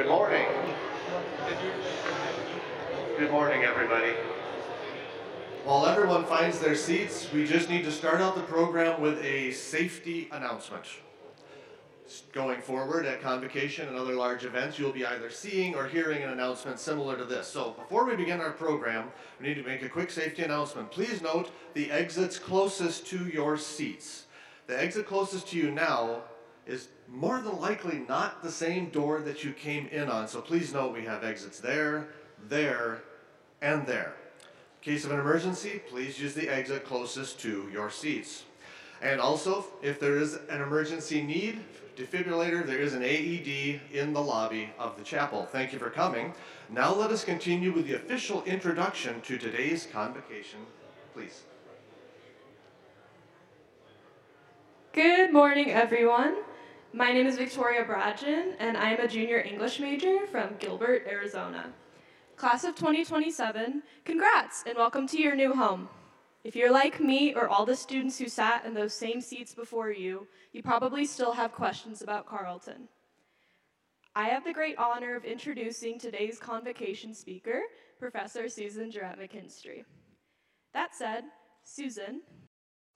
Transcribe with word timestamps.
Good 0.00 0.08
morning. 0.08 0.46
Good 3.18 3.30
morning, 3.30 3.64
everybody. 3.64 4.12
While 5.64 5.84
everyone 5.84 6.24
finds 6.24 6.58
their 6.58 6.74
seats, 6.74 7.30
we 7.34 7.44
just 7.44 7.68
need 7.68 7.84
to 7.84 7.92
start 7.92 8.22
out 8.22 8.34
the 8.34 8.40
program 8.44 9.02
with 9.02 9.22
a 9.22 9.50
safety 9.50 10.30
announcement. 10.32 10.86
Going 12.32 12.62
forward 12.62 13.04
at 13.04 13.20
Convocation 13.20 13.88
and 13.88 13.96
other 13.98 14.14
large 14.14 14.46
events, 14.46 14.78
you'll 14.78 14.90
be 14.90 15.04
either 15.04 15.28
seeing 15.28 15.74
or 15.74 15.86
hearing 15.86 16.22
an 16.22 16.30
announcement 16.30 16.80
similar 16.80 17.18
to 17.18 17.26
this. 17.26 17.46
So 17.46 17.72
before 17.72 18.06
we 18.06 18.16
begin 18.16 18.40
our 18.40 18.52
program, 18.52 19.10
we 19.38 19.48
need 19.48 19.56
to 19.56 19.64
make 19.64 19.82
a 19.82 19.88
quick 19.90 20.10
safety 20.10 20.42
announcement. 20.42 20.90
Please 20.90 21.20
note 21.20 21.50
the 21.74 21.90
exits 21.90 22.38
closest 22.38 23.06
to 23.08 23.26
your 23.26 23.58
seats. 23.58 24.24
The 24.66 24.82
exit 24.82 25.06
closest 25.06 25.48
to 25.48 25.58
you 25.58 25.70
now 25.70 26.22
is 26.66 26.88
more 27.10 27.40
than 27.40 27.60
likely 27.60 28.04
not 28.08 28.42
the 28.42 28.50
same 28.50 28.88
door 28.90 29.20
that 29.20 29.42
you 29.42 29.52
came 29.52 29.88
in 29.88 30.08
on. 30.08 30.28
So 30.28 30.40
please 30.40 30.72
note 30.72 30.92
we 30.92 31.04
have 31.04 31.24
exits 31.24 31.58
there, 31.58 32.08
there, 32.48 33.02
and 33.60 33.86
there. 33.86 34.14
In 34.82 34.92
case 34.92 35.04
of 35.04 35.10
an 35.10 35.20
emergency, 35.20 35.82
please 35.88 36.20
use 36.20 36.34
the 36.34 36.48
exit 36.48 36.86
closest 36.86 37.40
to 37.40 37.68
your 37.72 37.90
seats. 37.90 38.44
And 39.02 39.20
also, 39.20 39.66
if 39.82 39.98
there 39.98 40.16
is 40.16 40.38
an 40.48 40.62
emergency 40.62 41.22
need, 41.22 41.60
defibrillator, 41.96 42.64
there 42.64 42.78
is 42.78 42.94
an 42.94 43.02
AED 43.02 43.80
in 43.92 44.12
the 44.12 44.22
lobby 44.22 44.70
of 44.78 44.96
the 44.96 45.04
chapel. 45.04 45.46
Thank 45.50 45.72
you 45.72 45.78
for 45.78 45.90
coming. 45.90 46.32
Now 46.70 46.94
let 46.94 47.10
us 47.10 47.24
continue 47.24 47.72
with 47.72 47.86
the 47.86 47.94
official 47.94 48.42
introduction 48.44 49.20
to 49.22 49.36
today's 49.36 49.86
convocation. 49.90 50.60
Please. 51.12 51.42
Good 54.92 55.32
morning, 55.32 55.70
everyone. 55.70 56.36
My 56.92 57.12
name 57.12 57.28
is 57.28 57.36
Victoria 57.36 57.84
Bradgen, 57.84 58.54
and 58.58 58.76
I'm 58.76 58.98
a 58.98 59.06
junior 59.06 59.38
English 59.38 59.78
major 59.78 60.26
from 60.26 60.56
Gilbert, 60.58 61.06
Arizona. 61.06 61.72
Class 62.34 62.64
of 62.64 62.74
2027, 62.74 63.84
congrats 64.04 64.64
and 64.66 64.76
welcome 64.76 65.06
to 65.06 65.20
your 65.20 65.36
new 65.36 65.54
home. 65.54 65.88
If 66.42 66.56
you're 66.56 66.72
like 66.72 66.98
me 66.98 67.32
or 67.32 67.48
all 67.48 67.64
the 67.64 67.76
students 67.76 68.18
who 68.18 68.28
sat 68.28 68.64
in 68.64 68.74
those 68.74 68.92
same 68.92 69.20
seats 69.20 69.54
before 69.54 69.92
you, 69.92 70.26
you 70.52 70.64
probably 70.64 71.04
still 71.04 71.30
have 71.30 71.52
questions 71.52 72.02
about 72.02 72.26
Carleton. 72.26 72.88
I 74.16 74.24
have 74.24 74.42
the 74.42 74.52
great 74.52 74.76
honor 74.76 75.14
of 75.14 75.24
introducing 75.24 75.96
today's 75.96 76.40
convocation 76.40 77.14
speaker, 77.14 77.60
Professor 78.00 78.48
Susan 78.48 78.90
Jaret 78.90 79.16
McKinstry. 79.16 79.84
That 80.74 80.96
said, 80.96 81.22
Susan, 81.62 82.22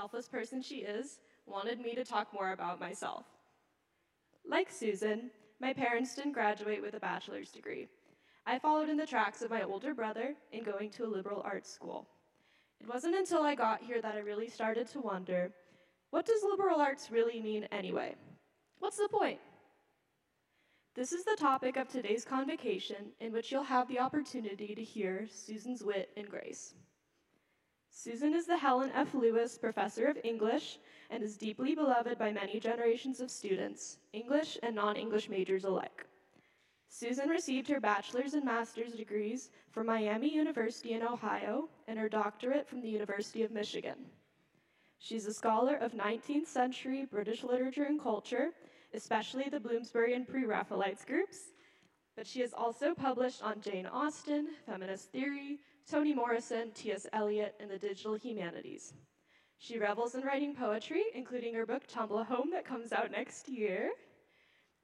selfless 0.01 0.27
person 0.27 0.63
she 0.63 0.79
is, 0.79 1.21
wanted 1.47 1.79
me 1.79 1.95
to 1.95 2.05
talk 2.05 2.35
more 2.35 2.51
about 2.51 2.81
myself. 2.81 3.25
Like 4.47 4.71
Susan, 4.71 5.31
my 5.61 5.73
parents 5.73 6.15
didn't 6.15 6.33
graduate 6.33 6.83
with 6.83 6.95
a 6.95 7.01
bachelor's 7.01 7.51
degree, 7.51 7.89
I 8.47 8.59
followed 8.59 8.91
in 8.91 8.99
the 8.99 9.07
tracks 9.07 9.41
of 9.41 9.51
my 9.51 9.63
older 9.63 9.95
brother 9.95 10.35
in 10.53 10.65
going 10.65 10.91
to 10.91 11.05
a 11.05 11.07
liberal 11.07 11.41
arts 11.45 11.73
school. 11.73 12.07
It 12.79 12.87
wasn't 12.87 13.15
until 13.15 13.43
I 13.43 13.55
got 13.55 13.81
here 13.81 14.03
that 14.03 14.15
I 14.15 14.19
really 14.19 14.49
started 14.49 14.87
to 14.89 15.01
wonder 15.01 15.51
what 16.11 16.27
does 16.27 16.43
liberal 16.43 16.81
arts 16.81 17.11
really 17.11 17.41
mean 17.41 17.65
anyway? 17.73 18.15
What's 18.81 18.99
the 18.99 19.09
point? 19.09 19.41
This 20.95 21.13
is 21.13 21.25
the 21.25 21.37
topic 21.37 21.77
of 21.77 21.89
today's 21.89 22.25
convocation, 22.25 23.13
in 23.19 23.33
which 23.33 23.51
you'll 23.51 23.65
have 23.65 23.89
the 23.89 23.99
opportunity 23.99 24.75
to 24.75 24.85
hear 24.85 25.27
Susan's 25.29 25.83
wit 25.83 26.11
and 26.17 26.29
grace. 26.29 26.75
Susan 27.97 28.35
is 28.35 28.45
the 28.45 28.57
Helen 28.57 28.91
F. 28.93 29.15
Lewis 29.15 29.57
Professor 29.57 30.09
of 30.09 30.19
English 30.25 30.81
and 31.11 31.23
is 31.23 31.37
deeply 31.37 31.77
beloved 31.77 32.19
by 32.19 32.33
many 32.33 32.59
generations 32.59 33.21
of 33.21 33.31
students, 33.31 33.99
English 34.13 34.59
and 34.65 34.75
non 34.75 34.97
English 34.97 35.29
majors 35.29 35.63
alike. 35.63 36.05
Susan 36.89 37.29
received 37.29 37.69
her 37.69 37.79
bachelor's 37.79 38.35
and 38.35 38.45
master's 38.45 38.95
degrees 38.95 39.51
from 39.71 39.87
Miami 39.87 40.29
University 40.29 40.95
in 40.95 41.05
Ohio 41.05 41.69
and 41.87 41.97
her 41.97 42.09
doctorate 42.09 42.69
from 42.69 42.81
the 42.81 42.91
University 42.91 43.45
of 43.45 43.53
Michigan. 43.53 44.07
She's 44.99 45.27
a 45.27 45.33
scholar 45.33 45.77
of 45.77 45.93
19th 45.93 46.49
century 46.49 47.05
British 47.05 47.45
literature 47.45 47.85
and 47.85 48.03
culture, 48.03 48.51
especially 48.93 49.49
the 49.49 49.61
Bloomsbury 49.61 50.15
and 50.15 50.27
Pre-Raphaelites 50.27 51.05
groups, 51.05 51.53
but 52.17 52.27
she 52.27 52.41
has 52.41 52.53
also 52.53 52.93
published 52.93 53.41
on 53.43 53.61
Jane 53.61 53.87
Austen, 53.87 54.49
feminist 54.67 55.13
theory, 55.13 55.61
Toni 55.91 56.15
Morrison, 56.15 56.71
T.S. 56.73 57.07
Eliot, 57.13 57.55
and 57.61 57.71
the 57.71 57.79
digital 57.79 58.15
humanities. 58.15 58.95
She 59.59 59.79
revels 59.79 60.15
in 60.15 60.23
writing 60.23 60.55
poetry, 60.55 61.05
including 61.15 61.55
her 61.55 61.67
book 61.67 61.83
Tumble 61.87 62.25
Home 62.25 62.51
that 62.53 62.65
comes 62.65 62.93
out 62.93 63.11
next 63.11 63.49
year. 63.49 63.91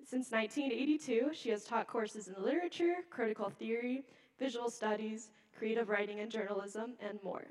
Since 0.04 0.30
1982, 0.30 1.30
she 1.32 1.50
has 1.50 1.64
taught 1.64 1.86
courses 1.86 2.28
in 2.28 2.42
literature, 2.42 2.96
critical 3.10 3.50
theory, 3.50 4.04
visual 4.38 4.70
studies, 4.70 5.30
creative 5.56 5.88
writing 5.88 6.20
and 6.20 6.30
journalism, 6.30 6.94
and 7.00 7.18
more. 7.22 7.46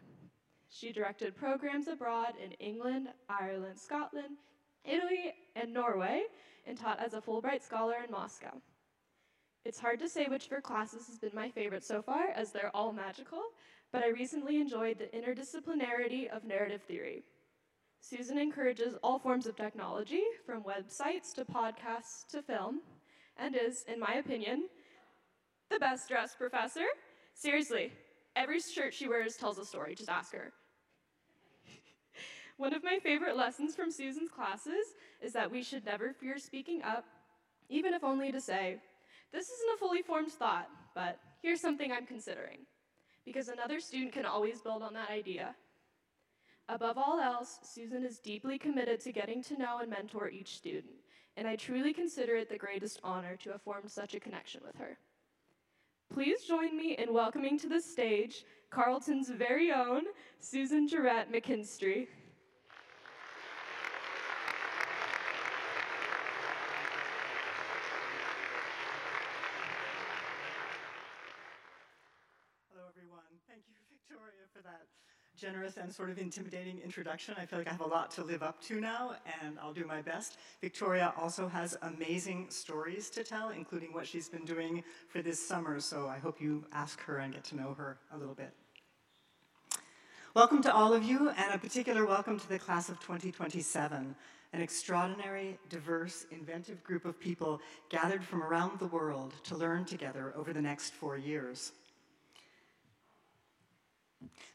She 0.70 0.92
directed 0.92 1.36
programs 1.36 1.88
abroad 1.88 2.34
in 2.44 2.52
England, 2.54 3.10
Ireland, 3.28 3.80
Scotland, 3.80 4.38
Italy, 4.86 5.34
and 5.56 5.74
Norway, 5.74 6.24
and 6.68 6.78
taught 6.78 7.00
as 7.00 7.14
a 7.14 7.22
Fulbright 7.22 7.64
Scholar 7.64 7.96
in 8.06 8.12
Moscow. 8.12 8.62
It's 9.66 9.80
hard 9.80 10.00
to 10.00 10.10
say 10.10 10.26
which 10.26 10.46
of 10.46 10.52
her 10.52 10.62
classes 10.62 11.08
has 11.08 11.20
been 11.20 11.36
my 11.36 11.50
favorite 11.50 11.84
so 11.84 12.02
far, 12.02 12.30
as 12.34 12.52
they're 12.52 12.76
all 12.76 12.94
magical, 12.94 13.42
but 13.92 14.04
I 14.04 14.10
recently 14.10 14.58
enjoyed 14.62 14.98
the 14.98 15.06
interdisciplinarity 15.18 16.30
of 16.30 16.46
narrative 16.46 16.82
theory. 16.84 17.24
Susan 18.02 18.38
encourages 18.38 18.96
all 19.04 19.20
forms 19.20 19.46
of 19.46 19.58
technology, 19.58 20.24
from 20.46 20.64
websites 20.64 21.34
to 21.36 21.44
podcasts 21.44 22.26
to 22.30 22.42
film, 22.42 22.82
and 23.36 23.56
is, 23.56 23.84
in 23.88 24.00
my 24.00 24.16
opinion, 24.16 24.70
the 25.70 25.80
best 25.80 26.08
dressed 26.08 26.38
professor. 26.38 26.86
Seriously, 27.34 27.92
every 28.36 28.62
shirt 28.62 28.94
she 28.94 29.10
wears 29.10 29.36
tells 29.36 29.58
a 29.58 29.66
story, 29.66 29.94
just 29.94 30.10
ask 30.10 30.32
her. 30.34 30.54
One 32.58 32.74
of 32.74 32.84
my 32.84 33.00
favorite 33.00 33.36
lessons 33.36 33.76
from 33.76 33.92
Susan's 33.92 34.30
classes 34.30 34.94
is 35.22 35.34
that 35.34 35.52
we 35.52 35.62
should 35.62 35.86
never 35.86 36.14
fear 36.14 36.38
speaking 36.38 36.82
up, 36.82 37.06
even 37.68 37.94
if 37.94 38.04
only 38.04 38.32
to 38.32 38.40
say, 38.40 38.80
This 39.32 39.50
isn't 39.50 39.76
a 39.76 39.78
fully 39.78 40.02
formed 40.02 40.32
thought, 40.32 40.70
but 40.96 41.20
here's 41.42 41.62
something 41.62 41.92
I'm 41.92 42.06
considering. 42.06 42.60
Because 43.26 43.48
another 43.48 43.80
student 43.80 44.14
can 44.14 44.26
always 44.26 44.62
build 44.62 44.82
on 44.82 44.94
that 44.94 45.10
idea. 45.10 45.56
Above 46.68 46.98
all 46.98 47.20
else, 47.20 47.60
Susan 47.64 48.04
is 48.04 48.20
deeply 48.20 48.58
committed 48.58 49.00
to 49.02 49.12
getting 49.12 49.42
to 49.44 49.58
know 49.58 49.80
and 49.80 49.90
mentor 49.90 50.30
each 50.30 50.56
student, 50.56 50.94
and 51.36 51.48
I 51.48 51.56
truly 51.56 51.94
consider 51.94 52.36
it 52.36 52.50
the 52.50 52.58
greatest 52.58 53.00
honor 53.04 53.36
to 53.38 53.52
have 53.52 53.62
formed 53.62 53.90
such 53.90 54.14
a 54.14 54.20
connection 54.20 54.62
with 54.66 54.76
her. 54.78 54.98
Please 56.14 56.44
join 56.44 56.76
me 56.76 56.96
in 56.98 57.14
welcoming 57.14 57.58
to 57.60 57.70
the 57.70 57.82
stage 57.82 58.46
Carleton's 58.72 59.30
very 59.30 59.72
own 59.72 60.04
Susan 60.40 60.88
Jaret 60.88 61.32
McKinstry. 61.34 62.08
Hello, 72.70 72.86
everyone. 72.90 73.26
Thank 73.48 73.64
you, 73.70 73.76
Victoria, 73.90 74.46
for 74.54 74.59
that 74.70 74.86
generous 75.36 75.78
and 75.78 75.92
sort 75.92 76.10
of 76.10 76.18
intimidating 76.18 76.80
introduction. 76.84 77.34
I 77.38 77.46
feel 77.46 77.60
like 77.60 77.68
I 77.68 77.72
have 77.72 77.82
a 77.82 77.88
lot 77.88 78.12
to 78.12 78.24
live 78.24 78.44
up 78.44 78.62
to 78.64 78.80
now, 78.82 79.16
and 79.42 79.58
I'll 79.60 79.74
do 79.74 79.86
my 79.86 80.02
best. 80.02 80.38
Victoria 80.62 81.14
also 81.18 81.48
has 81.48 81.78
amazing 81.82 82.48
stories 82.50 83.10
to 83.12 83.24
tell, 83.24 83.50
including 83.50 83.94
what 83.94 84.06
she's 84.06 84.28
been 84.28 84.44
doing 84.44 84.84
for 85.08 85.22
this 85.22 85.40
summer, 85.40 85.80
so 85.80 86.08
I 86.08 86.20
hope 86.20 86.42
you 86.42 86.66
ask 86.74 87.00
her 87.02 87.20
and 87.20 87.34
get 87.34 87.46
to 87.46 87.56
know 87.56 87.74
her 87.78 87.98
a 88.14 88.18
little 88.18 88.36
bit. 88.36 88.52
Welcome 90.36 90.62
to 90.64 90.74
all 90.74 90.94
of 90.94 91.04
you, 91.04 91.30
and 91.30 91.54
a 91.54 91.58
particular 91.58 92.06
welcome 92.06 92.38
to 92.38 92.50
the 92.50 92.60
class 92.60 92.90
of 92.90 93.00
2027, 93.00 94.16
an 94.52 94.62
extraordinary, 94.62 95.58
diverse, 95.70 96.26
inventive 96.32 96.84
group 96.84 97.06
of 97.06 97.20
people 97.20 97.62
gathered 97.90 98.24
from 98.24 98.44
around 98.44 98.78
the 98.78 98.88
world 98.88 99.34
to 99.46 99.56
learn 99.56 99.86
together 99.86 100.34
over 100.36 100.54
the 100.54 100.62
next 100.62 100.94
four 100.94 101.18
years. 101.18 101.72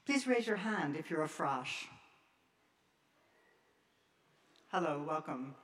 Please 0.06 0.26
raise 0.26 0.46
your 0.46 0.56
hand 0.56 0.96
if 0.96 1.10
you're 1.10 1.22
a 1.22 1.28
frosh. 1.28 1.86
Hello, 4.70 5.02
welcome. 5.06 5.54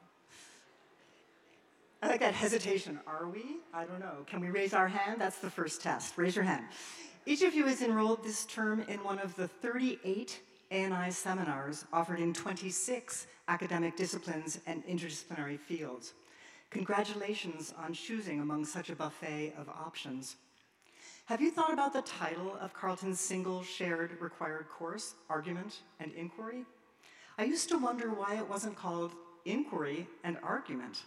I 2.03 2.09
like 2.09 2.21
that 2.21 2.33
hesitation. 2.33 2.99
Are 3.07 3.29
we? 3.29 3.57
I 3.75 3.85
don't 3.85 4.01
know. 4.01 4.25
Can 4.27 4.41
we 4.41 4.49
raise 4.49 4.73
our 4.73 4.89
hand? 4.89 5.21
That's 5.21 5.39
the 5.39 5.51
first 5.51 5.83
test. 5.83 6.17
Raise 6.17 6.35
your 6.35 6.45
hand. 6.45 6.65
Each 7.27 7.43
of 7.43 7.53
you 7.53 7.67
is 7.67 7.83
enrolled 7.83 8.25
this 8.25 8.47
term 8.47 8.81
in 8.89 9.05
one 9.05 9.19
of 9.19 9.37
the 9.37 9.47
38 9.47 10.41
A&I 10.71 11.11
seminars 11.11 11.85
offered 11.93 12.21
in 12.21 12.33
26 12.33 13.27
academic 13.49 13.97
disciplines 13.97 14.61
and 14.67 14.83
interdisciplinary 14.87 15.59
fields. 15.59 16.15
Congratulations 16.71 17.75
on 17.77 17.93
choosing 17.93 18.41
among 18.41 18.65
such 18.65 18.89
a 18.89 18.97
buffet 18.97 19.53
of 19.59 19.69
options. 19.69 20.37
Have 21.31 21.41
you 21.41 21.53
thought 21.53 21.73
about 21.73 21.93
the 21.93 22.03
title 22.03 22.57
of 22.61 22.75
Carleton's 22.75 23.21
single 23.21 23.63
shared 23.63 24.21
required 24.21 24.69
course, 24.69 25.15
Argument 25.29 25.83
and 26.01 26.11
Inquiry? 26.15 26.65
I 27.39 27.45
used 27.45 27.69
to 27.69 27.79
wonder 27.79 28.11
why 28.11 28.35
it 28.35 28.49
wasn't 28.49 28.75
called 28.75 29.13
Inquiry 29.45 30.09
and 30.25 30.39
Argument. 30.43 31.05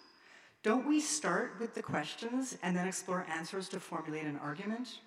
Don't 0.63 0.87
we 0.87 1.01
start 1.01 1.55
with 1.59 1.75
the 1.75 1.83
questions 1.83 2.57
and 2.63 2.73
then 2.73 2.87
explore 2.87 3.25
answers 3.29 3.67
to 3.67 3.81
formulate 3.81 4.23
an 4.23 4.39
argument? 4.41 4.99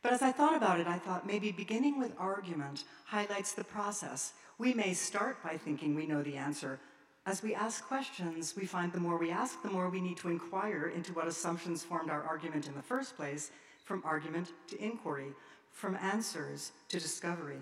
But 0.00 0.12
as 0.12 0.22
I 0.22 0.30
thought 0.30 0.56
about 0.56 0.78
it, 0.78 0.86
I 0.86 0.98
thought 0.98 1.26
maybe 1.26 1.50
beginning 1.50 1.98
with 1.98 2.12
argument 2.16 2.84
highlights 3.06 3.54
the 3.54 3.64
process. 3.64 4.34
We 4.58 4.74
may 4.74 4.94
start 4.94 5.42
by 5.42 5.56
thinking 5.56 5.96
we 5.96 6.06
know 6.06 6.22
the 6.22 6.36
answer. 6.36 6.78
As 7.26 7.42
we 7.42 7.52
ask 7.52 7.84
questions, 7.84 8.54
we 8.56 8.64
find 8.64 8.92
the 8.92 9.00
more 9.00 9.18
we 9.18 9.32
ask, 9.32 9.60
the 9.60 9.70
more 9.70 9.90
we 9.90 10.00
need 10.00 10.18
to 10.18 10.28
inquire 10.28 10.92
into 10.94 11.12
what 11.14 11.26
assumptions 11.26 11.82
formed 11.82 12.10
our 12.10 12.22
argument 12.22 12.68
in 12.68 12.76
the 12.76 12.80
first 12.82 13.16
place, 13.16 13.50
from 13.90 14.02
argument 14.04 14.52
to 14.68 14.80
inquiry, 14.80 15.32
from 15.72 15.96
answers 15.96 16.70
to 16.88 17.00
discovery. 17.00 17.58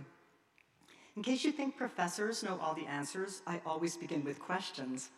In 1.16 1.22
case 1.22 1.42
you 1.42 1.50
think 1.50 1.78
professors 1.78 2.42
know 2.42 2.58
all 2.60 2.74
the 2.74 2.84
answers, 2.84 3.40
I 3.46 3.62
always 3.64 3.96
begin 3.96 4.22
with 4.24 4.38
questions. 4.38 5.08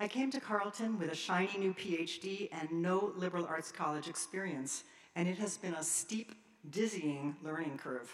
I 0.00 0.08
came 0.08 0.32
to 0.32 0.40
Carleton 0.40 0.98
with 0.98 1.12
a 1.12 1.14
shiny 1.14 1.56
new 1.58 1.72
PhD 1.74 2.48
and 2.50 2.82
no 2.82 3.12
liberal 3.14 3.46
arts 3.46 3.70
college 3.70 4.08
experience, 4.08 4.82
and 5.14 5.28
it 5.28 5.38
has 5.38 5.56
been 5.56 5.74
a 5.74 5.82
steep 5.84 6.32
dizzying 6.70 7.36
learning 7.44 7.78
curve. 7.78 8.12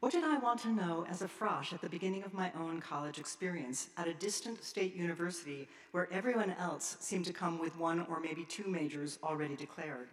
What 0.00 0.12
did 0.12 0.24
I 0.24 0.38
want 0.38 0.60
to 0.60 0.72
know 0.72 1.04
as 1.06 1.20
a 1.20 1.28
frosh 1.28 1.74
at 1.74 1.82
the 1.82 1.90
beginning 1.90 2.22
of 2.22 2.32
my 2.32 2.50
own 2.58 2.80
college 2.80 3.18
experience 3.18 3.90
at 3.98 4.08
a 4.08 4.14
distant 4.14 4.64
state 4.64 4.94
university 4.96 5.68
where 5.90 6.10
everyone 6.10 6.54
else 6.58 6.96
seemed 7.00 7.26
to 7.26 7.34
come 7.34 7.58
with 7.58 7.76
one 7.76 8.06
or 8.08 8.20
maybe 8.20 8.46
two 8.46 8.66
majors 8.66 9.18
already 9.22 9.54
declared? 9.54 10.08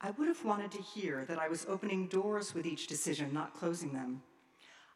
I 0.00 0.10
would 0.12 0.28
have 0.28 0.44
wanted 0.44 0.70
to 0.72 0.82
hear 0.82 1.24
that 1.24 1.38
I 1.38 1.48
was 1.48 1.66
opening 1.68 2.06
doors 2.06 2.54
with 2.54 2.66
each 2.66 2.86
decision, 2.86 3.32
not 3.32 3.54
closing 3.54 3.92
them. 3.92 4.22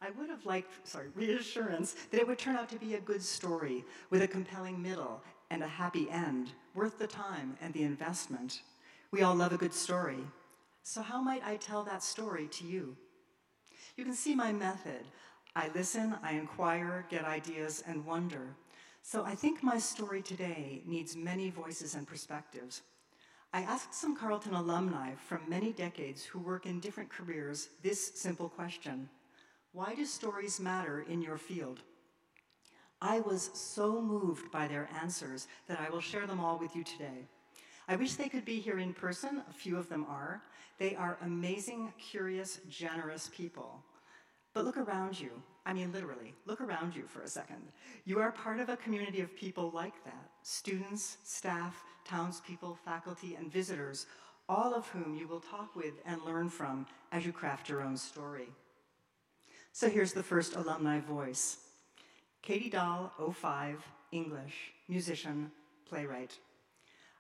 I 0.00 0.10
would 0.10 0.31
have 0.31 0.46
liked, 0.46 0.87
sorry, 0.87 1.08
reassurance 1.14 1.94
that 2.10 2.20
it 2.20 2.26
would 2.26 2.38
turn 2.38 2.56
out 2.56 2.69
to 2.70 2.78
be 2.78 2.94
a 2.94 3.00
good 3.00 3.22
story 3.22 3.84
with 4.10 4.22
a 4.22 4.28
compelling 4.28 4.81
middle 4.81 5.22
and 5.50 5.62
a 5.62 5.69
happy 5.69 6.08
end, 6.10 6.52
worth 6.75 6.99
the 6.99 7.06
time 7.06 7.56
and 7.60 7.75
the 7.75 7.82
investment. 7.82 8.62
We 9.10 9.22
all 9.22 9.34
love 9.34 9.52
a 9.52 9.58
good 9.58 9.75
story, 9.75 10.25
so, 10.84 11.00
how 11.00 11.22
might 11.22 11.44
I 11.44 11.56
tell 11.56 11.84
that 11.84 12.02
story 12.02 12.48
to 12.48 12.66
you? 12.66 12.96
You 13.96 14.05
can 14.05 14.14
see 14.14 14.34
my 14.34 14.52
method. 14.52 15.06
I 15.55 15.70
listen, 15.75 16.16
I 16.22 16.32
inquire, 16.32 17.06
get 17.08 17.25
ideas, 17.25 17.84
and 17.87 18.05
wonder. 18.05 18.56
So, 19.02 19.25
I 19.25 19.37
think 19.37 19.62
my 19.62 19.78
story 19.78 20.22
today 20.22 20.82
needs 20.84 21.14
many 21.14 21.50
voices 21.50 21.94
and 21.94 22.06
perspectives. 22.06 22.82
I 23.54 23.60
asked 23.62 23.93
some 23.93 24.16
Carleton 24.16 24.54
alumni 24.54 25.14
from 25.14 25.40
many 25.46 25.72
decades 25.72 26.25
who 26.25 26.38
work 26.38 26.64
in 26.64 26.81
different 26.81 27.10
careers 27.10 27.69
this 27.82 28.12
simple 28.14 28.49
question 28.49 29.10
Why 29.72 29.94
do 29.94 30.06
stories 30.06 30.58
matter 30.58 31.04
in 31.06 31.20
your 31.20 31.37
field? 31.37 31.81
I 33.02 33.20
was 33.20 33.50
so 33.52 34.00
moved 34.00 34.50
by 34.50 34.69
their 34.69 34.88
answers 35.02 35.49
that 35.69 35.81
I 35.81 35.90
will 35.90 36.00
share 36.00 36.26
them 36.26 36.40
all 36.40 36.58
with 36.58 36.75
you 36.75 36.82
today. 36.82 37.26
I 37.88 37.96
wish 37.96 38.14
they 38.14 38.31
could 38.31 38.46
be 38.46 38.58
here 38.58 38.78
in 38.78 38.94
person. 38.94 39.43
A 39.50 39.52
few 39.52 39.76
of 39.76 39.88
them 39.88 40.06
are. 40.08 40.40
They 40.78 40.94
are 40.94 41.19
amazing, 41.20 41.93
curious, 41.98 42.60
generous 42.70 43.28
people. 43.34 43.82
But 44.55 44.64
look 44.64 44.78
around 44.78 45.20
you. 45.20 45.31
I 45.66 45.75
mean, 45.75 45.93
literally, 45.93 46.32
look 46.46 46.60
around 46.62 46.94
you 46.94 47.02
for 47.06 47.20
a 47.20 47.28
second. 47.28 47.60
You 48.06 48.19
are 48.20 48.32
part 48.32 48.60
of 48.60 48.70
a 48.70 48.76
community 48.78 49.20
of 49.20 49.37
people 49.37 49.70
like 49.75 50.02
that 50.05 50.31
students, 50.42 51.18
staff, 51.24 51.82
townspeople, 52.04 52.78
faculty, 52.84 53.34
and 53.34 53.52
visitors, 53.52 54.06
all 54.48 54.74
of 54.74 54.86
whom 54.88 55.14
you 55.14 55.28
will 55.28 55.40
talk 55.40 55.74
with 55.76 55.94
and 56.04 56.22
learn 56.22 56.48
from 56.48 56.86
as 57.12 57.24
you 57.24 57.32
craft 57.32 57.68
your 57.68 57.82
own 57.82 57.96
story. 57.96 58.48
So 59.72 59.88
here's 59.88 60.12
the 60.12 60.22
first 60.22 60.56
alumni 60.56 61.00
voice 61.00 61.58
Katie 62.42 62.70
Dahl, 62.70 63.12
05, 63.34 63.82
English, 64.10 64.72
musician, 64.88 65.50
playwright. 65.88 66.36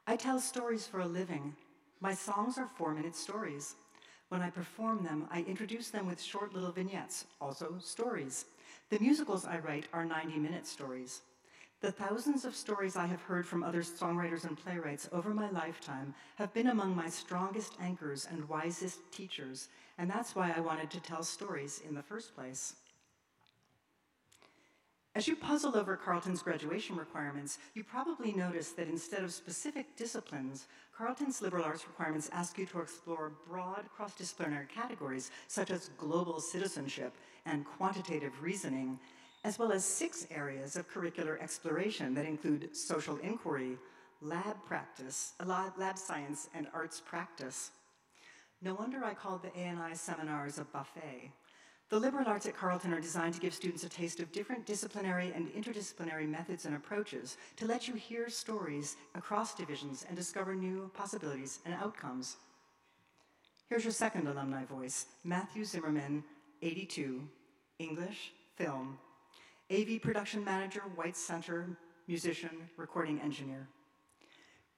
I 0.06 0.16
tell 0.16 0.40
stories 0.40 0.86
for 0.86 1.00
a 1.00 1.06
living. 1.06 1.54
My 2.00 2.12
songs 2.12 2.58
are 2.58 2.66
four 2.66 2.92
minute 2.92 3.14
stories. 3.14 3.76
When 4.28 4.42
I 4.42 4.50
perform 4.50 5.04
them, 5.04 5.28
I 5.30 5.42
introduce 5.42 5.90
them 5.90 6.06
with 6.06 6.20
short 6.20 6.54
little 6.54 6.72
vignettes, 6.72 7.26
also 7.40 7.76
stories. 7.78 8.46
The 8.90 8.98
musicals 8.98 9.44
I 9.44 9.58
write 9.60 9.86
are 9.92 10.04
90 10.04 10.38
minute 10.38 10.66
stories. 10.66 11.20
The 11.82 11.90
thousands 11.90 12.44
of 12.44 12.54
stories 12.54 12.94
I 12.94 13.06
have 13.06 13.22
heard 13.22 13.44
from 13.44 13.64
other 13.64 13.82
songwriters 13.82 14.44
and 14.44 14.56
playwrights 14.56 15.08
over 15.10 15.34
my 15.34 15.50
lifetime 15.50 16.14
have 16.36 16.54
been 16.54 16.68
among 16.68 16.94
my 16.94 17.08
strongest 17.08 17.72
anchors 17.80 18.28
and 18.30 18.48
wisest 18.48 19.00
teachers, 19.10 19.68
and 19.98 20.08
that's 20.08 20.36
why 20.36 20.54
I 20.56 20.60
wanted 20.60 20.90
to 20.92 21.00
tell 21.00 21.24
stories 21.24 21.82
in 21.86 21.96
the 21.96 22.02
first 22.02 22.36
place. 22.36 22.76
As 25.16 25.26
you 25.26 25.34
puzzle 25.34 25.76
over 25.76 25.96
Carleton's 25.96 26.40
graduation 26.40 26.96
requirements, 26.96 27.58
you 27.74 27.82
probably 27.82 28.30
notice 28.30 28.68
that 28.70 28.88
instead 28.88 29.24
of 29.24 29.32
specific 29.32 29.96
disciplines, 29.96 30.68
Carleton's 30.96 31.42
liberal 31.42 31.64
arts 31.64 31.84
requirements 31.88 32.30
ask 32.32 32.58
you 32.58 32.66
to 32.66 32.80
explore 32.80 33.32
broad 33.48 33.86
cross-disciplinary 33.94 34.68
categories 34.72 35.32
such 35.48 35.72
as 35.72 35.90
global 35.98 36.38
citizenship 36.38 37.12
and 37.44 37.66
quantitative 37.66 38.40
reasoning, 38.40 39.00
as 39.44 39.58
well 39.58 39.72
as 39.72 39.84
six 39.84 40.26
areas 40.30 40.76
of 40.76 40.90
curricular 40.92 41.40
exploration 41.40 42.14
that 42.14 42.26
include 42.26 42.76
social 42.76 43.16
inquiry, 43.18 43.76
lab 44.20 44.56
practice, 44.66 45.32
lab 45.44 45.98
science, 45.98 46.48
and 46.54 46.68
arts 46.72 47.00
practice. 47.04 47.72
No 48.60 48.74
wonder 48.74 49.04
I 49.04 49.14
called 49.14 49.42
the 49.42 49.58
A&I 49.58 49.94
seminars 49.94 50.58
a 50.58 50.64
buffet. 50.64 51.32
The 51.88 51.98
liberal 51.98 52.26
arts 52.26 52.46
at 52.46 52.56
Carleton 52.56 52.94
are 52.94 53.00
designed 53.00 53.34
to 53.34 53.40
give 53.40 53.52
students 53.52 53.84
a 53.84 53.88
taste 53.88 54.20
of 54.20 54.32
different 54.32 54.64
disciplinary 54.64 55.32
and 55.34 55.52
interdisciplinary 55.52 56.26
methods 56.26 56.64
and 56.64 56.76
approaches 56.76 57.36
to 57.56 57.66
let 57.66 57.86
you 57.86 57.94
hear 57.94 58.30
stories 58.30 58.96
across 59.14 59.54
divisions 59.54 60.06
and 60.08 60.16
discover 60.16 60.54
new 60.54 60.90
possibilities 60.94 61.58
and 61.66 61.74
outcomes. 61.74 62.36
Here's 63.68 63.84
your 63.84 63.92
second 63.92 64.26
alumni 64.28 64.64
voice, 64.64 65.06
Matthew 65.24 65.64
Zimmerman, 65.64 66.24
82, 66.62 67.20
English, 67.78 68.32
film, 68.56 68.96
AV 69.72 70.02
production 70.02 70.44
manager, 70.44 70.82
Weitz 70.98 71.16
Center, 71.16 71.66
musician, 72.06 72.68
recording 72.76 73.18
engineer. 73.20 73.66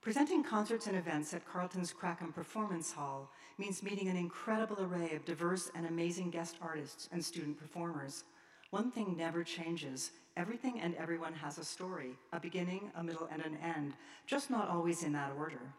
Presenting 0.01 0.45
concerts 0.45 0.87
and 0.87 0.97
events 0.97 1.35
at 1.35 1.45
Carleton's 1.45 1.93
Kracum 1.93 2.33
Performance 2.33 2.93
Hall 2.93 3.29
means 3.59 3.83
meeting 3.83 4.07
an 4.07 4.17
incredible 4.17 4.77
array 4.81 5.17
of 5.17 5.25
diverse 5.25 5.69
and 5.75 5.87
amazing 5.87 6.31
guest 6.31 6.59
artists 6.63 7.09
and 7.11 7.25
student 7.25 7.59
performers. 7.59 8.23
One 8.71 8.93
thing 8.93 9.17
never 9.17 9.43
changes. 9.43 10.13
Everything 10.37 10.81
and 10.81 10.95
everyone 10.95 11.35
has 11.35 11.59
a 11.59 11.65
story, 11.65 12.13
a 12.33 12.39
beginning, 12.39 12.93
a 12.95 13.03
middle, 13.03 13.29
and 13.33 13.43
an 13.43 13.57
end, 13.57 13.95
just 14.29 14.49
not 14.49 14.69
always 14.69 15.03
in 15.03 15.13
that 15.15 15.33
order. 15.37 15.75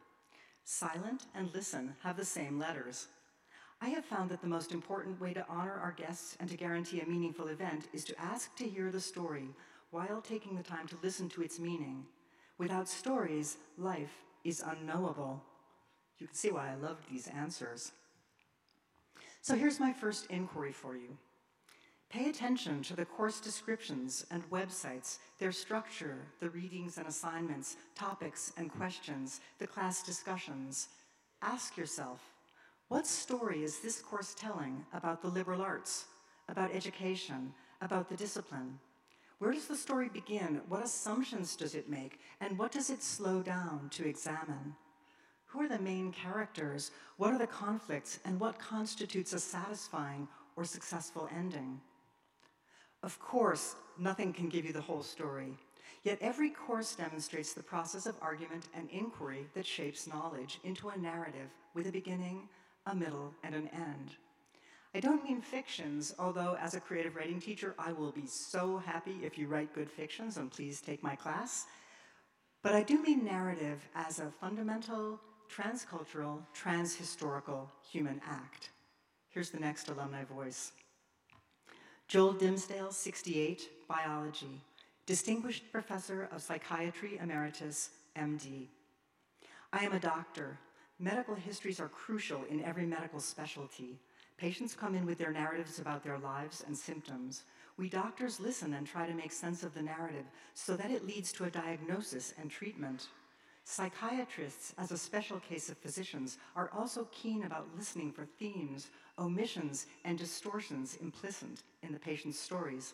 Silent 0.65 1.27
and 1.33 1.53
listen 1.53 1.95
have 2.03 2.17
the 2.17 2.25
same 2.25 2.59
letters. 2.59 3.07
I 3.85 3.89
have 3.89 4.03
found 4.03 4.31
that 4.31 4.41
the 4.41 4.47
most 4.47 4.71
important 4.71 5.21
way 5.21 5.31
to 5.35 5.45
honor 5.47 5.79
our 5.79 5.91
guests 5.91 6.35
and 6.39 6.49
to 6.49 6.57
guarantee 6.57 7.01
a 7.01 7.05
meaningful 7.05 7.49
event 7.49 7.87
is 7.93 8.03
to 8.05 8.19
ask 8.19 8.55
to 8.55 8.67
hear 8.67 8.89
the 8.89 8.99
story 8.99 9.49
while 9.91 10.21
taking 10.21 10.55
the 10.55 10.63
time 10.63 10.87
to 10.87 10.97
listen 11.03 11.29
to 11.29 11.43
its 11.43 11.59
meaning. 11.59 12.03
Without 12.57 12.89
stories, 12.89 13.57
life 13.77 14.23
is 14.43 14.63
unknowable. 14.65 15.39
You 16.17 16.25
can 16.25 16.35
see 16.35 16.49
why 16.49 16.71
I 16.71 16.83
loved 16.83 17.07
these 17.07 17.27
answers. 17.27 17.91
So 19.43 19.53
here's 19.53 19.79
my 19.79 19.93
first 19.93 20.31
inquiry 20.31 20.71
for 20.71 20.97
you. 20.97 21.15
Pay 22.09 22.31
attention 22.31 22.81
to 22.83 22.95
the 22.95 23.05
course 23.05 23.39
descriptions 23.39 24.25
and 24.31 24.49
websites, 24.49 25.19
their 25.37 25.51
structure, 25.51 26.17
the 26.39 26.49
readings 26.49 26.97
and 26.97 27.05
assignments, 27.05 27.77
topics 27.93 28.51
and 28.57 28.71
questions, 28.71 29.41
the 29.59 29.67
class 29.67 30.01
discussions. 30.01 30.87
Ask 31.43 31.77
yourself, 31.77 32.34
what 32.87 33.07
story 33.07 33.63
is 33.63 33.79
this 33.79 34.01
course 34.01 34.33
telling 34.33 34.85
about 34.93 35.21
the 35.21 35.27
liberal 35.27 35.61
arts, 35.61 36.05
about 36.49 36.73
education, 36.73 37.53
about 37.81 38.09
the 38.09 38.15
discipline? 38.15 38.79
Where 39.39 39.51
does 39.51 39.67
the 39.67 39.75
story 39.75 40.09
begin? 40.09 40.61
What 40.69 40.83
assumptions 40.83 41.55
does 41.55 41.75
it 41.75 41.89
make? 41.89 42.19
And 42.39 42.57
what 42.57 42.71
does 42.71 42.89
it 42.89 43.03
slow 43.03 43.41
down 43.41 43.89
to 43.91 44.07
examine? 44.07 44.75
Who 45.47 45.61
are 45.61 45.67
the 45.67 45.79
main 45.79 46.11
characters? 46.11 46.91
What 47.17 47.33
are 47.33 47.37
the 47.37 47.47
conflicts? 47.47 48.19
And 48.23 48.39
what 48.39 48.59
constitutes 48.59 49.33
a 49.33 49.39
satisfying 49.39 50.27
or 50.55 50.63
successful 50.63 51.27
ending? 51.35 51.81
Of 53.03 53.19
course, 53.19 53.75
nothing 53.99 54.31
can 54.31 54.47
give 54.47 54.65
you 54.65 54.73
the 54.73 54.81
whole 54.81 55.03
story. 55.03 55.57
Yet 56.03 56.17
every 56.21 56.51
course 56.51 56.95
demonstrates 56.95 57.53
the 57.53 57.63
process 57.63 58.05
of 58.05 58.15
argument 58.21 58.67
and 58.73 58.89
inquiry 58.89 59.47
that 59.53 59.65
shapes 59.65 60.07
knowledge 60.07 60.59
into 60.63 60.89
a 60.89 60.97
narrative 60.97 61.49
with 61.73 61.87
a 61.87 61.91
beginning, 61.91 62.47
a 62.85 62.95
middle, 62.95 63.33
and 63.43 63.55
an 63.55 63.67
end. 63.69 64.11
I 64.93 64.99
don't 64.99 65.23
mean 65.23 65.41
fictions, 65.41 66.15
although 66.17 66.55
as 66.59 66.73
a 66.73 66.79
creative 66.79 67.15
writing 67.15 67.41
teacher, 67.41 67.75
I 67.77 67.91
will 67.91 68.11
be 68.11 68.27
so 68.27 68.77
happy 68.77 69.19
if 69.23 69.37
you 69.37 69.47
write 69.47 69.73
good 69.73 69.89
fictions, 69.89 70.37
and 70.37 70.49
please 70.49 70.79
take 70.79 71.03
my 71.03 71.15
class. 71.15 71.65
But 72.61 72.75
I 72.75 72.83
do 72.83 73.01
mean 73.01 73.25
narrative 73.25 73.87
as 73.93 74.19
a 74.19 74.31
fundamental, 74.39 75.19
transcultural, 75.53 76.39
transhistorical 76.59 77.67
human 77.91 78.21
act. 78.25 78.69
Here's 79.29 79.49
the 79.49 79.59
next 79.59 79.89
alumni 79.89 80.23
voice. 80.23 80.71
Joel 82.07 82.33
Dimsdale, 82.33 82.91
68, 82.91 83.69
biology, 83.89 84.61
distinguished 85.05 85.71
professor 85.71 86.29
of 86.31 86.41
psychiatry 86.41 87.17
emeritus, 87.21 87.89
MD. 88.15 88.67
I 89.73 89.83
am 89.83 89.91
a 89.91 89.99
doctor. 89.99 90.57
Medical 90.99 91.35
histories 91.35 91.81
are 91.81 91.89
crucial 91.89 92.45
in 92.49 92.63
every 92.63 92.85
medical 92.85 93.19
specialty. 93.19 93.99
Patients 94.37 94.73
come 94.73 94.95
in 94.95 95.05
with 95.05 95.17
their 95.17 95.31
narratives 95.31 95.79
about 95.79 96.03
their 96.03 96.17
lives 96.17 96.63
and 96.65 96.77
symptoms. 96.77 97.43
We 97.77 97.89
doctors 97.89 98.39
listen 98.39 98.73
and 98.73 98.87
try 98.87 99.05
to 99.05 99.13
make 99.13 99.33
sense 99.33 99.63
of 99.63 99.73
the 99.73 99.81
narrative 99.81 100.25
so 100.53 100.77
that 100.77 100.91
it 100.91 101.05
leads 101.05 101.33
to 101.33 101.43
a 101.43 101.49
diagnosis 101.49 102.33
and 102.39 102.49
treatment. 102.49 103.07
Psychiatrists, 103.65 104.73
as 104.77 104.91
a 104.91 104.97
special 104.97 105.39
case 105.39 105.69
of 105.69 105.77
physicians, 105.77 106.37
are 106.55 106.69
also 106.71 107.09
keen 107.11 107.43
about 107.43 107.67
listening 107.75 108.11
for 108.13 108.25
themes, 108.39 108.89
omissions, 109.19 109.87
and 110.05 110.17
distortions 110.17 110.97
implicit 111.01 111.63
in 111.83 111.91
the 111.91 111.99
patient's 111.99 112.39
stories. 112.39 112.93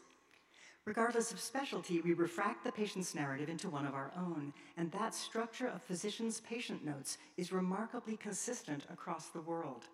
Regardless 0.85 1.31
of 1.31 1.39
specialty, 1.39 2.01
we 2.01 2.13
refract 2.13 2.63
the 2.63 2.71
patient's 2.71 3.13
narrative 3.13 3.50
into 3.50 3.69
one 3.69 3.85
of 3.85 3.93
our 3.93 4.11
own, 4.17 4.51
and 4.77 4.91
that 4.91 5.13
structure 5.13 5.67
of 5.67 5.81
physicians' 5.83 6.41
patient 6.41 6.83
notes 6.83 7.19
is 7.38 7.51
remarkably 7.51 8.17
consistent 8.17 8.85
across 8.91 9.27
the 9.27 9.41
world. 9.41 9.85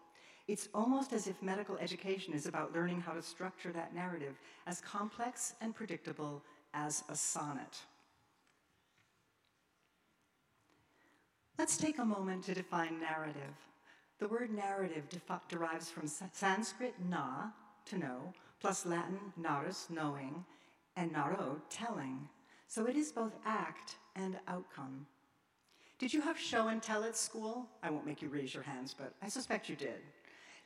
It's 0.47 0.69
almost 0.73 1.11
as 1.11 1.27
if 1.27 1.41
medical 1.43 1.77
education 1.77 2.33
is 2.33 2.45
about 2.45 2.73
learning 2.73 3.01
how 3.01 3.11
to 3.11 3.21
structure 3.21 3.73
that 3.73 3.93
narrative 3.93 4.39
as 4.65 4.79
complex 4.79 5.55
and 5.59 5.75
predictable 5.75 6.41
as 6.73 7.03
a 7.09 7.15
sonnet. 7.15 7.77
Let's 11.59 11.75
take 11.75 11.97
a 11.99 12.05
moment 12.05 12.45
to 12.45 12.53
define 12.53 12.99
narrative. 13.01 13.55
The 14.19 14.27
word 14.29 14.51
narrative 14.51 15.03
derives 15.49 15.89
from 15.89 16.07
Sanskrit 16.07 16.93
na, 17.09 17.47
to 17.87 17.97
know, 17.97 18.33
plus 18.61 18.85
Latin 18.85 19.19
narus, 19.39 19.89
knowing, 19.89 20.45
and 20.97 21.11
naro, 21.13 21.61
telling. 21.69 22.27
So 22.67 22.85
it 22.85 22.97
is 22.97 23.13
both 23.13 23.35
act 23.45 23.95
and 24.15 24.37
outcome. 24.47 25.05
Did 25.99 26.13
you 26.13 26.21
have 26.21 26.37
show 26.37 26.67
and 26.67 26.81
tell 26.83 27.03
at 27.03 27.15
school? 27.15 27.67
I 27.81 27.89
won't 27.89 28.05
make 28.05 28.21
you 28.21 28.27
raise 28.29 28.53
your 28.53 28.63
hands, 28.63 28.93
but 28.97 29.13
I 29.21 29.29
suspect 29.29 29.69
you 29.69 29.75
did. 29.75 30.01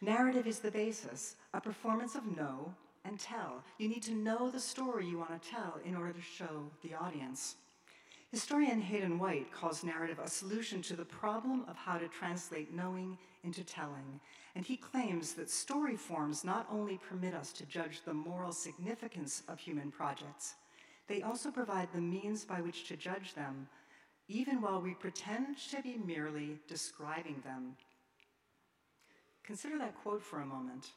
Narrative 0.01 0.47
is 0.47 0.59
the 0.59 0.71
basis, 0.71 1.35
a 1.53 1.61
performance 1.61 2.15
of 2.15 2.25
know 2.35 2.73
and 3.05 3.19
tell. 3.19 3.63
You 3.77 3.87
need 3.87 4.03
to 4.03 4.13
know 4.13 4.49
the 4.49 4.59
story 4.59 5.05
you 5.05 5.19
want 5.19 5.39
to 5.39 5.49
tell 5.49 5.79
in 5.85 5.95
order 5.95 6.13
to 6.13 6.21
show 6.21 6.71
the 6.81 6.95
audience. 6.95 7.55
Historian 8.31 8.81
Hayden 8.81 9.19
White 9.19 9.51
calls 9.51 9.83
narrative 9.83 10.19
a 10.19 10.29
solution 10.29 10.81
to 10.83 10.95
the 10.95 11.03
problem 11.05 11.65
of 11.67 11.75
how 11.75 11.97
to 11.97 12.07
translate 12.07 12.73
knowing 12.73 13.17
into 13.43 13.63
telling, 13.63 14.19
and 14.55 14.65
he 14.65 14.77
claims 14.77 15.33
that 15.33 15.49
story 15.49 15.97
forms 15.97 16.43
not 16.43 16.65
only 16.71 16.97
permit 16.97 17.33
us 17.33 17.51
to 17.53 17.65
judge 17.65 18.01
the 18.05 18.13
moral 18.13 18.53
significance 18.53 19.43
of 19.49 19.59
human 19.59 19.91
projects, 19.91 20.55
they 21.07 21.21
also 21.21 21.51
provide 21.51 21.89
the 21.93 21.99
means 21.99 22.45
by 22.45 22.61
which 22.61 22.87
to 22.87 22.95
judge 22.95 23.33
them, 23.33 23.67
even 24.29 24.61
while 24.61 24.81
we 24.81 24.93
pretend 24.93 25.57
to 25.57 25.81
be 25.81 25.97
merely 25.97 26.57
describing 26.67 27.41
them 27.43 27.75
Consider 29.43 29.77
that 29.79 29.95
quote 30.01 30.21
for 30.21 30.39
a 30.39 30.45
moment. 30.45 30.91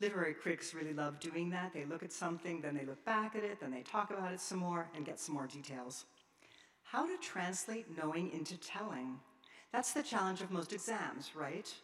Literary 0.00 0.34
critics 0.34 0.74
really 0.74 0.92
love 0.92 1.20
doing 1.20 1.50
that. 1.50 1.72
They 1.72 1.84
look 1.84 2.02
at 2.02 2.12
something, 2.12 2.60
then 2.60 2.74
they 2.74 2.84
look 2.84 3.04
back 3.04 3.36
at 3.36 3.44
it, 3.44 3.60
then 3.60 3.70
they 3.70 3.82
talk 3.82 4.10
about 4.10 4.32
it 4.32 4.40
some 4.40 4.58
more 4.58 4.88
and 4.96 5.06
get 5.06 5.20
some 5.20 5.34
more 5.36 5.46
details. 5.46 6.06
How 6.92 7.06
to 7.06 7.16
translate 7.22 7.86
knowing 7.96 8.30
into 8.32 8.58
telling? 8.58 9.18
That's 9.72 9.94
the 9.94 10.02
challenge 10.02 10.42
of 10.42 10.50
most 10.50 10.74
exams, 10.74 11.30
right? 11.34 11.74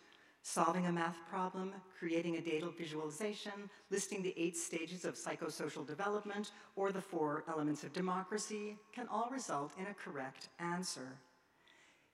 Solving 0.42 0.84
a 0.84 0.92
math 0.92 1.16
problem, 1.30 1.72
creating 1.98 2.36
a 2.36 2.42
data 2.42 2.68
visualization, 2.76 3.70
listing 3.90 4.22
the 4.22 4.34
eight 4.36 4.54
stages 4.54 5.06
of 5.06 5.14
psychosocial 5.14 5.86
development, 5.86 6.50
or 6.76 6.92
the 6.92 7.00
four 7.00 7.42
elements 7.48 7.84
of 7.84 7.94
democracy 7.94 8.76
can 8.92 9.08
all 9.08 9.30
result 9.32 9.72
in 9.80 9.86
a 9.86 9.94
correct 9.94 10.50
answer. 10.58 11.16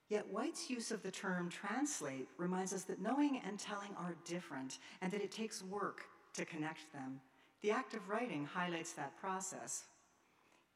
Yet 0.08 0.32
White's 0.32 0.70
use 0.70 0.92
of 0.92 1.02
the 1.02 1.10
term 1.10 1.48
translate 1.50 2.28
reminds 2.38 2.72
us 2.72 2.84
that 2.84 3.02
knowing 3.02 3.42
and 3.44 3.58
telling 3.58 3.90
are 3.98 4.14
different 4.24 4.78
and 5.02 5.10
that 5.10 5.20
it 5.20 5.32
takes 5.32 5.64
work 5.64 6.02
to 6.34 6.44
connect 6.44 6.92
them. 6.92 7.20
The 7.60 7.72
act 7.72 7.94
of 7.94 8.08
writing 8.08 8.44
highlights 8.44 8.92
that 8.92 9.18
process. 9.20 9.82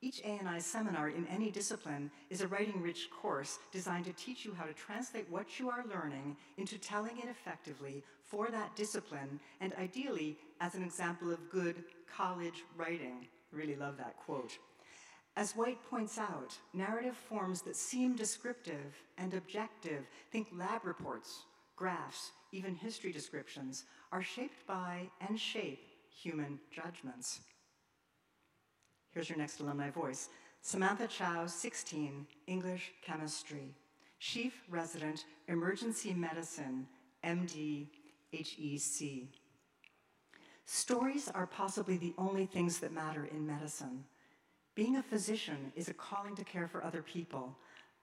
Each 0.01 0.21
A&I 0.21 0.61
seminar 0.61 1.09
in 1.09 1.27
any 1.27 1.51
discipline 1.51 2.11
is 2.31 2.41
a 2.41 2.47
writing-rich 2.47 3.11
course 3.11 3.59
designed 3.73 4.05
to 4.05 4.13
teach 4.13 4.45
you 4.45 4.55
how 4.55 4.65
to 4.65 4.73
translate 4.73 5.29
what 5.29 5.59
you 5.59 5.71
are 5.71 5.85
learning 5.93 6.37
into 6.57 6.79
telling 6.79 7.19
it 7.19 7.29
effectively 7.29 8.05
for 8.23 8.49
that 8.51 8.77
discipline, 8.77 9.41
and 9.61 9.73
ideally 9.75 10.39
as 10.61 10.77
an 10.77 10.85
example 10.85 11.33
of 11.33 11.51
good 11.51 11.83
college 12.15 12.63
writing. 12.77 13.27
Really 13.51 13.75
love 13.75 13.97
that 13.97 14.17
quote. 14.19 14.53
As 15.37 15.57
White 15.57 15.79
points 15.91 16.17
out, 16.17 16.57
narrative 16.73 17.17
forms 17.17 17.63
that 17.63 17.77
seem 17.77 18.15
descriptive 18.15 18.95
and 19.17 19.35
objective, 19.35 20.07
think 20.31 20.49
lab 20.53 20.85
reports, 20.85 21.45
graphs, 21.75 22.33
even 22.53 22.75
history 22.75 23.13
descriptions, 23.13 23.85
are 24.13 24.23
shaped 24.23 24.67
by 24.67 25.09
and 25.27 25.39
shape 25.39 25.81
human 26.09 26.59
judgments. 26.71 27.41
Here's 29.11 29.29
your 29.29 29.39
next 29.39 29.61
alumni 29.61 29.91
voice. 29.91 30.29
Samantha 30.61 31.07
Chow, 31.07 31.47
16, 31.47 32.27
English 32.47 32.93
Chemistry. 33.03 33.75
Chief 34.21 34.63
Resident, 34.69 35.25
Emergency 35.47 36.13
Medicine, 36.13 36.87
MD, 37.25 37.87
HEC. 38.33 39.29
Stories 40.67 41.31
are 41.35 41.47
possibly 41.47 41.97
the 41.97 42.15
only 42.19 42.45
things 42.45 42.79
that 42.79 42.93
matter 42.93 43.29
in 43.31 43.47
medicine. 43.47 44.05
Being 44.75 44.97
a 44.97 45.03
physician 45.03 45.73
is 45.77 45.89
a 45.89 45.95
calling 45.95 46.37
to 46.37 46.45
care 46.45 46.69
for 46.69 46.85
other 46.85 47.03
people. 47.03 47.57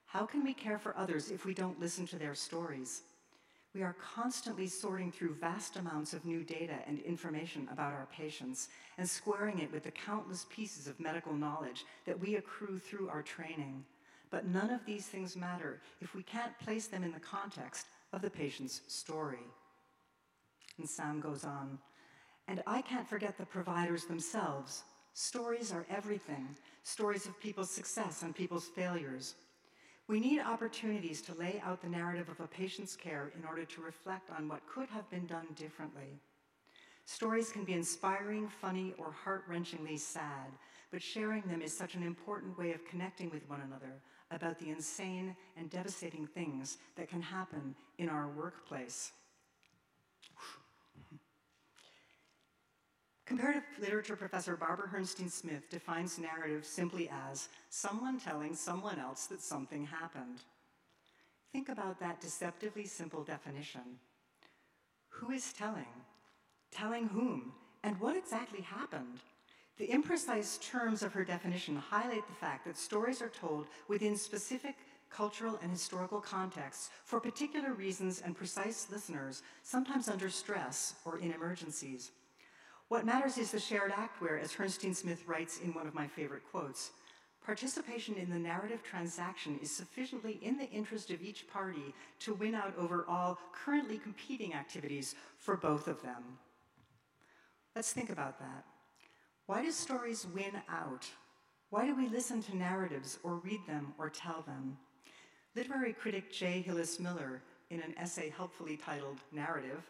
How 0.06 0.26
can 0.26 0.42
we 0.42 0.54
care 0.54 0.78
for 0.78 0.96
others 0.96 1.30
if 1.30 1.44
we 1.44 1.54
don't 1.54 1.80
listen 1.80 2.06
to 2.08 2.18
their 2.18 2.34
stories? 2.34 3.02
We 3.76 3.82
are 3.82 3.94
constantly 4.14 4.68
sorting 4.68 5.12
through 5.12 5.34
vast 5.34 5.76
amounts 5.76 6.14
of 6.14 6.24
new 6.24 6.42
data 6.42 6.78
and 6.86 6.98
information 7.00 7.68
about 7.70 7.92
our 7.92 8.08
patients 8.10 8.70
and 8.96 9.06
squaring 9.06 9.58
it 9.58 9.70
with 9.70 9.82
the 9.82 9.90
countless 9.90 10.46
pieces 10.48 10.86
of 10.86 10.98
medical 10.98 11.34
knowledge 11.34 11.84
that 12.06 12.18
we 12.18 12.36
accrue 12.36 12.78
through 12.78 13.10
our 13.10 13.20
training. 13.20 13.84
But 14.30 14.46
none 14.46 14.70
of 14.70 14.86
these 14.86 15.04
things 15.04 15.36
matter 15.36 15.82
if 16.00 16.14
we 16.14 16.22
can't 16.22 16.58
place 16.58 16.86
them 16.86 17.04
in 17.04 17.12
the 17.12 17.20
context 17.20 17.88
of 18.14 18.22
the 18.22 18.30
patient's 18.30 18.80
story. 18.88 19.44
And 20.78 20.88
Sam 20.88 21.20
goes 21.20 21.44
on, 21.44 21.78
and 22.48 22.62
I 22.66 22.80
can't 22.80 23.06
forget 23.06 23.36
the 23.36 23.44
providers 23.44 24.06
themselves 24.06 24.84
Stories 25.18 25.72
are 25.72 25.86
everything 25.88 26.46
stories 26.82 27.24
of 27.24 27.40
people's 27.40 27.70
success 27.70 28.22
and 28.22 28.34
people's 28.34 28.66
failures. 28.66 29.34
We 30.08 30.20
need 30.20 30.40
opportunities 30.40 31.20
to 31.22 31.34
lay 31.34 31.60
out 31.64 31.82
the 31.82 31.88
narrative 31.88 32.28
of 32.28 32.38
a 32.38 32.46
patient's 32.46 32.94
care 32.94 33.32
in 33.36 33.44
order 33.44 33.64
to 33.64 33.80
reflect 33.80 34.30
on 34.30 34.48
what 34.48 34.66
could 34.68 34.88
have 34.88 35.10
been 35.10 35.26
done 35.26 35.48
differently. 35.56 36.20
Stories 37.06 37.50
can 37.50 37.64
be 37.64 37.72
inspiring, 37.72 38.48
funny, 38.48 38.94
or 38.98 39.10
heart 39.10 39.48
wrenchingly 39.48 39.98
sad, 39.98 40.52
but 40.92 41.02
sharing 41.02 41.42
them 41.42 41.60
is 41.60 41.76
such 41.76 41.94
an 41.96 42.04
important 42.04 42.56
way 42.56 42.72
of 42.72 42.84
connecting 42.84 43.30
with 43.30 43.48
one 43.48 43.62
another 43.62 44.00
about 44.30 44.58
the 44.58 44.70
insane 44.70 45.36
and 45.56 45.70
devastating 45.70 46.26
things 46.26 46.78
that 46.96 47.08
can 47.08 47.22
happen 47.22 47.74
in 47.98 48.08
our 48.08 48.28
workplace. 48.28 49.12
Comparative 53.26 53.64
literature 53.80 54.14
professor 54.14 54.56
Barbara 54.56 54.88
Herrnstein 54.88 55.28
Smith 55.28 55.68
defines 55.68 56.16
narrative 56.16 56.64
simply 56.64 57.10
as 57.30 57.48
someone 57.70 58.20
telling 58.20 58.54
someone 58.54 59.00
else 59.00 59.26
that 59.26 59.42
something 59.42 59.84
happened. 59.84 60.38
Think 61.52 61.68
about 61.68 61.98
that 61.98 62.20
deceptively 62.20 62.86
simple 62.86 63.24
definition. 63.24 63.98
Who 65.08 65.32
is 65.32 65.52
telling? 65.52 65.86
Telling 66.70 67.08
whom? 67.08 67.52
And 67.82 67.98
what 68.00 68.16
exactly 68.16 68.60
happened? 68.60 69.18
The 69.76 69.88
imprecise 69.88 70.60
terms 70.60 71.02
of 71.02 71.12
her 71.12 71.24
definition 71.24 71.74
highlight 71.74 72.26
the 72.28 72.34
fact 72.34 72.64
that 72.66 72.78
stories 72.78 73.20
are 73.20 73.28
told 73.28 73.66
within 73.88 74.16
specific 74.16 74.76
cultural 75.10 75.58
and 75.62 75.70
historical 75.70 76.20
contexts 76.20 76.90
for 77.04 77.18
particular 77.18 77.72
reasons 77.72 78.22
and 78.24 78.36
precise 78.36 78.86
listeners, 78.90 79.42
sometimes 79.62 80.08
under 80.08 80.30
stress 80.30 80.94
or 81.04 81.18
in 81.18 81.32
emergencies. 81.32 82.12
What 82.88 83.04
matters 83.04 83.36
is 83.36 83.50
the 83.50 83.58
shared 83.58 83.92
act 83.96 84.20
where, 84.20 84.38
as 84.38 84.52
Herrnstein 84.52 84.94
Smith 84.94 85.26
writes 85.26 85.58
in 85.58 85.74
one 85.74 85.88
of 85.88 85.94
my 85.94 86.06
favorite 86.06 86.44
quotes, 86.48 86.92
participation 87.44 88.14
in 88.14 88.30
the 88.30 88.38
narrative 88.38 88.82
transaction 88.84 89.58
is 89.60 89.70
sufficiently 89.70 90.38
in 90.40 90.56
the 90.56 90.70
interest 90.70 91.10
of 91.10 91.20
each 91.20 91.48
party 91.48 91.94
to 92.20 92.34
win 92.34 92.54
out 92.54 92.74
over 92.78 93.04
all 93.08 93.38
currently 93.52 93.98
competing 93.98 94.54
activities 94.54 95.16
for 95.38 95.56
both 95.56 95.88
of 95.88 96.00
them. 96.02 96.38
Let's 97.74 97.92
think 97.92 98.10
about 98.10 98.38
that. 98.38 98.64
Why 99.46 99.62
do 99.62 99.70
stories 99.72 100.26
win 100.32 100.52
out? 100.68 101.06
Why 101.70 101.86
do 101.86 101.96
we 101.96 102.08
listen 102.08 102.40
to 102.44 102.56
narratives 102.56 103.18
or 103.24 103.36
read 103.36 103.60
them 103.66 103.94
or 103.98 104.10
tell 104.10 104.42
them? 104.42 104.76
Literary 105.56 105.92
critic 105.92 106.32
J. 106.32 106.60
Hillis 106.60 107.00
Miller, 107.00 107.42
in 107.70 107.80
an 107.80 107.94
essay 107.96 108.32
helpfully 108.36 108.76
titled 108.76 109.18
Narrative, 109.32 109.82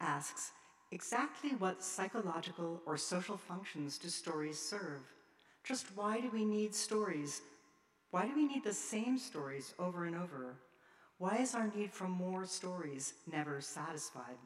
asks 0.00 0.52
Exactly 0.92 1.50
what 1.56 1.82
psychological 1.82 2.82
or 2.86 2.96
social 2.96 3.36
functions 3.36 3.96
do 3.98 4.08
stories 4.08 4.58
serve? 4.58 5.02
Just 5.64 5.86
why 5.96 6.20
do 6.20 6.30
we 6.30 6.44
need 6.44 6.74
stories 6.74 7.42
Why 8.10 8.26
do 8.26 8.34
we 8.34 8.46
need 8.46 8.64
the 8.64 8.74
same 8.74 9.18
stories 9.18 9.74
over 9.78 10.04
and 10.06 10.16
over? 10.16 10.56
Why 11.18 11.36
is 11.38 11.54
our 11.54 11.68
need 11.68 11.92
for 11.92 12.08
more 12.08 12.46
stories 12.46 13.14
never 13.30 13.60
satisfied? 13.60 14.38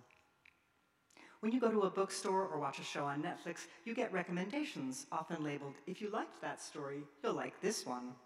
When 1.40 1.52
you 1.52 1.60
go 1.60 1.70
to 1.70 1.82
a 1.82 1.90
bookstore 1.90 2.44
or 2.48 2.58
watch 2.58 2.80
a 2.80 2.82
show 2.84 3.04
on 3.04 3.22
Netflix, 3.22 3.66
you 3.84 3.94
get 3.94 4.12
recommendations, 4.12 5.06
often 5.12 5.44
labeled, 5.44 5.74
if 5.86 6.00
you 6.00 6.10
liked 6.10 6.40
that 6.40 6.60
story, 6.60 7.04
you'll 7.22 7.34
like 7.34 7.60
this 7.60 7.86
one. 7.86 8.16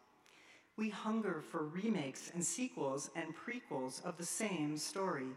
We 0.76 0.90
hunger 0.90 1.42
for 1.42 1.66
remakes 1.66 2.30
and 2.34 2.44
sequels 2.44 3.10
and 3.16 3.34
prequels 3.36 4.04
of 4.04 4.16
the 4.16 4.26
same 4.26 4.76
story. 4.78 5.28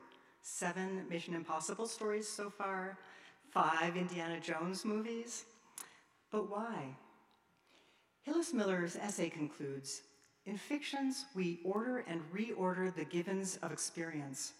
Seven 0.43 1.05
Mission 1.09 1.33
Impossible 1.35 1.87
stories 1.87 2.27
so 2.27 2.49
far, 2.49 2.97
five 3.51 3.95
Indiana 3.95 4.39
Jones 4.39 4.83
movies. 4.83 5.45
But 6.31 6.49
why? 6.49 6.95
Hillis 8.23 8.53
Miller's 8.53 8.95
essay 8.95 9.29
concludes 9.29 10.01
In 10.45 10.57
fictions, 10.57 11.25
we 11.35 11.59
order 11.63 12.03
and 12.07 12.21
reorder 12.33 12.93
the 12.93 13.05
givens 13.05 13.57
of 13.57 13.71
experience. 13.71 14.53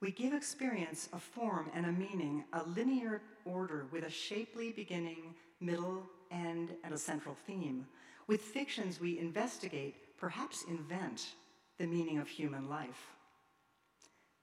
We 0.00 0.10
give 0.10 0.32
experience 0.32 1.08
a 1.12 1.18
form 1.18 1.70
and 1.74 1.86
a 1.86 1.92
meaning, 1.92 2.44
a 2.52 2.62
linear 2.64 3.22
order 3.44 3.86
with 3.90 4.04
a 4.04 4.10
shapely 4.10 4.72
beginning, 4.72 5.34
middle, 5.60 6.02
end, 6.30 6.70
and 6.84 6.92
a 6.92 6.98
central 6.98 7.34
theme. 7.46 7.86
With 8.26 8.40
fictions, 8.40 9.00
we 9.00 9.18
investigate, 9.18 10.18
perhaps 10.18 10.64
invent, 10.68 11.34
the 11.78 11.86
meaning 11.86 12.18
of 12.18 12.28
human 12.28 12.68
life. 12.68 13.14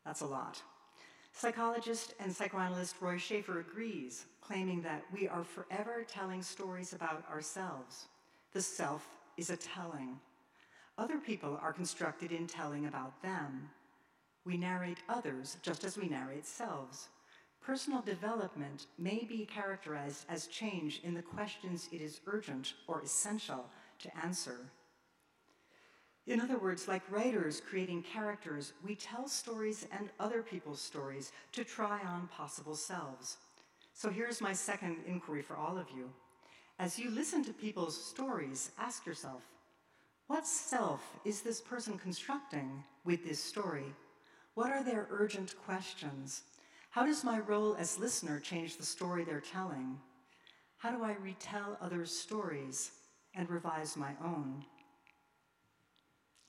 That's 0.05 0.21
a 0.21 0.25
lot. 0.25 0.62
Psychologist 1.35 2.13
and 2.19 2.33
psychoanalyst 2.33 2.95
Roy 3.01 3.15
Schafer 3.15 3.59
agrees, 3.59 4.27
claiming 4.39 4.81
that 4.83 5.03
we 5.11 5.27
are 5.27 5.43
forever 5.43 6.05
telling 6.07 6.43
stories 6.43 6.93
about 6.93 7.23
ourselves. 7.29 8.05
The 8.53 8.61
self 8.61 9.09
is 9.35 9.49
a 9.49 9.57
telling. 9.57 10.19
Other 10.97 11.17
people 11.17 11.59
are 11.61 11.73
constructed 11.73 12.31
in 12.31 12.45
telling 12.45 12.85
about 12.85 13.19
them. 13.23 13.69
We 14.45 14.57
narrate 14.57 14.99
others 15.09 15.57
just 15.63 15.83
as 15.83 15.97
we 15.97 16.07
narrate 16.07 16.45
selves. 16.45 17.09
Personal 17.61 18.01
development 18.01 18.85
may 18.99 19.25
be 19.27 19.45
characterized 19.45 20.25
as 20.29 20.47
change 20.47 21.01
in 21.03 21.15
the 21.15 21.21
questions 21.21 21.89
it 21.91 22.01
is 22.01 22.21
urgent 22.27 22.75
or 22.87 23.01
essential 23.01 23.65
to 23.99 24.17
answer. 24.23 24.59
In 26.25 26.39
other 26.39 26.58
words, 26.58 26.88
like 26.88 27.01
writers 27.12 27.62
creating 27.62 28.03
characters, 28.03 28.74
we 28.86 28.96
tell 28.96 29.27
stories 29.27 29.86
and 29.92 30.10
other 30.20 30.42
people's 30.42 30.80
stories 30.80 31.34
to 31.51 31.65
try 31.65 32.00
on 32.06 32.27
possible 32.27 32.75
selves. 32.75 33.38
So 33.94 34.10
here's 34.10 34.39
my 34.39 34.53
second 34.53 34.98
inquiry 35.06 35.42
for 35.42 35.58
all 35.58 35.77
of 35.77 35.88
you. 35.96 36.10
As 36.80 36.98
you 36.98 37.12
listen 37.12 37.44
to 37.44 37.53
people's 37.53 38.01
stories, 38.01 38.72
ask 38.80 39.06
yourself, 39.06 39.44
what 40.27 40.48
self 40.48 41.01
is 41.25 41.42
this 41.42 41.60
person 41.60 41.98
constructing 41.98 42.84
with 43.03 43.25
this 43.25 43.44
story? 43.44 43.94
What 44.56 44.72
are 44.72 44.84
their 44.84 45.08
urgent 45.12 45.56
questions? 45.65 46.44
How 46.89 47.06
does 47.06 47.24
my 47.24 47.39
role 47.39 47.75
as 47.77 48.00
listener 48.00 48.39
change 48.39 48.77
the 48.77 48.86
story 48.86 49.24
they're 49.25 49.42
telling? 49.42 49.98
How 50.77 50.92
do 50.92 51.03
I 51.03 51.15
retell 51.22 51.77
others' 51.82 52.18
stories 52.18 52.92
and 53.36 53.50
revise 53.50 53.98
my 53.98 54.13
own? 54.24 54.63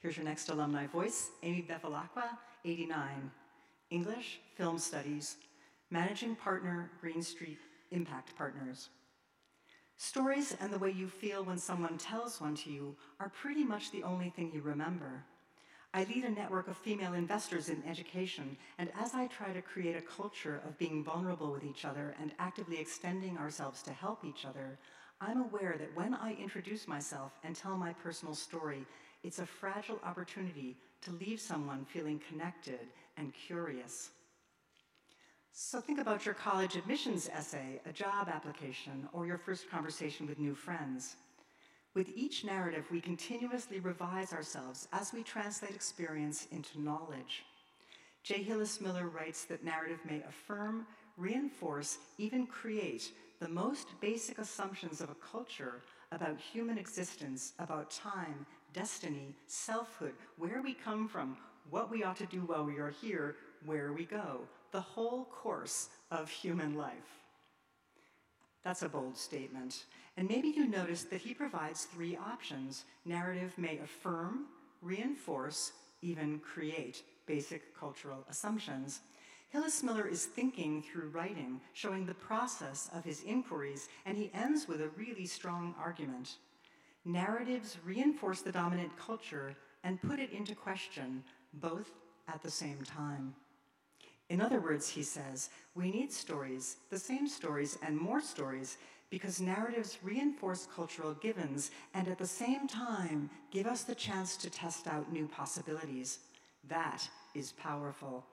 Here's 0.04 0.18
your 0.18 0.26
next 0.26 0.50
alumni 0.50 0.86
voice, 0.86 1.30
Amy 1.42 1.66
Bevilacqua, 1.66 2.36
89, 2.66 3.30
English, 3.88 4.38
Film 4.54 4.76
Studies, 4.76 5.36
Managing 5.90 6.36
Partner, 6.36 6.90
Green 7.00 7.22
Street 7.22 7.56
Impact 7.90 8.36
Partners. 8.36 8.90
Stories 9.96 10.54
and 10.60 10.70
the 10.70 10.78
way 10.78 10.90
you 10.90 11.08
feel 11.08 11.42
when 11.42 11.56
someone 11.56 11.96
tells 11.96 12.38
one 12.38 12.54
to 12.54 12.70
you 12.70 12.94
are 13.18 13.30
pretty 13.30 13.64
much 13.64 13.92
the 13.92 14.02
only 14.02 14.28
thing 14.28 14.50
you 14.52 14.60
remember. 14.60 15.24
I 15.94 16.04
lead 16.04 16.24
a 16.24 16.30
network 16.30 16.68
of 16.68 16.76
female 16.76 17.14
investors 17.14 17.70
in 17.70 17.82
education, 17.88 18.58
and 18.76 18.90
as 19.00 19.14
I 19.14 19.28
try 19.28 19.54
to 19.54 19.62
create 19.62 19.96
a 19.96 20.02
culture 20.02 20.60
of 20.66 20.76
being 20.76 21.02
vulnerable 21.02 21.50
with 21.50 21.64
each 21.64 21.86
other 21.86 22.14
and 22.20 22.32
actively 22.38 22.78
extending 22.78 23.38
ourselves 23.38 23.82
to 23.84 23.92
help 23.94 24.22
each 24.22 24.44
other, 24.44 24.78
I'm 25.22 25.40
aware 25.40 25.76
that 25.78 25.96
when 25.96 26.12
I 26.12 26.34
introduce 26.34 26.86
myself 26.86 27.32
and 27.42 27.56
tell 27.56 27.78
my 27.78 27.94
personal 27.94 28.34
story, 28.34 28.84
it's 29.24 29.38
a 29.38 29.46
fragile 29.46 29.98
opportunity 30.04 30.76
to 31.02 31.10
leave 31.12 31.40
someone 31.40 31.84
feeling 31.86 32.20
connected 32.28 32.80
and 33.16 33.32
curious. 33.34 34.10
So 35.52 35.80
think 35.80 35.98
about 36.00 36.26
your 36.26 36.34
college 36.34 36.76
admissions 36.76 37.30
essay, 37.32 37.80
a 37.86 37.92
job 37.92 38.28
application, 38.28 39.08
or 39.12 39.26
your 39.26 39.38
first 39.38 39.70
conversation 39.70 40.26
with 40.26 40.38
new 40.38 40.54
friends. 40.54 41.16
With 41.94 42.10
each 42.16 42.44
narrative, 42.44 42.84
we 42.90 43.00
continuously 43.00 43.78
revise 43.78 44.32
ourselves 44.32 44.88
as 44.92 45.12
we 45.12 45.22
translate 45.22 45.70
experience 45.70 46.48
into 46.50 46.80
knowledge. 46.80 47.44
J. 48.24 48.42
Hillis 48.42 48.80
Miller 48.80 49.08
writes 49.08 49.44
that 49.44 49.64
narrative 49.64 50.00
may 50.08 50.22
affirm, 50.28 50.86
reinforce, 51.16 51.98
even 52.18 52.46
create 52.46 53.12
the 53.38 53.48
most 53.48 53.88
basic 54.00 54.38
assumptions 54.38 55.00
of 55.00 55.10
a 55.10 55.16
culture 55.16 55.82
about 56.10 56.40
human 56.40 56.78
existence, 56.78 57.52
about 57.58 57.90
time, 57.90 58.46
destiny, 58.74 59.34
selfhood, 59.46 60.14
where 60.36 60.60
we 60.60 60.74
come 60.74 61.08
from, 61.08 61.36
what 61.70 61.90
we 61.90 62.04
ought 62.04 62.16
to 62.16 62.26
do 62.26 62.40
while 62.40 62.64
we 62.64 62.78
are 62.78 62.90
here, 62.90 63.36
where 63.64 63.92
we 63.92 64.04
go, 64.04 64.40
the 64.72 64.80
whole 64.80 65.24
course 65.26 65.88
of 66.10 66.28
human 66.28 66.74
life. 66.74 67.22
That's 68.64 68.82
a 68.82 68.88
bold 68.88 69.16
statement. 69.16 69.84
And 70.16 70.28
maybe 70.28 70.48
you 70.48 70.66
noticed 70.66 71.10
that 71.10 71.20
he 71.20 71.34
provides 71.34 71.84
three 71.84 72.16
options. 72.16 72.84
Narrative 73.04 73.52
may 73.56 73.78
affirm, 73.78 74.46
reinforce, 74.82 75.72
even 76.02 76.40
create 76.40 77.02
basic 77.26 77.78
cultural 77.78 78.24
assumptions. 78.28 79.00
Hillis 79.50 79.82
Miller 79.82 80.08
is 80.08 80.24
thinking 80.24 80.82
through 80.82 81.10
writing, 81.10 81.60
showing 81.74 82.04
the 82.04 82.14
process 82.14 82.90
of 82.92 83.04
his 83.04 83.22
inquiries, 83.22 83.88
and 84.04 84.18
he 84.18 84.30
ends 84.34 84.66
with 84.66 84.80
a 84.80 84.88
really 84.96 85.26
strong 85.26 85.74
argument. 85.80 86.36
Narratives 87.04 87.78
reinforce 87.84 88.40
the 88.40 88.52
dominant 88.52 88.96
culture 88.96 89.54
and 89.82 90.00
put 90.00 90.18
it 90.18 90.32
into 90.32 90.54
question, 90.54 91.22
both 91.54 91.90
at 92.28 92.42
the 92.42 92.50
same 92.50 92.82
time. 92.84 93.34
In 94.30 94.40
other 94.40 94.60
words, 94.60 94.88
he 94.88 95.02
says, 95.02 95.50
we 95.74 95.90
need 95.90 96.10
stories, 96.10 96.76
the 96.90 96.98
same 96.98 97.28
stories 97.28 97.76
and 97.86 97.96
more 97.96 98.22
stories, 98.22 98.78
because 99.10 99.40
narratives 99.40 99.98
reinforce 100.02 100.66
cultural 100.74 101.12
givens 101.14 101.70
and 101.92 102.08
at 102.08 102.18
the 102.18 102.26
same 102.26 102.66
time 102.66 103.28
give 103.50 103.66
us 103.66 103.82
the 103.82 103.94
chance 103.94 104.36
to 104.38 104.50
test 104.50 104.86
out 104.86 105.12
new 105.12 105.28
possibilities. 105.28 106.20
That 106.68 107.06
is 107.34 107.52
powerful. 107.52 108.24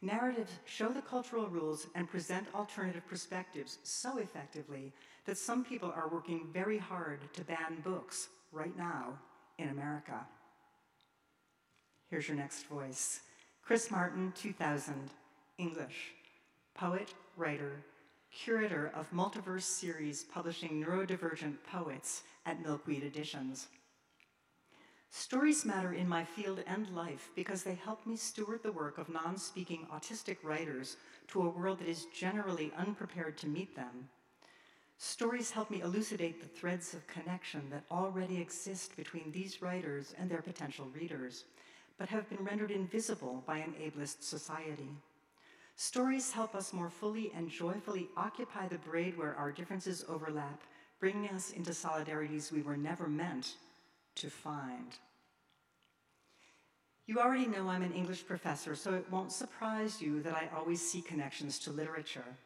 Narratives 0.00 0.52
show 0.64 0.90
the 0.90 1.02
cultural 1.02 1.48
rules 1.48 1.88
and 1.96 2.08
present 2.08 2.46
alternative 2.54 3.06
perspectives 3.08 3.78
so 3.82 4.18
effectively 4.18 4.92
that 5.26 5.36
some 5.36 5.64
people 5.64 5.92
are 5.94 6.08
working 6.08 6.46
very 6.52 6.78
hard 6.78 7.20
to 7.32 7.42
ban 7.42 7.80
books 7.82 8.28
right 8.52 8.76
now 8.76 9.18
in 9.58 9.70
America. 9.70 10.24
Here's 12.10 12.28
your 12.28 12.36
next 12.36 12.66
voice 12.66 13.20
Chris 13.62 13.90
Martin, 13.90 14.32
2000, 14.36 14.94
English, 15.58 16.12
poet, 16.74 17.12
writer, 17.36 17.82
curator 18.30 18.92
of 18.94 19.10
Multiverse 19.12 19.62
series 19.62 20.22
publishing 20.22 20.82
neurodivergent 20.82 21.56
poets 21.70 22.22
at 22.46 22.62
Milkweed 22.62 23.02
Editions. 23.02 23.66
Stories 25.10 25.64
matter 25.64 25.94
in 25.94 26.06
my 26.06 26.22
field 26.22 26.62
and 26.66 26.88
life 26.90 27.30
because 27.34 27.62
they 27.62 27.74
help 27.74 28.04
me 28.06 28.14
steward 28.14 28.62
the 28.62 28.72
work 28.72 28.98
of 28.98 29.08
non 29.08 29.38
speaking 29.38 29.86
autistic 29.90 30.36
writers 30.42 30.98
to 31.28 31.42
a 31.42 31.48
world 31.48 31.78
that 31.78 31.88
is 31.88 32.06
generally 32.14 32.72
unprepared 32.76 33.38
to 33.38 33.46
meet 33.46 33.74
them. 33.74 34.08
Stories 34.98 35.50
help 35.50 35.70
me 35.70 35.80
elucidate 35.80 36.42
the 36.42 36.48
threads 36.48 36.92
of 36.92 37.06
connection 37.06 37.62
that 37.70 37.84
already 37.90 38.38
exist 38.38 38.96
between 38.96 39.32
these 39.32 39.62
writers 39.62 40.14
and 40.18 40.30
their 40.30 40.42
potential 40.42 40.88
readers, 40.94 41.44
but 41.96 42.08
have 42.08 42.28
been 42.28 42.44
rendered 42.44 42.70
invisible 42.70 43.42
by 43.46 43.58
an 43.58 43.74
ableist 43.80 44.22
society. 44.22 44.90
Stories 45.76 46.32
help 46.32 46.54
us 46.54 46.72
more 46.72 46.90
fully 46.90 47.32
and 47.34 47.48
joyfully 47.48 48.08
occupy 48.16 48.68
the 48.68 48.78
braid 48.78 49.16
where 49.16 49.36
our 49.36 49.52
differences 49.52 50.04
overlap, 50.06 50.60
bringing 51.00 51.30
us 51.30 51.52
into 51.52 51.70
solidarities 51.70 52.52
we 52.52 52.60
were 52.60 52.76
never 52.76 53.06
meant 53.06 53.54
to 54.18 54.30
find. 54.30 54.98
You 57.06 57.20
already 57.20 57.46
know 57.46 57.68
I'm 57.68 57.82
an 57.82 57.94
English 57.94 58.26
professor, 58.26 58.74
so 58.74 58.92
it 58.92 59.10
won't 59.10 59.32
surprise 59.32 60.02
you 60.02 60.20
that 60.22 60.34
I 60.34 60.50
always 60.54 60.80
see 60.80 61.00
connections 61.00 61.58
to 61.60 61.70
literature. 61.70 62.36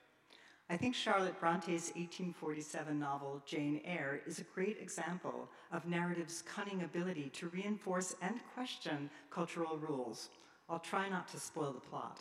I 0.71 0.77
think 0.77 0.95
Charlotte 0.95 1.39
Bronte's 1.41 1.91
1847 1.97 2.99
novel, 2.99 3.43
Jane 3.45 3.81
Eyre, 3.85 4.23
is 4.27 4.39
a 4.39 4.55
great 4.55 4.79
example 4.81 5.49
of 5.73 5.87
narrative's 5.87 6.43
cunning 6.43 6.83
ability 6.83 7.31
to 7.35 7.49
reinforce 7.49 8.15
and 8.23 8.41
question 8.55 9.11
cultural 9.31 9.77
rules. 9.77 10.31
I'll 10.71 10.79
try 10.79 11.09
not 11.09 11.29
to 11.29 11.41
spoil 11.41 11.73
the 11.73 11.81
plot. 11.81 12.21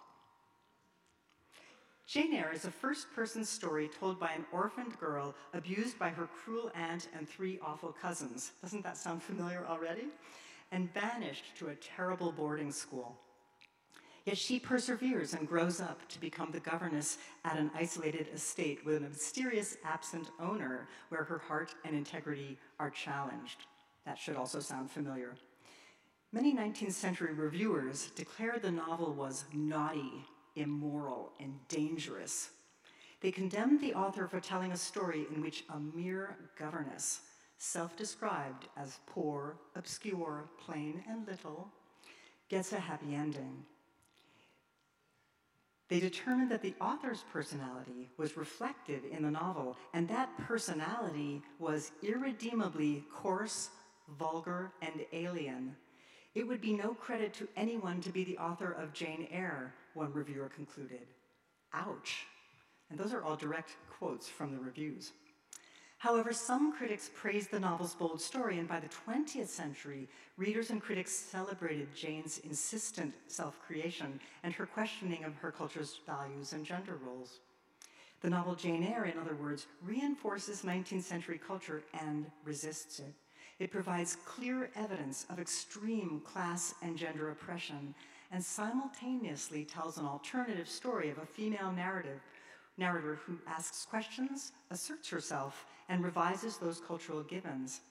Jane 2.11 2.33
Eyre 2.33 2.51
is 2.51 2.65
a 2.65 2.71
first 2.71 3.09
person 3.15 3.45
story 3.45 3.87
told 3.87 4.19
by 4.19 4.31
an 4.33 4.43
orphaned 4.51 4.99
girl 4.99 5.33
abused 5.53 5.97
by 5.97 6.09
her 6.09 6.27
cruel 6.43 6.69
aunt 6.75 7.07
and 7.17 7.25
three 7.25 7.57
awful 7.65 7.95
cousins. 8.01 8.51
Doesn't 8.61 8.83
that 8.83 8.97
sound 8.97 9.23
familiar 9.23 9.65
already? 9.65 10.09
and 10.73 10.93
banished 10.93 11.55
to 11.57 11.69
a 11.69 11.75
terrible 11.75 12.31
boarding 12.31 12.71
school. 12.71 13.17
Yet 14.25 14.37
she 14.37 14.59
perseveres 14.59 15.33
and 15.33 15.47
grows 15.47 15.81
up 15.81 16.07
to 16.09 16.19
become 16.19 16.51
the 16.51 16.59
governess 16.59 17.17
at 17.43 17.57
an 17.57 17.71
isolated 17.75 18.27
estate 18.33 18.85
with 18.85 18.97
a 18.97 19.09
mysterious 19.09 19.77
absent 19.83 20.31
owner 20.39 20.87
where 21.09 21.23
her 21.23 21.39
heart 21.39 21.75
and 21.83 21.95
integrity 21.95 22.57
are 22.79 22.89
challenged. 22.89 23.65
That 24.05 24.17
should 24.17 24.35
also 24.35 24.59
sound 24.59 24.91
familiar. 24.91 25.35
Many 26.31 26.55
19th 26.55 26.93
century 26.93 27.33
reviewers 27.33 28.11
declared 28.15 28.61
the 28.61 28.71
novel 28.71 29.13
was 29.13 29.45
naughty, 29.53 30.25
immoral, 30.61 31.33
and 31.39 31.53
dangerous. 31.67 32.49
They 33.21 33.31
condemned 33.31 33.81
the 33.81 33.93
author 33.93 34.27
for 34.27 34.39
telling 34.39 34.71
a 34.71 34.77
story 34.77 35.27
in 35.33 35.41
which 35.41 35.63
a 35.69 35.79
mere 35.79 36.37
governess, 36.57 37.21
self 37.57 37.95
described 37.95 38.67
as 38.75 38.99
poor, 39.05 39.57
obscure, 39.75 40.49
plain, 40.57 41.03
and 41.07 41.27
little, 41.27 41.69
gets 42.49 42.73
a 42.73 42.79
happy 42.79 43.13
ending. 43.13 43.63
They 45.91 45.99
determined 45.99 46.49
that 46.51 46.61
the 46.61 46.73
author's 46.79 47.25
personality 47.33 48.09
was 48.17 48.37
reflected 48.37 49.03
in 49.03 49.23
the 49.23 49.29
novel, 49.29 49.75
and 49.93 50.07
that 50.07 50.29
personality 50.37 51.41
was 51.59 51.91
irredeemably 52.01 53.03
coarse, 53.13 53.71
vulgar, 54.17 54.71
and 54.81 55.05
alien. 55.11 55.75
It 56.33 56.47
would 56.47 56.61
be 56.61 56.73
no 56.73 56.93
credit 56.93 57.33
to 57.35 57.47
anyone 57.57 58.01
to 58.01 58.11
be 58.11 58.23
the 58.23 58.37
author 58.37 58.71
of 58.71 58.93
Jane 58.93 59.27
Eyre, 59.31 59.73
one 59.93 60.13
reviewer 60.13 60.49
concluded. 60.49 61.07
Ouch. 61.73 62.25
And 62.89 62.97
those 62.97 63.13
are 63.13 63.23
all 63.23 63.35
direct 63.35 63.75
quotes 63.89 64.27
from 64.29 64.51
the 64.51 64.59
reviews. 64.59 65.11
However, 65.97 66.33
some 66.33 66.73
critics 66.73 67.11
praised 67.13 67.51
the 67.51 67.59
novel's 67.59 67.93
bold 67.93 68.19
story, 68.19 68.57
and 68.57 68.67
by 68.67 68.79
the 68.79 68.89
20th 68.89 69.47
century, 69.47 70.09
readers 70.35 70.71
and 70.71 70.81
critics 70.81 71.11
celebrated 71.11 71.93
Jane's 71.93 72.39
insistent 72.39 73.13
self 73.27 73.59
creation 73.61 74.19
and 74.41 74.51
her 74.51 74.65
questioning 74.65 75.23
of 75.25 75.35
her 75.35 75.51
culture's 75.51 75.99
values 76.07 76.53
and 76.53 76.65
gender 76.65 76.97
roles. 77.05 77.41
The 78.21 78.31
novel 78.31 78.55
Jane 78.55 78.83
Eyre, 78.83 79.05
in 79.05 79.19
other 79.19 79.35
words, 79.35 79.67
reinforces 79.83 80.63
19th 80.63 81.03
century 81.03 81.39
culture 81.45 81.83
and 81.93 82.25
resists 82.45 82.99
it. 82.99 83.13
It 83.61 83.69
provides 83.69 84.17
clear 84.25 84.71
evidence 84.75 85.27
of 85.29 85.37
extreme 85.37 86.19
class 86.25 86.73
and 86.81 86.97
gender 86.97 87.29
oppression 87.29 87.93
and 88.31 88.43
simultaneously 88.43 89.65
tells 89.65 89.99
an 89.99 90.05
alternative 90.07 90.67
story 90.67 91.11
of 91.11 91.19
a 91.19 91.27
female 91.27 91.71
narrative 91.71 92.19
narrator 92.79 93.19
who 93.23 93.37
asks 93.45 93.85
questions, 93.85 94.51
asserts 94.71 95.11
herself, 95.11 95.67
and 95.89 96.03
revises 96.03 96.57
those 96.57 96.81
cultural 96.81 97.21
givens. 97.21 97.81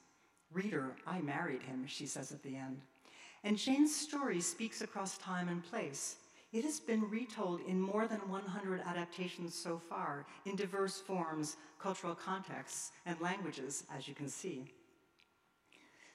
Reader, 0.52 0.96
I 1.06 1.20
married 1.20 1.62
him, 1.62 1.87
she 1.87 2.04
says 2.04 2.33
at 2.33 2.42
the 2.42 2.56
end. 2.56 2.80
And 3.44 3.56
Jane's 3.56 3.94
story 3.94 4.40
speaks 4.40 4.80
across 4.80 5.18
time 5.18 5.48
and 5.48 5.62
place. 5.62 6.16
It 6.52 6.64
has 6.64 6.80
been 6.80 7.09
retold 7.09 7.61
in 7.61 7.80
more 7.80 8.09
than 8.09 8.28
100 8.28 8.80
adaptations 8.85 9.54
so 9.54 9.78
far, 9.78 10.26
in 10.46 10.56
diverse 10.56 10.98
forms, 10.98 11.59
cultural 11.78 12.16
contexts, 12.16 12.90
and 13.06 13.20
languages, 13.20 13.85
as 13.96 14.09
you 14.09 14.16
can 14.16 14.28
see. 14.28 14.72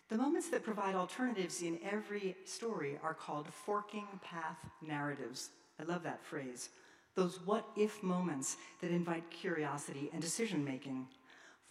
The 0.08 0.18
moments 0.18 0.50
that 0.50 0.64
provide 0.64 0.94
alternatives 0.94 1.64
in 1.64 1.80
every 1.84 2.36
story 2.46 3.00
are 3.02 3.16
called 3.16 3.48
forking 3.52 4.06
path 4.22 4.64
narratives. 4.80 5.50
I 5.80 5.84
love 5.84 6.04
that 6.04 6.24
phrase. 6.24 6.70
Those 7.16 7.40
what 7.44 7.66
if 7.76 8.04
moments 8.04 8.58
that 8.82 8.92
invite 8.92 9.30
curiosity 9.32 10.12
and 10.14 10.22
decision 10.22 10.64
making. 10.64 11.08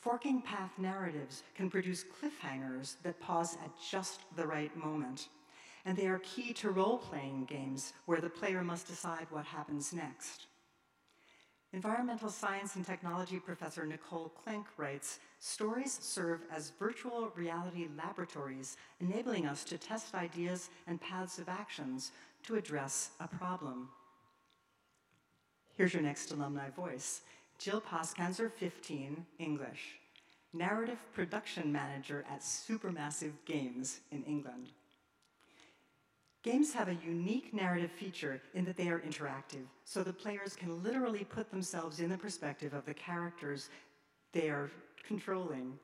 Forking 0.01 0.43
path 0.43 0.73
narratives 0.79 1.45
can 1.55 1.71
produce 1.71 2.05
cliffhangers 2.05 2.97
that 3.05 3.21
pause 3.21 3.57
at 3.65 3.71
just 3.91 4.21
the 4.37 4.47
right 4.47 4.75
moment. 4.77 5.29
And 5.85 5.97
they 5.97 6.09
are 6.09 6.19
key 6.19 6.53
to 6.55 6.71
role 6.71 6.99
playing 6.99 7.45
games 7.45 7.93
where 8.07 8.21
the 8.21 8.31
player 8.31 8.65
must 8.65 8.89
decide 8.89 9.27
what 9.31 9.45
happens 9.45 9.93
next. 9.93 10.47
Environmental 11.75 12.29
science 12.31 12.77
and 12.77 12.87
technology 12.87 13.41
professor 13.41 13.85
Nicole 13.85 14.31
Klenk 14.47 14.67
writes 14.77 15.19
Stories 15.41 15.99
serve 16.01 16.43
as 16.55 16.71
virtual 16.79 17.33
reality 17.35 17.89
laboratories, 17.99 18.77
enabling 19.01 19.45
us 19.47 19.65
to 19.65 19.77
test 19.77 20.15
ideas 20.15 20.71
and 20.87 21.01
paths 21.01 21.41
of 21.41 21.49
actions 21.49 22.13
to 22.45 22.55
address 22.55 23.11
a 23.19 23.27
problem. 23.27 23.89
Here's 25.77 25.93
your 25.93 26.05
next 26.05 26.31
alumni 26.31 26.71
voice. 26.71 27.23
Jill 27.59 27.81
Poskanzer, 27.81 28.53
15, 28.53 29.27
English. 29.41 29.99
Narrative 30.53 30.99
production 31.13 31.73
manager 31.73 32.25
at 32.31 32.41
Supermassive 32.41 33.33
Games 33.47 33.99
in 34.13 34.23
England. 34.23 34.69
Games 36.45 36.75
have 36.75 36.89
a 36.89 36.99
unique 37.03 37.55
narrative 37.55 37.91
feature 37.91 38.39
in 38.53 38.67
that 38.67 38.77
they 38.77 38.89
are 38.89 39.01
interactive, 39.01 39.65
so 39.87 40.03
the 40.03 40.13
players 40.13 40.55
can 40.55 40.83
literally 40.83 41.25
put 41.25 41.51
themselves 41.51 42.01
in 42.01 42.11
the 42.11 42.19
perspective 42.19 42.75
of 42.75 42.85
the 42.85 42.93
characters 42.93 43.71
they 44.33 44.51
are 44.51 44.71
controlling. 45.07 45.79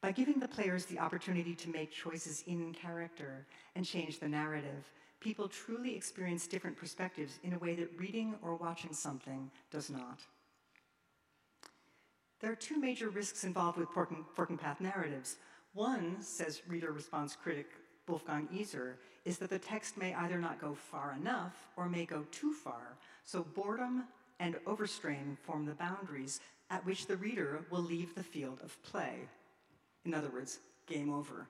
By 0.00 0.12
giving 0.12 0.40
the 0.40 0.48
players 0.48 0.86
the 0.86 0.98
opportunity 0.98 1.54
to 1.56 1.68
make 1.68 1.92
choices 1.92 2.42
in 2.46 2.72
character 2.72 3.46
and 3.76 3.84
change 3.84 4.18
the 4.18 4.28
narrative, 4.28 4.90
people 5.20 5.46
truly 5.46 5.94
experience 5.94 6.46
different 6.46 6.78
perspectives 6.78 7.38
in 7.42 7.52
a 7.52 7.58
way 7.58 7.74
that 7.74 7.90
reading 7.98 8.34
or 8.40 8.56
watching 8.56 8.94
something 8.94 9.50
does 9.70 9.90
not. 9.90 10.20
There 12.40 12.50
are 12.50 12.56
two 12.56 12.80
major 12.80 13.10
risks 13.10 13.44
involved 13.44 13.76
with 13.76 13.90
forking 13.90 14.56
path 14.56 14.80
narratives. 14.80 15.36
One, 15.74 16.22
says 16.22 16.62
reader 16.66 16.92
response 16.92 17.36
critic 17.36 17.66
Wolfgang 18.08 18.48
Iser, 18.52 18.98
is 19.24 19.38
that 19.38 19.50
the 19.50 19.58
text 19.58 19.96
may 19.96 20.14
either 20.14 20.38
not 20.38 20.60
go 20.60 20.74
far 20.74 21.16
enough 21.20 21.54
or 21.76 21.88
may 21.88 22.04
go 22.04 22.24
too 22.30 22.52
far, 22.52 22.96
so 23.24 23.44
boredom 23.54 24.04
and 24.40 24.56
overstrain 24.66 25.36
form 25.42 25.66
the 25.66 25.74
boundaries 25.74 26.40
at 26.70 26.84
which 26.86 27.06
the 27.06 27.16
reader 27.16 27.64
will 27.70 27.82
leave 27.82 28.14
the 28.14 28.22
field 28.22 28.60
of 28.62 28.80
play. 28.82 29.28
In 30.04 30.14
other 30.14 30.30
words, 30.30 30.60
game 30.86 31.12
over. 31.12 31.46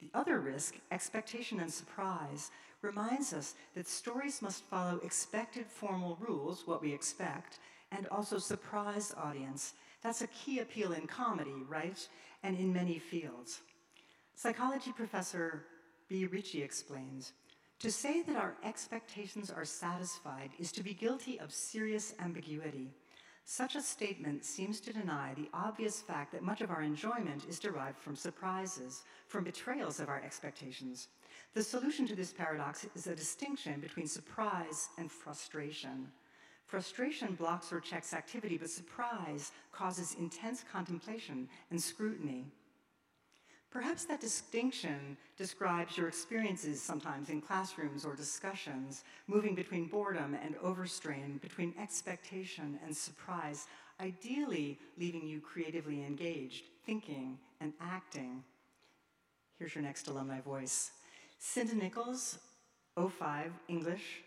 The 0.00 0.10
other 0.12 0.40
risk, 0.40 0.76
expectation 0.90 1.60
and 1.60 1.72
surprise, 1.72 2.50
reminds 2.82 3.32
us 3.32 3.54
that 3.74 3.88
stories 3.88 4.42
must 4.42 4.64
follow 4.64 5.00
expected 5.02 5.66
formal 5.66 6.18
rules, 6.20 6.66
what 6.66 6.82
we 6.82 6.92
expect, 6.92 7.58
and 7.90 8.06
also 8.08 8.38
surprise 8.38 9.14
audience 9.16 9.74
that's 10.04 10.20
a 10.20 10.26
key 10.26 10.58
appeal 10.58 10.92
in 10.92 11.06
comedy, 11.06 11.64
right? 11.66 12.06
And 12.42 12.58
in 12.58 12.72
many 12.72 12.98
fields. 12.98 13.62
Psychology 14.36 14.90
professor 14.90 15.64
B. 16.08 16.26
Ritchie 16.26 16.62
explains 16.62 17.32
To 17.78 17.90
say 17.90 18.22
that 18.22 18.36
our 18.36 18.56
expectations 18.64 19.48
are 19.48 19.64
satisfied 19.64 20.50
is 20.58 20.72
to 20.72 20.82
be 20.82 20.92
guilty 20.92 21.38
of 21.38 21.52
serious 21.52 22.14
ambiguity. 22.18 22.90
Such 23.44 23.76
a 23.76 23.80
statement 23.80 24.44
seems 24.44 24.80
to 24.80 24.92
deny 24.92 25.34
the 25.34 25.48
obvious 25.54 26.00
fact 26.00 26.32
that 26.32 26.42
much 26.42 26.62
of 26.62 26.70
our 26.70 26.82
enjoyment 26.82 27.44
is 27.48 27.60
derived 27.60 27.98
from 27.98 28.16
surprises, 28.16 29.04
from 29.28 29.44
betrayals 29.44 30.00
of 30.00 30.08
our 30.08 30.20
expectations. 30.20 31.08
The 31.54 31.62
solution 31.62 32.06
to 32.08 32.16
this 32.16 32.32
paradox 32.32 32.86
is 32.96 33.06
a 33.06 33.14
distinction 33.14 33.80
between 33.80 34.08
surprise 34.08 34.88
and 34.98 35.12
frustration. 35.12 36.08
Frustration 36.66 37.34
blocks 37.34 37.72
or 37.72 37.80
checks 37.80 38.12
activity, 38.12 38.58
but 38.58 38.70
surprise 38.70 39.52
causes 39.70 40.16
intense 40.18 40.64
contemplation 40.70 41.48
and 41.70 41.80
scrutiny. 41.80 42.46
Perhaps 43.74 44.04
that 44.04 44.20
distinction 44.20 45.16
describes 45.36 45.98
your 45.98 46.06
experiences 46.06 46.80
sometimes 46.80 47.28
in 47.28 47.40
classrooms 47.40 48.04
or 48.04 48.14
discussions, 48.14 49.02
moving 49.26 49.56
between 49.56 49.88
boredom 49.88 50.38
and 50.44 50.54
overstrain, 50.62 51.38
between 51.42 51.74
expectation 51.76 52.78
and 52.84 52.96
surprise, 52.96 53.66
ideally 54.00 54.78
leaving 54.96 55.26
you 55.26 55.40
creatively 55.40 56.04
engaged, 56.04 56.66
thinking 56.86 57.36
and 57.60 57.72
acting. 57.80 58.44
Here's 59.58 59.74
your 59.74 59.82
next 59.82 60.06
alumni 60.06 60.40
voice. 60.40 60.92
Cinda 61.40 61.74
Nichols, 61.74 62.38
05, 62.96 63.50
English, 63.66 64.22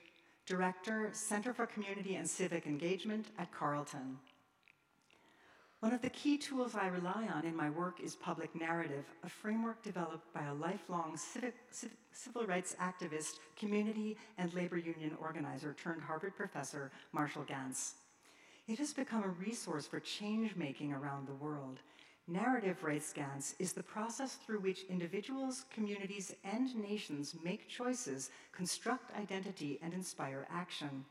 Director, 0.46 1.10
Center 1.14 1.54
for 1.54 1.66
Community 1.66 2.16
and 2.16 2.30
Civic 2.30 2.66
Engagement 2.66 3.28
at 3.40 3.50
Carleton. 3.54 4.18
One 5.88 5.96
of 5.96 6.02
the 6.02 6.10
key 6.10 6.38
tools 6.38 6.76
I 6.76 6.88
rely 6.88 7.30
on 7.34 7.46
in 7.46 7.56
my 7.56 7.70
work 7.70 8.02
is 8.02 8.14
public 8.14 8.54
narrative, 8.54 9.06
a 9.24 9.30
framework 9.30 9.82
developed 9.84 10.34
by 10.34 10.44
a 10.44 10.54
lifelong 10.54 11.16
civic, 11.16 11.56
civil 12.12 12.46
rights 12.46 12.76
activist, 12.78 13.40
community, 13.56 14.18
and 14.38 14.54
labor 14.54 14.78
union 14.78 15.16
organizer 15.22 15.74
turned 15.82 16.02
Harvard 16.02 16.36
professor, 16.36 16.92
Marshall 17.14 17.46
Ganz. 17.46 17.94
It 18.68 18.80
has 18.80 18.92
become 18.92 19.24
a 19.24 19.30
resource 19.30 19.88
for 19.88 20.02
change 20.02 20.58
making 20.58 20.92
around 20.92 21.26
the 21.26 21.36
world, 21.36 21.80
Narrative, 22.30 22.84
writes 22.84 23.14
Ganz, 23.14 23.56
is 23.58 23.72
the 23.72 23.82
process 23.82 24.36
through 24.36 24.60
which 24.60 24.84
individuals, 24.90 25.64
communities, 25.74 26.36
and 26.44 26.76
nations 26.76 27.34
make 27.42 27.70
choices, 27.70 28.32
construct 28.52 29.18
identity, 29.18 29.80
and 29.82 29.94
inspire 29.94 30.46
action. 30.52 31.06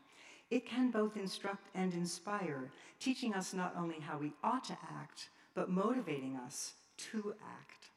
It 0.49 0.65
can 0.65 0.91
both 0.91 1.17
instruct 1.17 1.67
and 1.75 1.93
inspire, 1.93 2.71
teaching 2.99 3.33
us 3.33 3.53
not 3.53 3.75
only 3.77 3.99
how 3.99 4.17
we 4.17 4.33
ought 4.43 4.63
to 4.65 4.77
act, 4.91 5.29
but 5.53 5.69
motivating 5.69 6.35
us 6.37 6.73
to 7.11 7.35
act. 7.45 7.89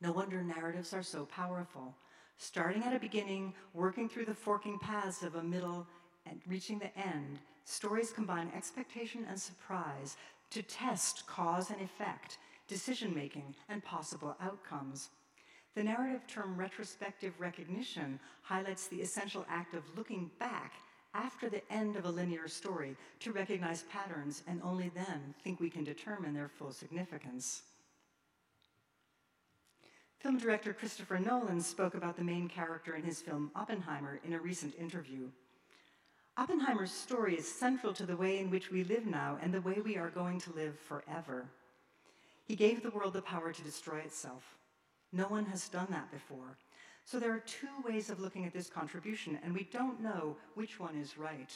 No 0.00 0.12
wonder 0.12 0.42
narratives 0.42 0.92
are 0.94 1.02
so 1.02 1.26
powerful. 1.26 1.94
Starting 2.38 2.82
at 2.82 2.94
a 2.94 2.98
beginning, 2.98 3.54
working 3.74 4.08
through 4.08 4.24
the 4.24 4.34
forking 4.34 4.78
paths 4.78 5.22
of 5.22 5.36
a 5.36 5.42
middle, 5.42 5.86
and 6.26 6.40
reaching 6.46 6.78
the 6.78 6.96
end, 6.98 7.38
stories 7.64 8.10
combine 8.10 8.50
expectation 8.56 9.26
and 9.28 9.38
surprise 9.38 10.16
to 10.50 10.62
test 10.62 11.26
cause 11.26 11.70
and 11.70 11.80
effect, 11.80 12.38
decision 12.68 13.14
making, 13.14 13.54
and 13.68 13.84
possible 13.84 14.36
outcomes. 14.40 15.10
The 15.74 15.82
narrative 15.82 16.26
term 16.26 16.56
retrospective 16.56 17.32
recognition 17.38 18.20
highlights 18.42 18.88
the 18.88 19.00
essential 19.00 19.46
act 19.48 19.74
of 19.74 19.82
looking 19.96 20.30
back 20.38 20.72
after 21.14 21.48
the 21.48 21.62
end 21.72 21.96
of 21.96 22.04
a 22.04 22.10
linear 22.10 22.46
story 22.48 22.96
to 23.20 23.32
recognize 23.32 23.84
patterns 23.84 24.42
and 24.46 24.60
only 24.62 24.90
then 24.94 25.34
think 25.42 25.60
we 25.60 25.70
can 25.70 25.84
determine 25.84 26.34
their 26.34 26.48
full 26.48 26.72
significance. 26.72 27.62
Film 30.18 30.38
director 30.38 30.72
Christopher 30.72 31.18
Nolan 31.18 31.60
spoke 31.60 31.94
about 31.94 32.16
the 32.16 32.24
main 32.24 32.48
character 32.48 32.94
in 32.94 33.02
his 33.02 33.20
film 33.20 33.50
Oppenheimer 33.56 34.20
in 34.24 34.34
a 34.34 34.40
recent 34.40 34.74
interview. 34.78 35.28
Oppenheimer's 36.36 36.92
story 36.92 37.36
is 37.36 37.50
central 37.50 37.92
to 37.94 38.06
the 38.06 38.16
way 38.16 38.38
in 38.38 38.50
which 38.50 38.70
we 38.70 38.84
live 38.84 39.06
now 39.06 39.38
and 39.42 39.52
the 39.52 39.60
way 39.60 39.80
we 39.84 39.96
are 39.96 40.10
going 40.10 40.38
to 40.40 40.52
live 40.52 40.78
forever. 40.78 41.46
He 42.44 42.56
gave 42.56 42.82
the 42.82 42.90
world 42.90 43.14
the 43.14 43.22
power 43.22 43.52
to 43.52 43.62
destroy 43.62 43.98
itself. 43.98 44.58
No 45.12 45.24
one 45.24 45.44
has 45.46 45.68
done 45.68 45.88
that 45.90 46.10
before. 46.10 46.56
So 47.04 47.18
there 47.18 47.32
are 47.32 47.40
two 47.40 47.68
ways 47.84 48.10
of 48.10 48.20
looking 48.20 48.46
at 48.46 48.52
this 48.52 48.70
contribution, 48.70 49.38
and 49.42 49.52
we 49.52 49.68
don't 49.72 50.00
know 50.00 50.36
which 50.54 50.80
one 50.80 50.96
is 50.96 51.18
right. 51.18 51.50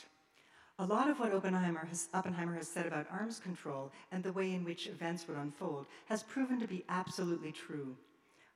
A 0.79 0.85
lot 0.85 1.09
of 1.09 1.19
what 1.19 1.33
Oppenheimer 1.33 1.87
has, 1.87 2.09
Oppenheimer 2.13 2.55
has 2.55 2.69
said 2.69 2.85
about 2.85 3.07
arms 3.11 3.39
control 3.39 3.91
and 4.13 4.23
the 4.23 4.33
way 4.33 4.53
in 4.53 4.63
which 4.63 4.89
events 4.89 5.27
would 5.27 5.39
unfold 5.39 5.87
has 6.05 6.23
proven 6.23 6.61
to 6.61 6.67
be 6.67 6.85
absolutely 6.91 7.51
true. 7.51 7.97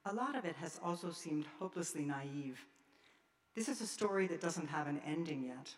A 0.04 0.12
lot 0.12 0.36
of 0.36 0.44
it 0.44 0.56
has 0.56 0.78
also 0.84 1.12
seemed 1.12 1.46
hopelessly 1.58 2.04
naive. 2.04 2.60
This 3.54 3.70
is 3.70 3.80
a 3.80 3.86
story 3.86 4.26
that 4.26 4.40
doesn't 4.42 4.68
have 4.68 4.86
an 4.86 5.00
ending 5.06 5.44
yet. 5.44 5.74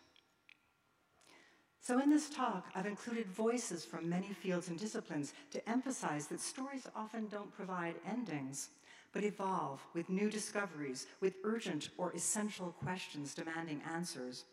So 1.80 2.00
in 2.00 2.10
this 2.10 2.28
talk, 2.28 2.66
I've 2.74 2.86
included 2.86 3.26
voices 3.26 3.84
from 3.84 4.08
many 4.08 4.32
fields 4.32 4.68
and 4.68 4.78
disciplines 4.78 5.34
to 5.52 5.68
emphasize 5.68 6.26
that 6.28 6.40
stories 6.40 6.88
often 6.94 7.28
don't 7.28 7.54
provide 7.54 7.94
endings 8.08 8.70
but 9.12 9.24
evolve 9.24 9.80
with 9.94 10.08
new 10.08 10.30
discoveries, 10.30 11.06
with 11.20 11.34
urgent 11.44 11.90
or 11.98 12.12
essential 12.12 12.74
questions 12.82 13.34
demanding 13.34 13.82
answers. 13.92 14.44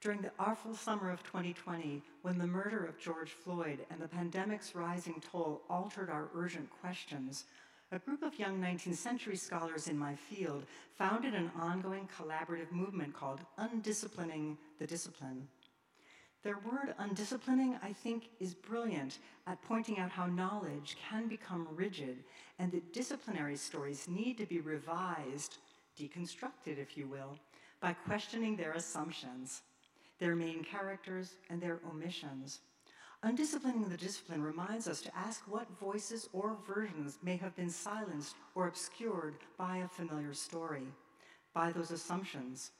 During 0.00 0.22
the 0.22 0.32
awful 0.38 0.74
summer 0.74 1.10
of 1.10 1.22
2020, 1.24 2.02
when 2.22 2.38
the 2.38 2.46
murder 2.46 2.86
of 2.86 2.98
George 2.98 3.32
Floyd 3.32 3.80
and 3.90 4.00
the 4.00 4.08
pandemic's 4.08 4.74
rising 4.74 5.22
toll 5.30 5.60
altered 5.68 6.08
our 6.08 6.30
urgent 6.34 6.70
questions, 6.80 7.44
a 7.92 7.98
group 7.98 8.22
of 8.22 8.38
young 8.38 8.58
19th 8.60 8.94
century 8.94 9.36
scholars 9.36 9.88
in 9.88 9.98
my 9.98 10.14
field 10.14 10.64
founded 10.96 11.34
an 11.34 11.50
ongoing 11.58 12.08
collaborative 12.16 12.70
movement 12.70 13.12
called 13.12 13.40
Undisciplining 13.58 14.56
the 14.78 14.86
Discipline. 14.86 15.48
Their 16.42 16.58
word 16.58 16.94
undisciplining, 16.98 17.78
I 17.82 17.92
think, 17.92 18.30
is 18.40 18.54
brilliant 18.54 19.18
at 19.46 19.60
pointing 19.62 19.98
out 19.98 20.10
how 20.10 20.24
knowledge 20.24 20.96
can 21.10 21.28
become 21.28 21.68
rigid 21.70 22.24
and 22.58 22.72
that 22.72 22.94
disciplinary 22.94 23.56
stories 23.56 24.08
need 24.08 24.38
to 24.38 24.46
be 24.46 24.60
revised, 24.60 25.58
deconstructed, 25.98 26.78
if 26.78 26.96
you 26.96 27.06
will, 27.06 27.38
by 27.80 27.92
questioning 27.92 28.56
their 28.56 28.72
assumptions, 28.72 29.62
their 30.18 30.34
main 30.34 30.64
characters, 30.64 31.34
and 31.50 31.60
their 31.60 31.80
omissions. 31.90 32.60
Undisciplining 33.22 33.90
the 33.90 33.98
discipline 33.98 34.42
reminds 34.42 34.88
us 34.88 35.02
to 35.02 35.14
ask 35.14 35.42
what 35.46 35.68
voices 35.78 36.30
or 36.32 36.56
versions 36.66 37.18
may 37.22 37.36
have 37.36 37.54
been 37.54 37.68
silenced 37.68 38.34
or 38.54 38.66
obscured 38.66 39.34
by 39.58 39.78
a 39.78 39.88
familiar 39.88 40.32
story, 40.32 40.86
by 41.52 41.70
those 41.70 41.90
assumptions, 41.90 42.70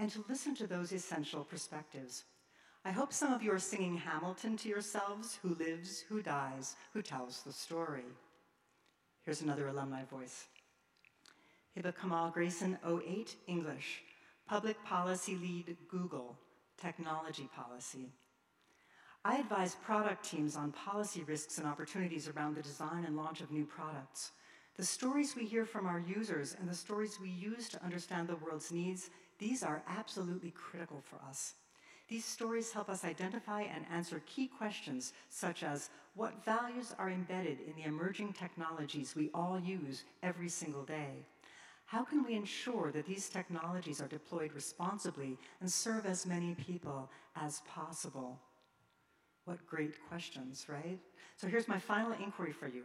and 0.00 0.10
to 0.10 0.24
listen 0.28 0.56
to 0.56 0.66
those 0.66 0.90
essential 0.90 1.44
perspectives. 1.44 2.24
I 2.86 2.90
hope 2.90 3.14
some 3.14 3.32
of 3.32 3.42
you 3.42 3.50
are 3.50 3.58
singing 3.58 3.96
Hamilton 3.96 4.58
to 4.58 4.68
yourselves 4.68 5.38
who 5.40 5.54
lives, 5.54 6.04
who 6.06 6.20
dies, 6.20 6.76
who 6.92 7.00
tells 7.00 7.40
the 7.42 7.52
story. 7.52 8.04
Here's 9.22 9.40
another 9.40 9.68
alumni 9.68 10.04
voice. 10.04 10.44
Hiba 11.74 11.98
Kamal 11.98 12.30
Grayson, 12.30 12.78
08, 12.86 13.36
English, 13.46 14.02
Public 14.46 14.76
Policy 14.84 15.36
Lead, 15.36 15.78
Google, 15.88 16.36
Technology 16.78 17.48
Policy. 17.56 18.12
I 19.24 19.38
advise 19.38 19.76
product 19.76 20.22
teams 20.22 20.54
on 20.54 20.70
policy 20.72 21.24
risks 21.24 21.56
and 21.56 21.66
opportunities 21.66 22.28
around 22.28 22.54
the 22.54 22.62
design 22.62 23.06
and 23.06 23.16
launch 23.16 23.40
of 23.40 23.50
new 23.50 23.64
products. 23.64 24.32
The 24.76 24.84
stories 24.84 25.34
we 25.34 25.46
hear 25.46 25.64
from 25.64 25.86
our 25.86 26.00
users 26.00 26.54
and 26.60 26.68
the 26.68 26.74
stories 26.74 27.18
we 27.18 27.30
use 27.30 27.70
to 27.70 27.82
understand 27.82 28.28
the 28.28 28.36
world's 28.36 28.70
needs, 28.70 29.08
these 29.38 29.62
are 29.62 29.82
absolutely 29.88 30.50
critical 30.50 31.00
for 31.00 31.16
us. 31.26 31.54
These 32.06 32.24
stories 32.24 32.72
help 32.72 32.90
us 32.90 33.04
identify 33.04 33.62
and 33.62 33.86
answer 33.90 34.22
key 34.26 34.46
questions 34.46 35.14
such 35.30 35.62
as 35.62 35.90
what 36.14 36.44
values 36.44 36.94
are 36.98 37.10
embedded 37.10 37.58
in 37.66 37.74
the 37.76 37.88
emerging 37.88 38.34
technologies 38.34 39.14
we 39.16 39.30
all 39.32 39.58
use 39.58 40.04
every 40.22 40.48
single 40.48 40.84
day? 40.84 41.24
How 41.86 42.04
can 42.04 42.24
we 42.24 42.34
ensure 42.34 42.92
that 42.92 43.06
these 43.06 43.28
technologies 43.28 44.00
are 44.00 44.08
deployed 44.08 44.52
responsibly 44.52 45.38
and 45.60 45.70
serve 45.70 46.06
as 46.06 46.26
many 46.26 46.54
people 46.54 47.10
as 47.36 47.62
possible? 47.68 48.38
What 49.44 49.66
great 49.66 49.94
questions, 50.08 50.66
right? 50.68 50.98
So 51.36 51.46
here's 51.46 51.68
my 51.68 51.78
final 51.78 52.12
inquiry 52.12 52.52
for 52.52 52.68
you. 52.68 52.84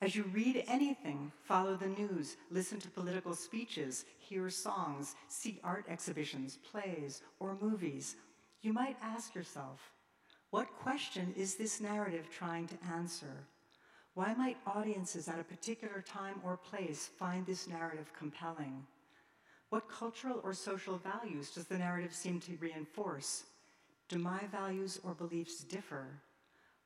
As 0.00 0.16
you 0.16 0.24
read 0.32 0.64
anything, 0.66 1.30
follow 1.44 1.76
the 1.76 1.88
news, 1.88 2.36
listen 2.50 2.80
to 2.80 2.88
political 2.88 3.34
speeches, 3.34 4.04
hear 4.18 4.50
songs, 4.50 5.14
see 5.28 5.60
art 5.62 5.84
exhibitions, 5.88 6.56
plays, 6.56 7.22
or 7.38 7.56
movies, 7.60 8.16
you 8.62 8.72
might 8.72 8.96
ask 9.02 9.34
yourself, 9.34 9.80
what 10.50 10.76
question 10.76 11.34
is 11.36 11.56
this 11.56 11.80
narrative 11.80 12.28
trying 12.30 12.68
to 12.68 12.74
answer? 12.94 13.46
Why 14.14 14.34
might 14.34 14.58
audiences 14.66 15.28
at 15.28 15.40
a 15.40 15.44
particular 15.44 16.02
time 16.02 16.40
or 16.44 16.56
place 16.56 17.10
find 17.18 17.44
this 17.46 17.66
narrative 17.66 18.12
compelling? 18.16 18.86
What 19.70 19.88
cultural 19.88 20.40
or 20.44 20.52
social 20.52 20.98
values 20.98 21.50
does 21.50 21.64
the 21.64 21.78
narrative 21.78 22.14
seem 22.14 22.38
to 22.40 22.58
reinforce? 22.60 23.44
Do 24.08 24.18
my 24.18 24.40
values 24.52 25.00
or 25.02 25.14
beliefs 25.14 25.64
differ? 25.64 26.20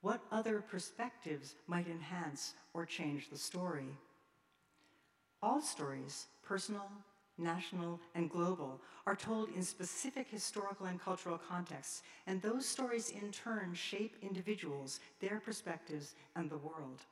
What 0.02 0.20
other 0.30 0.60
perspectives 0.60 1.56
might 1.66 1.88
enhance 1.88 2.54
or 2.74 2.86
change 2.86 3.28
the 3.28 3.38
story? 3.38 3.98
All 5.42 5.60
stories, 5.60 6.28
personal, 6.44 6.88
national, 7.38 8.00
and 8.14 8.30
global, 8.30 8.80
are 9.06 9.16
told 9.16 9.48
in 9.54 9.62
specific 9.62 10.28
historical 10.28 10.86
and 10.86 11.00
cultural 11.00 11.38
contexts, 11.38 12.02
and 12.26 12.40
those 12.40 12.66
stories 12.66 13.10
in 13.10 13.30
turn 13.30 13.74
shape 13.74 14.16
individuals, 14.22 15.00
their 15.20 15.40
perspectives, 15.40 16.14
and 16.34 16.50
the 16.50 16.58
world. 16.58 17.02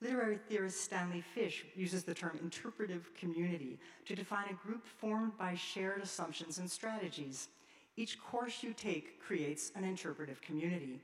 Literary 0.00 0.38
theorist 0.48 0.80
Stanley 0.80 1.20
Fish 1.20 1.64
uses 1.74 2.04
the 2.04 2.14
term 2.14 2.38
interpretive 2.40 3.12
community 3.14 3.78
to 4.06 4.14
define 4.14 4.46
a 4.48 4.66
group 4.66 4.86
formed 4.86 5.36
by 5.36 5.54
shared 5.56 6.00
assumptions 6.02 6.58
and 6.58 6.70
strategies. 6.70 7.48
Each 7.96 8.20
course 8.20 8.62
you 8.62 8.72
take 8.72 9.20
creates 9.20 9.72
an 9.74 9.82
interpretive 9.82 10.40
community. 10.40 11.00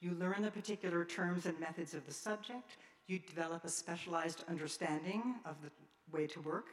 You 0.00 0.12
learn 0.12 0.42
the 0.42 0.50
particular 0.50 1.06
terms 1.06 1.46
and 1.46 1.58
methods 1.58 1.94
of 1.94 2.04
the 2.04 2.12
subject, 2.12 2.76
you 3.06 3.18
develop 3.18 3.64
a 3.64 3.68
specialized 3.68 4.44
understanding 4.48 5.36
of 5.46 5.56
the 5.62 5.70
way 6.14 6.26
to 6.26 6.40
work, 6.40 6.66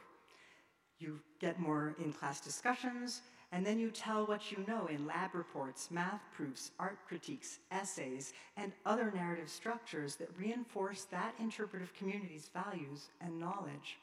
you 1.02 1.20
get 1.40 1.58
more 1.58 1.94
in-class 2.02 2.40
discussions, 2.40 3.22
and 3.50 3.66
then 3.66 3.78
you 3.78 3.90
tell 3.90 4.24
what 4.24 4.50
you 4.50 4.64
know 4.66 4.86
in 4.86 5.06
lab 5.06 5.34
reports, 5.34 5.90
math 5.90 6.22
proofs, 6.34 6.70
art 6.78 6.98
critiques, 7.06 7.58
essays, 7.70 8.32
and 8.56 8.72
other 8.86 9.12
narrative 9.14 9.50
structures 9.50 10.16
that 10.16 10.30
reinforce 10.38 11.04
that 11.04 11.34
interpretive 11.38 11.92
community's 11.92 12.48
values 12.54 13.08
and 13.20 13.38
knowledge. 13.38 13.98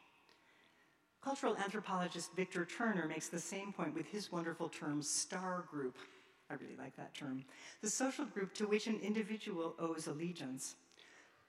Cultural 1.23 1.57
anthropologist 1.57 2.33
Victor 2.35 2.63
Turner 2.65 3.07
makes 3.07 3.27
the 3.27 3.39
same 3.39 3.73
point 3.73 3.93
with 3.95 4.05
his 4.05 4.31
wonderful 4.31 4.69
term 4.69 5.01
star 5.01 5.65
group. 5.69 5.97
I 6.49 6.53
really 6.53 6.77
like 6.77 6.95
that 6.95 7.13
term. 7.13 7.43
The 7.81 7.89
social 7.89 8.25
group 8.25 8.53
to 8.55 8.67
which 8.67 8.87
an 8.87 8.99
individual 9.01 9.75
owes 9.79 10.07
allegiance. 10.07 10.75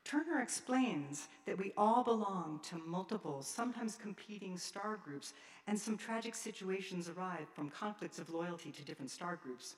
Turner 0.05 0.41
explains 0.41 1.29
that 1.47 1.59
we 1.59 1.73
all 1.77 2.03
belong 2.03 2.61
to 2.65 2.79
multiple, 2.79 3.43
sometimes 3.43 3.95
competing 3.95 4.59
star 4.59 4.99
groups, 5.05 5.35
and 5.67 5.79
some 5.79 5.97
tragic 5.97 6.35
situations 6.35 7.09
arise 7.09 7.47
from 7.55 7.71
conflicts 7.71 8.19
of 8.19 8.31
loyalty 8.31 8.73
to 8.73 8.85
different 8.85 9.11
star 9.11 9.39
groups. 9.41 9.77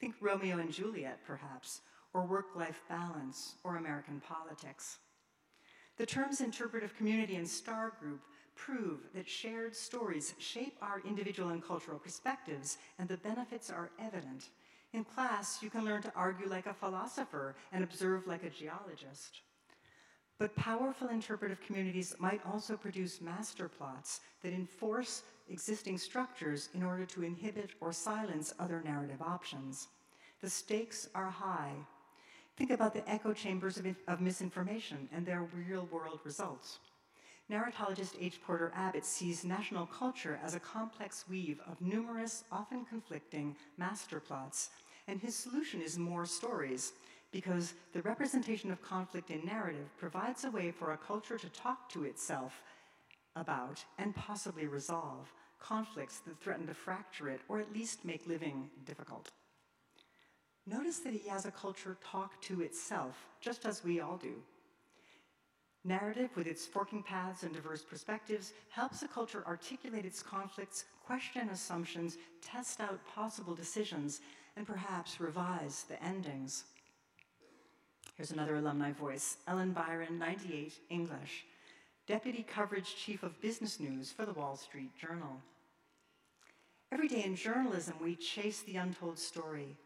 Think 0.00 0.14
Romeo 0.20 0.58
and 0.58 0.72
Juliet, 0.72 1.18
perhaps, 1.26 1.82
or 2.14 2.24
work-life 2.24 2.80
balance, 2.88 3.56
or 3.64 3.76
American 3.76 4.20
politics. 4.20 4.98
The 5.98 6.06
terms 6.06 6.40
interpretive 6.40 6.96
community 6.96 7.36
and 7.36 7.46
star 7.46 7.92
group 8.00 8.20
prove 8.54 9.00
that 9.14 9.28
shared 9.28 9.74
stories 9.74 10.34
shape 10.38 10.76
our 10.80 11.02
individual 11.06 11.50
and 11.50 11.62
cultural 11.62 11.98
perspectives, 11.98 12.78
and 12.98 13.08
the 13.08 13.16
benefits 13.18 13.68
are 13.68 13.90
evident. 14.00 14.48
In 14.92 15.04
class, 15.04 15.62
you 15.62 15.68
can 15.68 15.84
learn 15.84 16.02
to 16.02 16.12
argue 16.14 16.48
like 16.48 16.66
a 16.66 16.72
philosopher 16.72 17.54
and 17.72 17.84
observe 17.84 18.26
like 18.26 18.44
a 18.44 18.50
geologist. 18.50 19.42
But 20.38 20.54
powerful 20.54 21.08
interpretive 21.08 21.60
communities 21.60 22.14
might 22.18 22.40
also 22.46 22.76
produce 22.76 23.20
master 23.20 23.68
plots 23.68 24.20
that 24.42 24.52
enforce 24.52 25.22
existing 25.50 25.98
structures 25.98 26.68
in 26.74 26.82
order 26.82 27.04
to 27.06 27.24
inhibit 27.24 27.70
or 27.80 27.92
silence 27.92 28.54
other 28.60 28.80
narrative 28.84 29.20
options. 29.20 29.88
The 30.40 30.50
stakes 30.50 31.08
are 31.14 31.30
high. 31.30 31.72
Think 32.56 32.70
about 32.70 32.94
the 32.94 33.08
echo 33.10 33.32
chambers 33.32 33.78
of, 33.78 33.86
of 34.06 34.20
misinformation 34.20 35.08
and 35.12 35.26
their 35.26 35.42
real 35.42 35.88
world 35.90 36.20
results. 36.24 36.78
Narratologist 37.50 38.14
H. 38.20 38.40
Porter 38.42 38.70
Abbott 38.76 39.06
sees 39.06 39.44
national 39.44 39.86
culture 39.86 40.38
as 40.44 40.54
a 40.54 40.60
complex 40.60 41.24
weave 41.28 41.60
of 41.66 41.80
numerous, 41.80 42.44
often 42.52 42.84
conflicting 42.84 43.56
master 43.78 44.20
plots, 44.20 44.70
and 45.08 45.18
his 45.18 45.34
solution 45.34 45.80
is 45.80 45.98
more 45.98 46.26
stories, 46.26 46.92
because 47.30 47.74
the 47.92 48.02
representation 48.02 48.70
of 48.70 48.82
conflict 48.82 49.30
in 49.30 49.44
narrative 49.44 49.88
provides 49.98 50.44
a 50.44 50.50
way 50.50 50.70
for 50.70 50.92
a 50.92 50.96
culture 50.96 51.38
to 51.38 51.48
talk 51.50 51.88
to 51.90 52.04
itself 52.04 52.62
about 53.36 53.84
and 53.98 54.14
possibly 54.14 54.66
resolve 54.66 55.32
conflicts 55.60 56.20
that 56.20 56.40
threaten 56.40 56.66
to 56.66 56.74
fracture 56.74 57.28
it 57.28 57.40
or 57.48 57.58
at 57.58 57.72
least 57.72 58.04
make 58.04 58.26
living 58.26 58.70
difficult. 58.84 59.28
Notice 60.66 60.98
that 61.00 61.14
he 61.14 61.28
has 61.28 61.46
a 61.46 61.50
culture 61.50 61.96
talk 62.04 62.40
to 62.42 62.60
itself, 62.60 63.26
just 63.40 63.64
as 63.64 63.82
we 63.82 64.00
all 64.00 64.16
do. 64.16 64.34
Narrative, 65.84 66.28
with 66.36 66.46
its 66.46 66.66
forking 66.66 67.02
paths 67.02 67.44
and 67.44 67.54
diverse 67.54 67.82
perspectives, 67.82 68.52
helps 68.68 69.02
a 69.02 69.08
culture 69.08 69.42
articulate 69.46 70.04
its 70.04 70.22
conflicts, 70.22 70.84
question 71.06 71.48
assumptions, 71.48 72.18
test 72.42 72.80
out 72.80 73.00
possible 73.06 73.54
decisions, 73.54 74.20
and 74.56 74.66
perhaps 74.66 75.20
revise 75.20 75.84
the 75.88 76.02
endings. 76.02 76.64
Here's 78.18 78.32
another 78.32 78.56
alumni 78.56 78.90
voice 78.90 79.36
Ellen 79.46 79.70
Byron, 79.70 80.18
98, 80.18 80.72
English, 80.90 81.46
Deputy 82.08 82.42
Coverage 82.42 82.96
Chief 82.96 83.22
of 83.22 83.40
Business 83.40 83.78
News 83.78 84.10
for 84.10 84.26
the 84.26 84.32
Wall 84.32 84.56
Street 84.56 84.90
Journal. 84.98 85.40
Every 86.90 87.06
day 87.06 87.22
in 87.22 87.36
journalism, 87.36 87.94
we 88.02 88.16
chase 88.16 88.62
the 88.62 88.74
untold 88.74 89.20
story. 89.20 89.76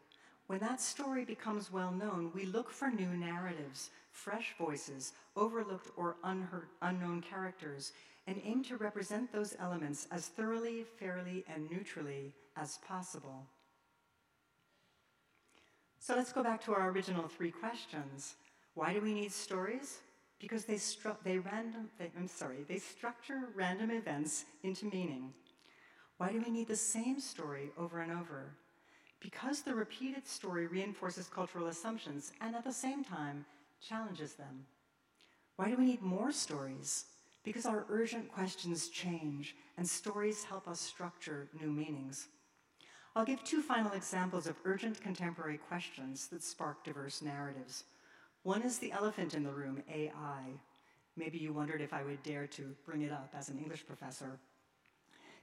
When 0.47 0.57
that 0.61 0.81
story 0.81 1.25
becomes 1.25 1.71
well 1.71 1.91
known, 1.91 2.31
we 2.33 2.45
look 2.47 2.71
for 2.71 2.89
new 2.89 3.15
narratives, 3.15 3.91
fresh 4.11 4.55
voices, 4.57 5.13
overlooked 5.35 5.91
or 5.95 6.15
unheard, 6.23 6.69
unknown 6.81 7.21
characters, 7.21 7.91
and 8.25 8.41
aim 8.43 8.63
to 8.63 8.77
represent 8.77 9.31
those 9.31 9.55
elements 9.59 10.07
as 10.09 10.25
thoroughly, 10.25 10.85
fairly, 10.97 11.45
and 11.53 11.69
neutrally 11.69 12.33
as 12.57 12.79
possible. 12.87 13.45
So 16.03 16.17
let's 16.17 16.33
go 16.33 16.43
back 16.43 16.61
to 16.65 16.73
our 16.73 16.89
original 16.89 17.29
three 17.29 17.49
questions. 17.49 18.35
Why 18.73 18.91
do 18.93 18.99
we 18.99 19.13
need 19.13 19.31
stories? 19.31 19.99
Because 20.37 20.65
they, 20.65 20.77
they 21.23 21.37
random, 21.37 21.89
they, 21.97 22.11
I'm 22.17 22.27
sorry, 22.27 22.65
they 22.67 22.77
structure 22.79 23.47
random 23.55 23.89
events 23.89 24.43
into 24.63 24.87
meaning. 24.87 25.31
Why 26.17 26.33
do 26.33 26.43
we 26.45 26.51
need 26.51 26.67
the 26.67 26.75
same 26.75 27.21
story 27.21 27.69
over 27.77 28.01
and 28.01 28.11
over? 28.11 28.51
Because 29.21 29.61
the 29.61 29.73
repeated 29.73 30.27
story 30.27 30.67
reinforces 30.67 31.29
cultural 31.29 31.67
assumptions 31.67 32.33
and 32.41 32.53
at 32.53 32.65
the 32.65 32.73
same 32.73 33.05
time 33.05 33.45
challenges 33.79 34.33
them. 34.33 34.65
Why 35.55 35.69
do 35.69 35.77
we 35.77 35.85
need 35.85 36.01
more 36.01 36.33
stories? 36.33 37.05
Because 37.45 37.65
our 37.65 37.85
urgent 37.87 38.29
questions 38.29 38.89
change 38.89 39.55
and 39.77 39.87
stories 39.87 40.43
help 40.43 40.67
us 40.67 40.81
structure 40.81 41.47
new 41.61 41.71
meanings. 41.71 42.27
I'll 43.15 43.25
give 43.25 43.43
two 43.43 43.61
final 43.61 43.91
examples 43.91 44.47
of 44.47 44.55
urgent 44.65 44.99
contemporary 44.99 45.59
questions 45.59 46.27
that 46.27 46.41
spark 46.41 46.83
diverse 46.83 47.21
narratives. 47.21 47.83
One 48.41 48.63
is 48.63 48.79
the 48.79 48.91
elephant 48.91 49.35
in 49.35 49.43
the 49.43 49.51
room, 49.51 49.83
AI. 49.87 50.41
Maybe 51.15 51.37
you 51.37 51.53
wondered 51.53 51.79
if 51.79 51.93
I 51.93 52.03
would 52.03 52.23
dare 52.23 52.47
to 52.47 52.75
bring 52.87 53.03
it 53.03 53.11
up 53.11 53.31
as 53.37 53.49
an 53.49 53.59
English 53.59 53.85
professor. 53.85 54.39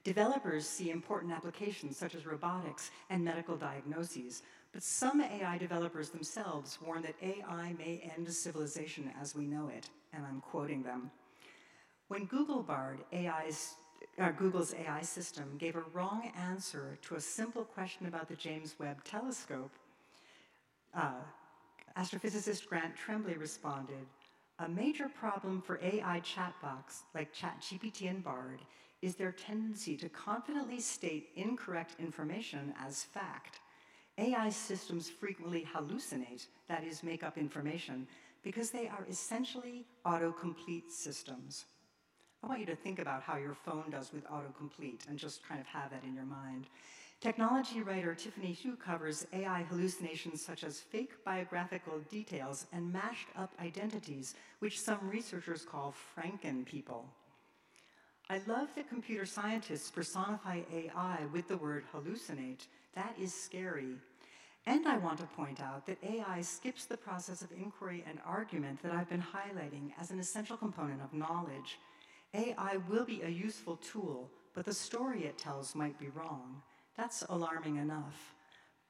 Developers 0.03 0.67
see 0.67 0.91
important 0.91 1.33
applications 1.33 1.97
such 1.97 2.17
as 2.17 2.27
robotics 2.27 2.91
and 3.09 3.25
medical 3.25 3.57
diagnoses, 3.57 4.43
but 4.73 4.83
some 4.83 5.21
AI 5.21 5.57
developers 5.57 6.11
themselves 6.11 6.79
warn 6.85 7.03
that 7.03 7.15
AI 7.23 7.75
may 7.79 8.11
end 8.17 8.33
civilization 8.33 9.13
as 9.21 9.37
we 9.37 9.47
know 9.47 9.69
it, 9.69 9.91
and 10.13 10.25
I'm 10.27 10.41
quoting 10.41 10.83
them. 10.83 11.11
When 12.09 12.25
Google 12.25 12.65
Bard, 12.65 12.99
AI's, 13.13 13.75
uh, 14.19 14.31
Google's 14.33 14.75
AI 14.75 15.03
system, 15.03 15.57
gave 15.59 15.77
a 15.77 15.85
wrong 15.93 16.31
answer 16.37 16.99
to 17.03 17.17
a 17.17 17.21
simple 17.21 17.65
question 17.65 18.07
about 18.07 18.29
the 18.29 18.37
James 18.37 18.75
Webb 18.79 19.03
Telescope, 19.05 19.73
uh, 20.95 21.13
astrophysicist 21.97 22.67
Grant 22.67 22.95
Tremblay 22.97 23.37
responded, 23.37 24.07
a 24.59 24.69
major 24.69 25.09
problem 25.09 25.63
for 25.63 25.81
AI 25.83 26.21
chatbots 26.21 27.03
like 27.15 27.35
ChatGPT 27.35 28.11
and 28.11 28.23
Bard 28.23 28.61
is 29.01 29.15
their 29.15 29.33
tendency 29.33 29.97
to 29.97 30.09
confidently 30.11 30.81
state 30.81 31.31
incorrect 31.35 31.97
information 31.99 32.75
as 32.79 33.03
fact. 33.03 33.61
AI 34.19 34.51
systems 34.51 35.09
frequently 35.09 35.67
hallucinate, 35.75 36.47
that 36.69 36.85
is, 36.85 37.03
make 37.03 37.23
up 37.23 37.39
information, 37.39 38.07
because 38.43 38.71
they 38.71 38.87
are 38.89 39.07
essentially 39.09 39.87
autocomplete 40.05 40.91
systems. 40.91 41.65
I 42.42 42.46
want 42.46 42.61
you 42.61 42.66
to 42.66 42.76
think 42.76 42.98
about 42.98 43.22
how 43.22 43.37
your 43.37 43.55
phone 43.55 43.90
does 43.90 44.12
with 44.12 44.24
autocomplete 44.26 45.09
and 45.09 45.18
just 45.18 45.46
kind 45.46 45.61
of 45.61 45.66
have 45.66 45.90
that 45.90 46.05
in 46.05 46.14
your 46.14 46.24
mind. 46.24 46.66
Technology 47.20 47.83
writer 47.83 48.14
Tiffany 48.14 48.55
Hsu 48.55 48.76
covers 48.76 49.26
AI 49.35 49.62
hallucinations 49.64 50.42
such 50.42 50.64
as 50.64 50.81
fake 50.81 51.22
biographical 51.22 51.98
details 52.11 52.66
and 52.72 52.90
mashed 52.90 53.29
up 53.37 53.53
identities, 53.62 54.35
which 54.61 54.81
some 54.81 55.07
researchers 55.07 55.66
call 55.66 55.94
Franken 56.16 56.64
people. 56.64 57.05
I 58.31 58.40
love 58.46 58.68
that 58.74 58.88
computer 58.88 59.26
scientists 59.26 59.90
personify 59.90 60.61
AI 60.72 61.18
with 61.33 61.46
the 61.46 61.59
word 61.59 61.85
hallucinate. 61.92 62.68
That 62.94 63.14
is 63.20 63.35
scary. 63.35 63.96
And 64.66 64.87
I 64.87 64.96
want 64.96 65.18
to 65.18 65.24
point 65.24 65.61
out 65.61 65.85
that 65.87 66.03
AI 66.03 66.40
skips 66.40 66.87
the 66.87 66.96
process 66.96 67.42
of 67.42 67.50
inquiry 67.53 68.03
and 68.09 68.18
argument 68.24 68.83
that 68.83 68.92
I've 68.92 69.11
been 69.11 69.22
highlighting 69.22 69.92
as 70.00 70.11
an 70.11 70.20
essential 70.20 70.57
component 70.57 71.03
of 71.03 71.12
knowledge. 71.12 71.79
AI 72.35 72.79
will 72.88 73.05
be 73.05 73.23
a 73.23 73.29
useful 73.29 73.77
tool, 73.77 74.31
but 74.55 74.64
the 74.64 74.73
story 74.73 75.25
it 75.25 75.38
tells 75.38 75.75
might 75.75 75.99
be 75.99 76.09
wrong. 76.09 76.62
That's 76.97 77.25
alarming 77.29 77.77
enough. 77.77 78.35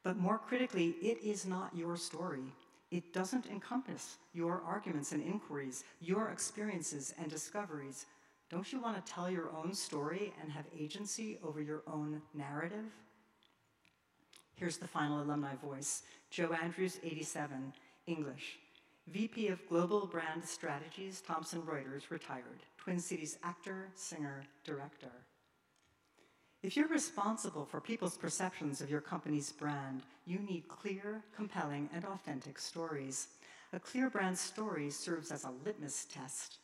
But 0.02 0.16
more 0.16 0.38
critically, 0.38 0.96
it 1.02 1.18
is 1.22 1.46
not 1.46 1.76
your 1.76 1.96
story. 1.96 2.52
It 2.90 3.12
doesn't 3.12 3.46
encompass 3.46 4.16
your 4.34 4.62
arguments 4.66 5.12
and 5.12 5.22
inquiries, 5.22 5.84
your 6.00 6.28
experiences 6.28 7.14
and 7.18 7.30
discoveries. 7.30 8.06
Don't 8.50 8.72
you 8.72 8.80
want 8.80 9.04
to 9.04 9.12
tell 9.12 9.30
your 9.30 9.50
own 9.50 9.74
story 9.74 10.32
and 10.42 10.50
have 10.50 10.64
agency 10.76 11.38
over 11.44 11.62
your 11.62 11.82
own 11.86 12.20
narrative? 12.34 12.86
Here's 14.54 14.76
the 14.76 14.88
final 14.88 15.22
alumni 15.22 15.54
voice 15.54 16.02
Joe 16.30 16.52
Andrews, 16.60 16.98
87, 17.02 17.72
English. 18.06 18.58
VP 19.06 19.48
of 19.48 19.66
Global 19.68 20.06
Brand 20.06 20.44
Strategies, 20.44 21.20
Thomson 21.20 21.62
Reuters, 21.62 22.10
retired. 22.10 22.62
Twin 22.82 22.98
Cities 22.98 23.38
actor, 23.42 23.88
singer, 23.94 24.44
director. 24.64 25.12
If 26.62 26.76
you're 26.76 26.88
responsible 26.88 27.64
for 27.64 27.80
people's 27.80 28.16
perceptions 28.16 28.80
of 28.80 28.90
your 28.90 29.00
company's 29.00 29.52
brand, 29.52 30.02
you 30.26 30.38
need 30.38 30.68
clear, 30.68 31.22
compelling, 31.34 31.88
and 31.94 32.04
authentic 32.04 32.58
stories. 32.58 33.28
A 33.72 33.80
clear 33.80 34.10
brand 34.10 34.36
story 34.36 34.90
serves 34.90 35.30
as 35.30 35.44
a 35.44 35.52
litmus 35.64 36.06
test 36.06 36.58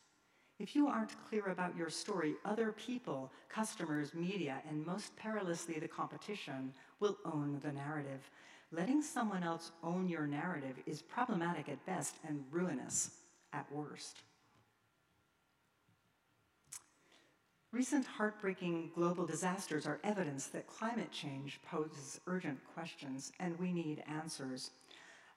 if 0.59 0.75
you 0.75 0.87
aren't 0.87 1.11
clear 1.29 1.47
about 1.47 1.77
your 1.77 1.89
story, 1.89 2.33
other 2.43 2.71
people, 2.71 3.31
customers, 3.47 4.13
media, 4.15 4.61
and 4.67 4.85
most 4.85 5.15
perilously 5.15 5.77
the 5.79 5.87
competition 5.87 6.73
will 6.99 7.17
own 7.25 7.59
the 7.63 7.71
narrative. 7.71 8.31
Letting 8.71 9.03
someone 9.03 9.43
else 9.43 9.71
own 9.83 10.09
your 10.09 10.25
narrative 10.25 10.77
is 10.87 11.01
problematic 11.01 11.69
at 11.69 11.85
best 11.85 12.15
and 12.27 12.43
ruinous 12.49 13.11
at 13.53 13.71
worst. 13.71 14.23
Recent 17.77 18.07
heartbreaking 18.07 18.89
global 18.95 19.27
disasters 19.27 19.85
are 19.85 19.99
evidence 20.03 20.47
that 20.47 20.65
climate 20.65 21.11
change 21.11 21.59
poses 21.61 22.19
urgent 22.25 22.57
questions 22.73 23.31
and 23.39 23.55
we 23.59 23.71
need 23.71 24.03
answers. 24.07 24.71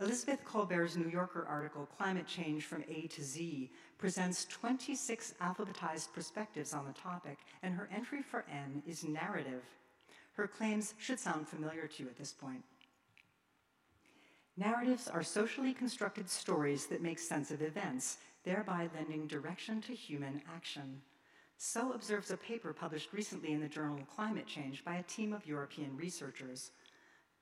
Elizabeth 0.00 0.42
Kolbert's 0.46 0.96
New 0.96 1.10
Yorker 1.10 1.44
article, 1.46 1.86
Climate 1.98 2.26
Change 2.26 2.64
from 2.64 2.82
A 2.88 3.08
to 3.08 3.22
Z, 3.22 3.70
presents 3.98 4.46
26 4.46 5.34
alphabetized 5.42 6.14
perspectives 6.14 6.72
on 6.72 6.86
the 6.86 6.94
topic, 6.94 7.40
and 7.62 7.74
her 7.74 7.90
entry 7.94 8.22
for 8.22 8.46
N 8.50 8.82
is 8.86 9.04
narrative. 9.04 9.62
Her 10.32 10.48
claims 10.48 10.94
should 10.96 11.20
sound 11.20 11.46
familiar 11.46 11.86
to 11.88 12.02
you 12.02 12.08
at 12.08 12.16
this 12.16 12.32
point. 12.32 12.64
Narratives 14.56 15.08
are 15.08 15.22
socially 15.22 15.74
constructed 15.74 16.30
stories 16.30 16.86
that 16.86 17.02
make 17.02 17.18
sense 17.18 17.50
of 17.50 17.60
events, 17.60 18.16
thereby 18.44 18.88
lending 18.94 19.26
direction 19.26 19.82
to 19.82 19.92
human 19.92 20.40
action. 20.50 21.02
So 21.62 21.92
observes 21.92 22.30
a 22.30 22.38
paper 22.38 22.72
published 22.72 23.12
recently 23.12 23.52
in 23.52 23.60
the 23.60 23.68
journal 23.68 23.98
Climate 24.16 24.46
Change 24.46 24.82
by 24.82 24.94
a 24.94 25.02
team 25.02 25.34
of 25.34 25.46
European 25.46 25.94
researchers. 25.94 26.70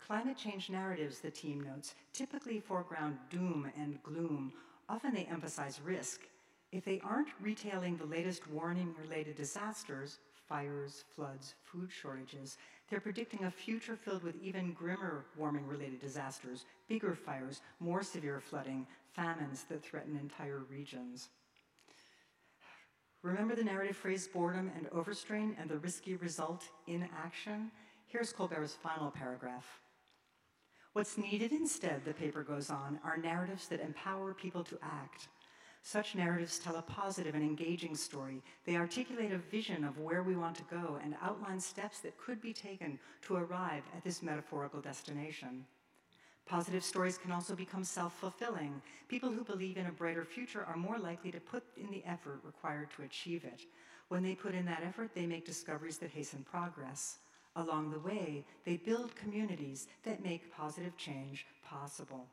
Climate 0.05 0.37
change 0.37 0.71
narratives, 0.71 1.21
the 1.21 1.31
team 1.31 1.61
notes, 1.61 1.95
typically 2.13 2.59
foreground 2.59 3.17
doom 3.31 3.71
and 3.79 4.03
gloom. 4.03 4.53
Often 4.89 5.15
they 5.15 5.29
emphasize 5.31 5.81
risk. 5.85 6.23
If 6.73 6.85
they 6.85 7.01
aren't 7.05 7.29
retailing 7.41 7.97
the 7.97 8.07
latest 8.07 8.51
warning 8.51 8.93
related 9.01 9.37
disasters, 9.37 10.19
fires, 10.49 11.05
floods, 11.15 11.55
food 11.63 11.89
shortages, 11.89 12.59
they're 12.91 12.99
predicting 12.99 13.45
a 13.45 13.51
future 13.53 13.95
filled 13.95 14.25
with 14.25 14.43
even 14.43 14.73
grimmer 14.73 15.27
warming 15.37 15.69
related 15.69 16.01
disasters, 16.01 16.65
bigger 16.89 17.15
fires, 17.15 17.61
more 17.79 18.03
severe 18.03 18.41
flooding, 18.41 18.85
famines 19.13 19.63
that 19.69 19.85
threaten 19.85 20.17
entire 20.17 20.65
regions. 20.69 21.29
Remember 23.23 23.57
the 23.57 23.65
narrative 23.65 23.97
phrase 23.97 24.29
boredom 24.29 24.71
and 24.77 24.89
overstrain 24.93 25.57
and 25.59 25.69
the 25.69 25.79
risky 25.79 26.15
result 26.17 26.65
inaction? 26.87 27.71
Here's 28.07 28.33
Kolbert's 28.33 28.75
final 28.75 29.11
paragraph. 29.11 29.81
What's 30.93 31.19
needed 31.19 31.53
instead, 31.53 32.05
the 32.05 32.15
paper 32.15 32.43
goes 32.43 32.71
on, 32.71 33.01
are 33.05 33.17
narratives 33.17 33.69
that 33.69 33.81
empower 33.81 34.35
people 34.35 34.63
to 34.65 34.79
act. 34.83 35.29
Such 35.83 36.15
narratives 36.15 36.59
tell 36.59 36.77
a 36.77 36.83
positive 36.83 37.35
and 37.35 37.43
engaging 37.43 37.97
story. 37.97 38.43
They 38.65 38.77
articulate 38.77 39.33
a 39.33 39.39
vision 39.39 39.85
of 39.85 39.99
where 39.99 40.23
we 40.23 40.37
want 40.37 40.57
to 40.57 40.65
go 40.71 40.99
and 41.03 41.15
outline 41.23 41.61
steps 41.61 42.01
that 42.01 42.19
could 42.19 42.41
be 42.41 42.53
taken 42.53 42.99
to 43.23 43.37
arrive 43.37 43.85
at 43.97 44.05
this 44.05 44.23
metaphorical 44.23 44.81
destination. 44.81 45.65
Positive 46.49 46.83
stories 46.83 47.19
can 47.19 47.31
also 47.31 47.55
become 47.55 47.85
self-fulfilling. 47.85 48.81
People 49.07 49.31
who 49.31 49.45
believe 49.45 49.77
in 49.77 49.87
a 49.87 49.93
brighter 49.93 50.25
future 50.25 50.65
are 50.67 50.77
more 50.77 50.99
likely 50.99 51.31
to 51.31 51.41
put 51.41 51.63
in 51.77 51.91
the 51.91 52.03
effort 52.07 52.41
required 52.43 52.89
to 52.97 53.03
achieve 53.03 53.45
it. 53.45 53.67
When 54.09 54.23
they 54.23 54.35
put 54.35 54.55
in 54.55 54.65
that 54.65 54.83
effort, 54.83 55.11
they 55.15 55.27
make 55.27 55.45
discoveries 55.45 55.99
that 55.99 56.11
hasten 56.11 56.47
progress. 56.51 57.19
Along 57.55 57.91
the 57.91 57.99
way, 57.99 58.45
they 58.65 58.79
build 58.79 59.15
communities 59.15 59.89
that 60.05 60.25
make 60.25 60.51
positive 60.57 60.97
change 60.97 61.45
possible. 61.63 62.27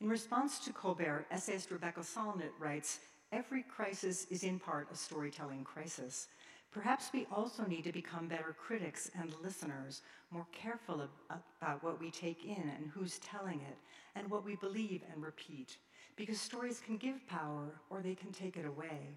In 0.00 0.08
response 0.08 0.60
to 0.60 0.72
Kolbert, 0.72 1.24
essayist 1.32 1.72
Rebecca 1.72 2.00
Solnit 2.00 2.52
writes, 2.60 3.00
every 3.32 3.62
crisis 3.62 4.26
is 4.30 4.44
in 4.44 4.60
part 4.60 4.86
a 4.92 4.96
storytelling 4.96 5.64
crisis. 5.64 6.28
Perhaps 6.74 7.10
we 7.14 7.24
also 7.30 7.64
need 7.64 7.84
to 7.84 7.92
become 7.92 8.26
better 8.26 8.52
critics 8.58 9.08
and 9.16 9.32
listeners, 9.44 10.02
more 10.32 10.46
careful 10.50 11.08
about 11.30 11.82
what 11.84 12.00
we 12.00 12.10
take 12.10 12.44
in 12.44 12.68
and 12.76 12.90
who's 12.92 13.20
telling 13.20 13.60
it, 13.60 13.78
and 14.16 14.28
what 14.28 14.44
we 14.44 14.56
believe 14.56 15.02
and 15.12 15.22
repeat, 15.22 15.76
because 16.16 16.40
stories 16.40 16.82
can 16.84 16.96
give 16.96 17.24
power 17.28 17.70
or 17.90 18.02
they 18.02 18.16
can 18.16 18.32
take 18.32 18.56
it 18.56 18.66
away. 18.66 19.14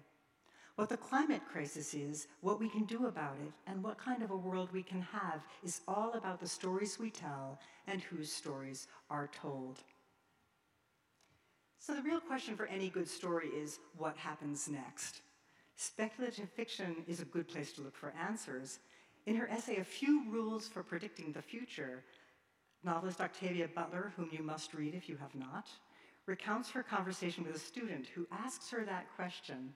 What 0.76 0.88
the 0.88 0.96
climate 0.96 1.42
crisis 1.50 1.94
is, 1.94 2.28
what 2.42 2.60
we 2.60 2.68
can 2.68 2.84
do 2.84 3.06
about 3.06 3.34
it, 3.44 3.52
and 3.66 3.82
what 3.82 3.98
kind 3.98 4.22
of 4.22 4.30
a 4.30 4.36
world 4.36 4.68
we 4.72 4.84
can 4.84 5.02
have 5.02 5.40
is 5.64 5.80
all 5.88 6.12
about 6.12 6.38
the 6.38 6.46
stories 6.46 7.00
we 7.00 7.10
tell 7.10 7.58
and 7.88 8.00
whose 8.00 8.32
stories 8.32 8.86
are 9.10 9.28
told. 9.42 9.80
So 11.80 11.92
the 11.92 12.02
real 12.02 12.20
question 12.20 12.54
for 12.54 12.66
any 12.66 12.88
good 12.88 13.08
story 13.08 13.48
is, 13.48 13.80
what 13.96 14.16
happens 14.16 14.68
next? 14.68 15.22
Speculative 15.80 16.50
fiction 16.50 16.96
is 17.06 17.20
a 17.20 17.24
good 17.24 17.46
place 17.46 17.72
to 17.72 17.82
look 17.82 17.96
for 17.96 18.12
answers. 18.20 18.80
In 19.26 19.36
her 19.36 19.48
essay, 19.48 19.76
A 19.76 19.84
Few 19.84 20.28
Rules 20.28 20.66
for 20.66 20.82
Predicting 20.82 21.32
the 21.32 21.40
Future, 21.40 22.02
novelist 22.82 23.20
Octavia 23.20 23.68
Butler, 23.72 24.12
whom 24.16 24.28
you 24.32 24.42
must 24.42 24.74
read 24.74 24.94
if 24.94 25.08
you 25.08 25.16
have 25.16 25.34
not, 25.34 25.68
recounts 26.26 26.68
her 26.70 26.82
conversation 26.82 27.44
with 27.44 27.54
a 27.54 27.60
student 27.60 28.08
who 28.08 28.26
asks 28.30 28.68
her 28.70 28.84
that 28.84 29.06
question 29.14 29.72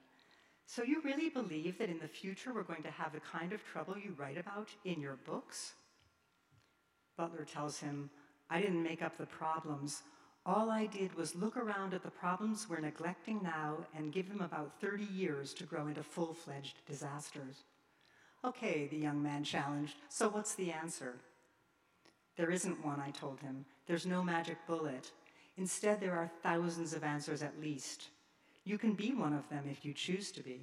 so 0.66 0.82
you 0.82 1.02
really 1.02 1.28
believe 1.28 1.78
that 1.78 1.90
in 1.90 1.98
the 1.98 2.08
future 2.08 2.54
we're 2.54 2.62
going 2.62 2.82
to 2.82 2.90
have 2.90 3.12
the 3.12 3.20
kind 3.20 3.52
of 3.52 3.62
trouble 3.64 3.96
you 3.98 4.14
write 4.16 4.38
about 4.38 4.70
in 4.84 5.00
your 5.00 5.16
books? 5.16 5.74
Butler 7.16 7.44
tells 7.44 7.78
him, 7.78 8.08
I 8.48 8.60
didn't 8.60 8.82
make 8.82 9.02
up 9.02 9.18
the 9.18 9.26
problems. 9.26 10.02
All 10.44 10.70
I 10.70 10.86
did 10.86 11.14
was 11.14 11.36
look 11.36 11.56
around 11.56 11.94
at 11.94 12.02
the 12.02 12.10
problems 12.10 12.66
we're 12.68 12.80
neglecting 12.80 13.40
now 13.42 13.76
and 13.96 14.12
give 14.12 14.28
them 14.28 14.40
about 14.40 14.80
30 14.80 15.04
years 15.04 15.54
to 15.54 15.64
grow 15.64 15.86
into 15.86 16.02
full-fledged 16.02 16.84
disasters. 16.84 17.62
Okay, 18.44 18.88
the 18.88 18.96
young 18.96 19.22
man 19.22 19.44
challenged, 19.44 19.94
so 20.08 20.28
what's 20.28 20.56
the 20.56 20.72
answer? 20.72 21.14
There 22.36 22.50
isn't 22.50 22.84
one, 22.84 23.00
I 23.00 23.10
told 23.10 23.38
him. 23.38 23.64
There's 23.86 24.04
no 24.04 24.24
magic 24.24 24.56
bullet. 24.66 25.12
Instead, 25.58 26.00
there 26.00 26.16
are 26.16 26.30
thousands 26.42 26.92
of 26.92 27.04
answers 27.04 27.42
at 27.42 27.60
least. 27.60 28.08
You 28.64 28.78
can 28.78 28.94
be 28.94 29.12
one 29.12 29.34
of 29.34 29.48
them 29.48 29.64
if 29.70 29.84
you 29.84 29.92
choose 29.92 30.32
to 30.32 30.42
be. 30.42 30.62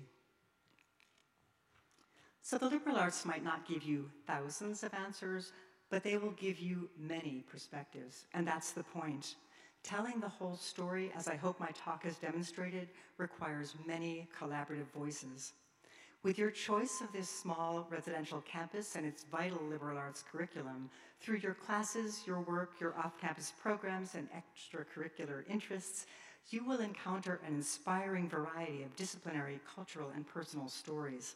So 2.42 2.58
the 2.58 2.70
liberal 2.70 2.98
arts 2.98 3.26
might 3.26 3.44
not 3.46 3.68
give 3.68 3.84
you 3.84 4.10
thousands 4.28 4.84
of 4.84 4.94
answers, 4.94 5.54
but 5.90 6.04
they 6.04 6.18
will 6.18 6.32
give 6.32 6.60
you 6.60 6.90
many 6.98 7.46
perspectives, 7.50 8.26
and 8.34 8.46
that's 8.46 8.72
the 8.72 8.84
point. 8.84 9.36
Telling 9.84 10.20
the 10.20 10.30
whole 10.30 10.56
story, 10.56 11.12
as 11.16 11.28
I 11.28 11.36
hope 11.36 11.60
my 11.60 11.72
talk 11.74 12.04
has 12.04 12.18
demonstrated, 12.18 12.90
requires 13.18 13.76
many 13.88 14.28
collaborative 14.40 14.88
voices. 14.94 15.54
With 16.22 16.38
your 16.38 16.52
choice 16.52 17.00
of 17.02 17.12
this 17.14 17.30
small 17.30 17.88
residential 17.90 18.42
campus 18.42 18.96
and 18.96 19.06
its 19.06 19.24
vital 19.24 19.62
liberal 19.64 19.98
arts 19.98 20.24
curriculum, 20.30 20.90
through 21.22 21.38
your 21.38 21.54
classes, 21.54 22.24
your 22.28 22.42
work, 22.42 22.74
your 22.80 22.94
off-campus 22.98 23.54
programs, 23.62 24.16
and 24.16 24.28
extracurricular 24.32 25.44
interests, 25.50 26.08
you 26.50 26.66
will 26.66 26.80
encounter 26.80 27.40
an 27.48 27.54
inspiring 27.54 28.28
variety 28.28 28.84
of 28.84 28.96
disciplinary, 28.96 29.60
cultural, 29.76 30.12
and 30.14 30.28
personal 30.28 30.68
stories. 30.68 31.36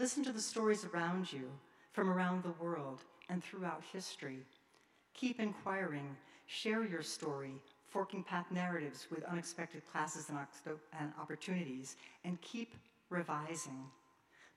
Listen 0.00 0.24
to 0.24 0.32
the 0.32 0.40
stories 0.40 0.84
around 0.84 1.32
you, 1.32 1.48
from 1.92 2.10
around 2.10 2.42
the 2.42 2.62
world, 2.62 3.02
and 3.28 3.42
throughout 3.42 3.82
history. 3.92 4.40
Keep 5.14 5.38
inquiring, 5.38 6.16
share 6.48 6.84
your 6.84 7.02
story, 7.02 7.52
forking 7.86 8.24
path 8.24 8.46
narratives 8.50 9.06
with 9.10 9.22
unexpected 9.24 9.82
classes 9.86 10.30
and, 10.30 11.12
opportunities, 11.20 11.96
and 12.24 12.40
keep 12.40 12.74
revising. 13.10 13.84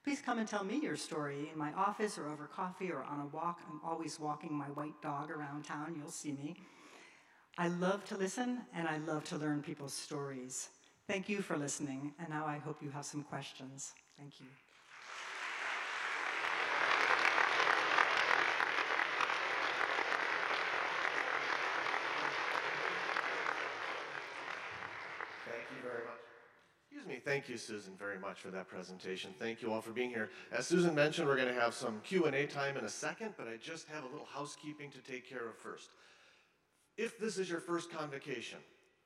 Please 0.03 0.21
come 0.21 0.39
and 0.39 0.47
tell 0.47 0.63
me 0.63 0.79
your 0.81 0.95
story 0.95 1.49
in 1.51 1.59
my 1.59 1.71
office 1.73 2.17
or 2.17 2.27
over 2.27 2.47
coffee 2.47 2.89
or 2.89 3.03
on 3.03 3.19
a 3.19 3.35
walk. 3.35 3.59
I'm 3.69 3.79
always 3.85 4.19
walking 4.19 4.53
my 4.53 4.65
white 4.67 4.99
dog 5.03 5.29
around 5.29 5.63
town, 5.63 5.95
you'll 5.95 6.09
see 6.09 6.31
me. 6.31 6.55
I 7.57 7.67
love 7.67 8.05
to 8.05 8.17
listen 8.17 8.61
and 8.73 8.87
I 8.87 8.97
love 8.97 9.25
to 9.25 9.37
learn 9.37 9.61
people's 9.61 9.93
stories. 9.93 10.69
Thank 11.07 11.27
you 11.27 11.41
for 11.41 11.57
listening, 11.57 12.13
and 12.19 12.29
now 12.29 12.45
I 12.45 12.57
hope 12.57 12.81
you 12.81 12.89
have 12.91 13.05
some 13.05 13.23
questions. 13.23 13.91
Thank 14.17 14.39
you. 14.39 14.45
Thank 25.45 25.67
you 25.75 25.81
very 25.83 26.05
much. 26.05 26.21
Excuse 26.85 27.07
me. 27.07 27.20
Thank 27.31 27.47
you, 27.47 27.55
Susan, 27.55 27.93
very 27.97 28.19
much 28.19 28.41
for 28.41 28.49
that 28.49 28.67
presentation. 28.67 29.33
Thank 29.39 29.61
you 29.61 29.71
all 29.71 29.79
for 29.79 29.91
being 29.91 30.09
here. 30.09 30.31
As 30.51 30.67
Susan 30.67 30.93
mentioned, 30.93 31.29
we're 31.29 31.37
going 31.37 31.47
to 31.47 31.61
have 31.61 31.73
some 31.73 32.01
Q&A 32.03 32.45
time 32.45 32.75
in 32.75 32.83
a 32.83 32.89
second, 32.89 33.35
but 33.37 33.47
I 33.47 33.55
just 33.55 33.87
have 33.87 34.03
a 34.03 34.07
little 34.07 34.27
housekeeping 34.29 34.91
to 34.91 34.97
take 34.97 35.29
care 35.29 35.47
of 35.47 35.55
first. 35.55 35.91
If 36.97 37.17
this 37.17 37.37
is 37.37 37.49
your 37.49 37.61
first 37.61 37.89
convocation, 37.89 38.57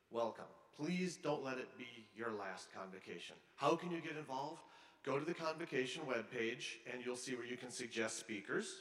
welcome. 0.10 0.46
Please 0.76 1.18
don't 1.18 1.44
let 1.44 1.60
it 1.60 1.68
be 1.78 1.86
your 2.16 2.32
last 2.32 2.70
convocation. 2.76 3.36
How 3.58 3.76
can 3.76 3.92
you 3.92 4.02
get 4.02 4.18
involved? 4.18 4.64
Go 5.06 5.20
to 5.20 5.26
the 5.26 5.36
convocation 5.36 6.02
webpage 6.10 6.78
and 6.92 7.06
you'll 7.06 7.16
see 7.18 7.36
where 7.36 7.46
you 7.46 7.58
can 7.58 7.70
suggest 7.70 8.18
speakers, 8.18 8.74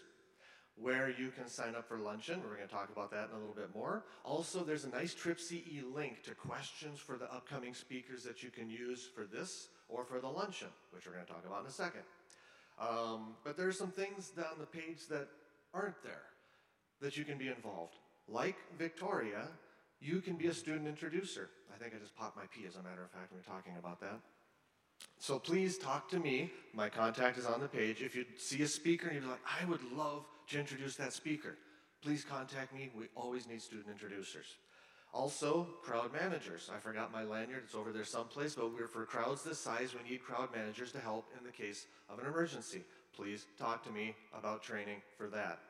where 0.76 1.08
you 1.08 1.30
can 1.30 1.46
sign 1.46 1.74
up 1.76 1.86
for 1.86 1.98
luncheon. 1.98 2.40
We're 2.42 2.56
going 2.56 2.68
to 2.68 2.74
talk 2.74 2.90
about 2.90 3.10
that 3.12 3.28
in 3.30 3.36
a 3.36 3.38
little 3.38 3.54
bit 3.54 3.74
more. 3.74 4.04
Also, 4.24 4.64
there's 4.64 4.84
a 4.84 4.90
nice 4.90 5.14
TripCE 5.14 5.82
link 5.94 6.22
to 6.24 6.34
questions 6.34 6.98
for 6.98 7.16
the 7.16 7.32
upcoming 7.32 7.74
speakers 7.74 8.24
that 8.24 8.42
you 8.42 8.50
can 8.50 8.68
use 8.68 9.08
for 9.14 9.24
this 9.24 9.68
or 9.88 10.04
for 10.04 10.20
the 10.20 10.28
luncheon, 10.28 10.68
which 10.90 11.06
we're 11.06 11.12
going 11.12 11.24
to 11.24 11.32
talk 11.32 11.44
about 11.46 11.60
in 11.60 11.66
a 11.66 11.70
second. 11.70 12.02
Um, 12.80 13.34
but 13.44 13.56
there's 13.56 13.78
some 13.78 13.90
things 13.90 14.32
on 14.38 14.58
the 14.58 14.66
page 14.66 15.06
that 15.08 15.28
aren't 15.72 16.02
there 16.02 16.22
that 17.00 17.16
you 17.16 17.24
can 17.24 17.38
be 17.38 17.48
involved. 17.48 17.94
Like 18.28 18.56
Victoria, 18.78 19.48
you 20.00 20.20
can 20.20 20.36
be 20.36 20.48
a 20.48 20.54
student 20.54 20.88
introducer. 20.88 21.50
I 21.72 21.78
think 21.78 21.94
I 21.94 21.98
just 21.98 22.16
popped 22.16 22.36
my 22.36 22.44
P 22.52 22.66
as 22.66 22.76
a 22.76 22.82
matter 22.82 23.04
of 23.04 23.10
fact 23.10 23.30
when 23.30 23.40
we're 23.40 23.54
talking 23.54 23.74
about 23.78 24.00
that. 24.00 24.20
So 25.18 25.38
please 25.38 25.78
talk 25.78 26.08
to 26.10 26.18
me. 26.18 26.50
My 26.74 26.90
contact 26.90 27.38
is 27.38 27.46
on 27.46 27.60
the 27.60 27.66
page. 27.66 28.02
If 28.02 28.14
you 28.14 28.26
see 28.36 28.62
a 28.62 28.68
speaker 28.68 29.08
and 29.08 29.20
you're 29.20 29.30
like, 29.30 29.40
I 29.60 29.64
would 29.64 29.80
love 29.92 30.26
to 30.48 30.58
introduce 30.60 30.96
that 30.96 31.14
speaker, 31.14 31.56
please 32.02 32.24
contact 32.24 32.74
me. 32.74 32.90
We 32.94 33.06
always 33.16 33.48
need 33.48 33.62
student 33.62 33.88
introducers. 33.90 34.56
Also, 35.14 35.68
crowd 35.82 36.12
managers. 36.12 36.70
I 36.74 36.78
forgot 36.78 37.10
my 37.12 37.22
lanyard, 37.22 37.62
it's 37.64 37.74
over 37.74 37.92
there 37.92 38.04
someplace, 38.04 38.54
but 38.54 38.74
we're 38.74 38.88
for 38.88 39.06
crowds 39.06 39.42
this 39.44 39.58
size, 39.60 39.94
we 39.94 40.10
need 40.10 40.22
crowd 40.22 40.48
managers 40.54 40.90
to 40.92 40.98
help 40.98 41.28
in 41.38 41.46
the 41.46 41.52
case 41.52 41.86
of 42.10 42.18
an 42.18 42.26
emergency. 42.26 42.82
Please 43.16 43.46
talk 43.58 43.82
to 43.84 43.90
me 43.90 44.14
about 44.36 44.62
training 44.62 45.00
for 45.16 45.28
that. 45.28 45.60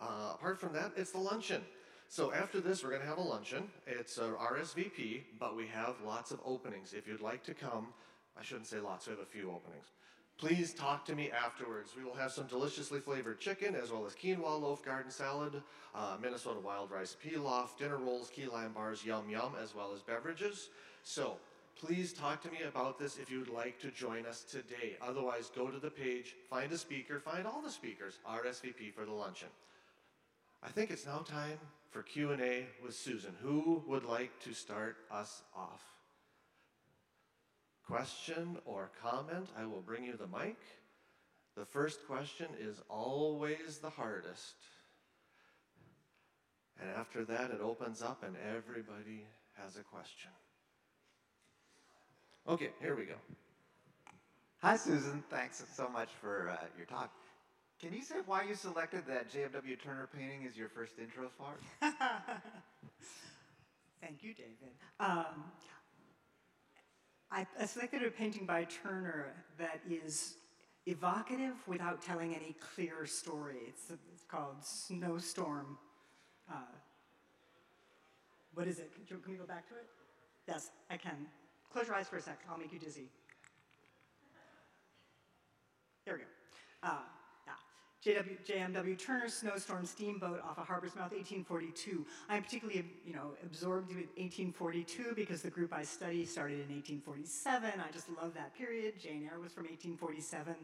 Uh, 0.00 0.32
apart 0.34 0.58
from 0.58 0.72
that, 0.72 0.92
it's 0.96 1.10
the 1.10 1.18
luncheon. 1.18 1.62
So 2.08 2.32
after 2.32 2.60
this, 2.60 2.84
we're 2.84 2.90
going 2.90 3.02
to 3.02 3.08
have 3.08 3.18
a 3.18 3.22
luncheon. 3.22 3.64
It's 3.86 4.18
a 4.18 4.30
RSVP, 4.40 5.24
but 5.40 5.56
we 5.56 5.66
have 5.66 5.96
lots 6.06 6.30
of 6.30 6.38
openings. 6.46 6.94
If 6.94 7.08
you'd 7.08 7.20
like 7.20 7.42
to 7.44 7.54
come, 7.54 7.88
I 8.38 8.42
shouldn't 8.42 8.66
say 8.66 8.78
lots, 8.78 9.06
we 9.06 9.12
have 9.12 9.20
a 9.20 9.24
few 9.24 9.50
openings. 9.50 9.86
Please 10.38 10.74
talk 10.74 11.06
to 11.06 11.14
me 11.14 11.30
afterwards. 11.30 11.92
We 11.96 12.04
will 12.04 12.14
have 12.14 12.30
some 12.30 12.46
deliciously 12.46 13.00
flavored 13.00 13.40
chicken, 13.40 13.74
as 13.74 13.90
well 13.90 14.04
as 14.04 14.14
quinoa 14.14 14.60
loaf 14.60 14.84
garden 14.84 15.10
salad, 15.10 15.62
uh, 15.94 16.16
Minnesota 16.20 16.60
wild 16.60 16.90
rice 16.90 17.16
pilaf, 17.24 17.78
dinner 17.78 17.96
rolls, 17.96 18.28
key 18.28 18.46
lime 18.46 18.72
bars, 18.72 19.02
yum 19.04 19.30
yum, 19.30 19.54
as 19.62 19.74
well 19.74 19.92
as 19.94 20.02
beverages. 20.02 20.68
So 21.02 21.38
Please 21.78 22.14
talk 22.14 22.42
to 22.42 22.50
me 22.50 22.62
about 22.66 22.98
this 22.98 23.18
if 23.18 23.30
you'd 23.30 23.50
like 23.50 23.78
to 23.80 23.90
join 23.90 24.24
us 24.24 24.44
today. 24.44 24.96
Otherwise, 25.06 25.50
go 25.54 25.68
to 25.68 25.78
the 25.78 25.90
page, 25.90 26.34
find 26.48 26.72
a 26.72 26.78
speaker, 26.78 27.20
find 27.20 27.46
all 27.46 27.60
the 27.60 27.70
speakers, 27.70 28.18
RSVP 28.26 28.94
for 28.94 29.04
the 29.04 29.12
luncheon. 29.12 29.48
I 30.62 30.68
think 30.68 30.90
it's 30.90 31.04
now 31.04 31.18
time 31.18 31.58
for 31.90 32.02
Q&A 32.02 32.66
with 32.82 32.94
Susan. 32.94 33.34
Who 33.42 33.82
would 33.86 34.04
like 34.04 34.30
to 34.44 34.54
start 34.54 34.96
us 35.10 35.42
off? 35.54 35.82
Question 37.86 38.58
or 38.64 38.90
comment? 39.00 39.48
I 39.56 39.64
will 39.64 39.80
bring 39.80 40.04
you 40.04 40.16
the 40.16 40.26
mic. 40.26 40.56
The 41.56 41.64
first 41.64 42.06
question 42.06 42.48
is 42.58 42.82
always 42.90 43.78
the 43.78 43.90
hardest. 43.90 44.54
And 46.80 46.90
after 46.90 47.24
that, 47.24 47.50
it 47.50 47.60
opens 47.62 48.02
up 48.02 48.22
and 48.24 48.36
everybody 48.54 49.24
has 49.54 49.76
a 49.76 49.82
question. 49.82 50.30
Okay, 52.48 52.70
here 52.80 52.94
we 52.94 53.04
go. 53.04 53.14
Hi, 54.62 54.76
Susan. 54.76 55.22
Thanks 55.30 55.62
so 55.74 55.88
much 55.88 56.08
for 56.20 56.50
uh, 56.50 56.66
your 56.76 56.86
talk. 56.86 57.12
Can 57.80 57.92
you 57.92 58.02
say 58.02 58.16
why 58.26 58.42
you 58.42 58.54
selected 58.54 59.04
that 59.06 59.30
J.M.W. 59.30 59.76
Turner 59.76 60.08
painting 60.16 60.46
as 60.46 60.56
your 60.56 60.68
first 60.68 60.98
intro 60.98 61.30
part? 61.38 61.60
Thank 64.00 64.22
you, 64.22 64.34
David. 64.34 64.74
Um, 64.98 65.44
I, 67.36 67.66
selected 67.66 68.02
a 68.02 68.10
painting 68.10 68.46
by 68.46 68.64
Turner 68.64 69.34
that 69.58 69.80
is 69.90 70.36
evocative 70.86 71.54
without 71.66 72.00
telling 72.00 72.34
any 72.34 72.56
clear 72.74 73.04
story. 73.04 73.58
It's, 73.68 73.90
it's 73.90 74.24
called 74.24 74.56
Snowstorm. 74.62 75.76
Uh, 76.50 76.54
what 78.54 78.66
is 78.66 78.78
it? 78.78 78.90
Can 79.06 79.18
we 79.28 79.36
go 79.36 79.44
back 79.44 79.68
to 79.68 79.74
it? 79.74 79.84
Yes, 80.48 80.70
I 80.90 80.96
can. 80.96 81.26
Close 81.70 81.88
your 81.88 81.96
eyes 81.96 82.08
for 82.08 82.16
a 82.16 82.22
sec. 82.22 82.40
I'll 82.50 82.56
make 82.56 82.72
you 82.72 82.78
dizzy. 82.78 83.10
There 86.06 86.14
we 86.14 86.20
go. 86.20 86.26
Uh, 86.82 87.00
JMW 88.06 88.96
Turner 88.98 89.28
Snowstorm 89.28 89.84
Steamboat 89.84 90.40
off 90.48 90.58
of 90.58 90.66
Harbor's 90.66 90.94
Mouth, 90.94 91.10
1842. 91.10 92.06
I'm 92.28 92.44
particularly, 92.44 92.84
you 93.04 93.14
know, 93.14 93.32
absorbed 93.44 93.88
with 93.88 94.06
1842 94.16 95.14
because 95.16 95.42
the 95.42 95.50
group 95.50 95.72
I 95.72 95.82
study 95.82 96.24
started 96.24 96.60
in 96.60 96.74
1847. 96.74 97.72
I 97.80 97.92
just 97.92 98.08
love 98.22 98.32
that 98.34 98.54
period. 98.54 98.94
Jane 99.00 99.28
Eyre 99.30 99.40
was 99.40 99.52
from 99.52 99.64
1847. 99.64 100.54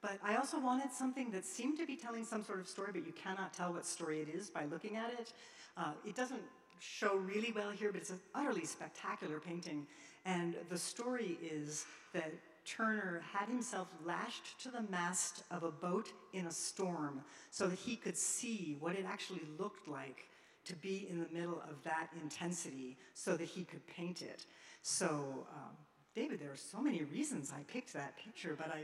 But 0.00 0.18
I 0.22 0.36
also 0.36 0.60
wanted 0.60 0.92
something 0.92 1.30
that 1.32 1.44
seemed 1.44 1.76
to 1.78 1.86
be 1.86 1.96
telling 1.96 2.24
some 2.24 2.44
sort 2.44 2.60
of 2.60 2.68
story, 2.68 2.90
but 2.92 3.04
you 3.04 3.12
cannot 3.12 3.52
tell 3.52 3.72
what 3.72 3.84
story 3.84 4.20
it 4.20 4.28
is 4.28 4.48
by 4.48 4.66
looking 4.66 4.94
at 4.94 5.10
it. 5.18 5.32
Uh, 5.76 5.92
it 6.06 6.14
doesn't 6.14 6.42
show 6.78 7.16
really 7.16 7.52
well 7.52 7.70
here, 7.70 7.90
but 7.90 8.00
it's 8.00 8.10
an 8.10 8.20
utterly 8.34 8.64
spectacular 8.64 9.40
painting. 9.40 9.86
And 10.24 10.54
the 10.68 10.78
story 10.78 11.38
is 11.42 11.84
that 12.12 12.32
Turner 12.66 13.22
had 13.32 13.48
himself 13.48 13.88
lashed 14.04 14.60
to 14.62 14.70
the 14.70 14.82
mast 14.90 15.44
of 15.50 15.62
a 15.62 15.70
boat 15.70 16.12
in 16.32 16.46
a 16.46 16.50
storm 16.50 17.22
so 17.50 17.68
that 17.68 17.78
he 17.78 17.96
could 17.96 18.16
see 18.16 18.76
what 18.80 18.96
it 18.96 19.06
actually 19.08 19.42
looked 19.58 19.86
like 19.86 20.28
to 20.64 20.74
be 20.74 21.06
in 21.08 21.20
the 21.20 21.28
middle 21.32 21.62
of 21.70 21.82
that 21.84 22.08
intensity 22.20 22.96
so 23.14 23.36
that 23.36 23.44
he 23.44 23.64
could 23.64 23.86
paint 23.86 24.20
it. 24.20 24.44
So, 24.82 25.46
um, 25.54 25.76
David, 26.14 26.40
there 26.40 26.50
are 26.50 26.56
so 26.56 26.80
many 26.80 27.04
reasons 27.04 27.52
I 27.54 27.62
picked 27.64 27.92
that 27.92 28.16
picture, 28.16 28.56
but 28.58 28.72
I, 28.72 28.82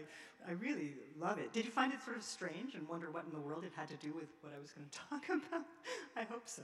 I 0.49 0.53
really 0.53 0.93
love 1.19 1.39
it. 1.39 1.53
Did 1.53 1.65
you 1.65 1.73
find 1.73 1.93
it 1.93 2.03
sort 2.05 2.17
of 2.17 2.23
strange 2.23 2.75
and 2.75 2.89
wonder 2.89 3.11
what 3.11 3.25
in 3.25 3.33
the 3.33 3.41
world 3.41 3.65
it 3.65 3.73
had 3.75 3.89
to 3.89 3.97
do 3.97 4.13
with 4.13 4.29
what 4.43 4.53
I 4.57 4.61
was 4.61 4.71
going 4.71 4.87
to 4.91 4.99
talk 5.11 5.25
about? 5.29 5.67
I 6.17 6.23
hope 6.23 6.47
so. 6.47 6.63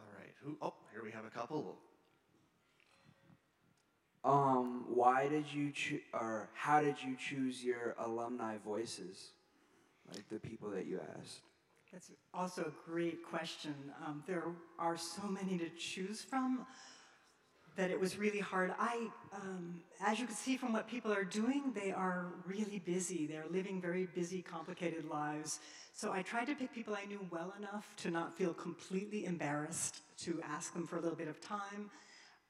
All 0.00 0.08
right. 0.18 0.32
Who? 0.42 0.56
Oh, 0.60 0.74
here 0.92 1.04
we 1.04 1.12
have 1.12 1.24
a 1.24 1.30
couple. 1.30 1.78
Um, 4.24 4.84
why 4.88 5.28
did 5.28 5.52
you 5.52 5.72
choose, 5.72 6.00
or 6.12 6.48
how 6.54 6.80
did 6.80 6.96
you 7.02 7.16
choose 7.16 7.64
your 7.64 7.96
alumni 7.98 8.56
voices, 8.64 9.30
like 10.12 10.28
the 10.28 10.38
people 10.38 10.70
that 10.70 10.86
you 10.86 11.00
asked? 11.18 11.40
That's 11.92 12.10
also 12.32 12.62
a 12.62 12.90
great 12.90 13.22
question. 13.24 13.74
Um, 14.06 14.22
there 14.26 14.44
are 14.78 14.96
so 14.96 15.26
many 15.26 15.58
to 15.58 15.68
choose 15.70 16.22
from 16.22 16.64
that 17.76 17.90
it 17.90 17.98
was 17.98 18.18
really 18.18 18.38
hard. 18.38 18.72
I, 18.78 19.08
um, 19.34 19.80
as 20.04 20.20
you 20.20 20.26
can 20.26 20.34
see 20.34 20.56
from 20.56 20.72
what 20.72 20.88
people 20.88 21.12
are 21.12 21.24
doing, 21.24 21.72
they 21.74 21.90
are 21.90 22.26
really 22.46 22.78
busy. 22.78 23.26
They're 23.26 23.46
living 23.50 23.80
very 23.80 24.06
busy, 24.14 24.40
complicated 24.42 25.04
lives. 25.10 25.60
So 25.94 26.12
I 26.12 26.22
tried 26.22 26.46
to 26.46 26.54
pick 26.54 26.72
people 26.72 26.94
I 26.94 27.06
knew 27.06 27.26
well 27.30 27.52
enough 27.58 27.94
to 27.98 28.10
not 28.10 28.36
feel 28.36 28.54
completely 28.54 29.24
embarrassed 29.24 30.00
to 30.18 30.40
ask 30.48 30.74
them 30.74 30.86
for 30.86 30.96
a 30.96 31.00
little 31.00 31.16
bit 31.16 31.28
of 31.28 31.40
time 31.40 31.90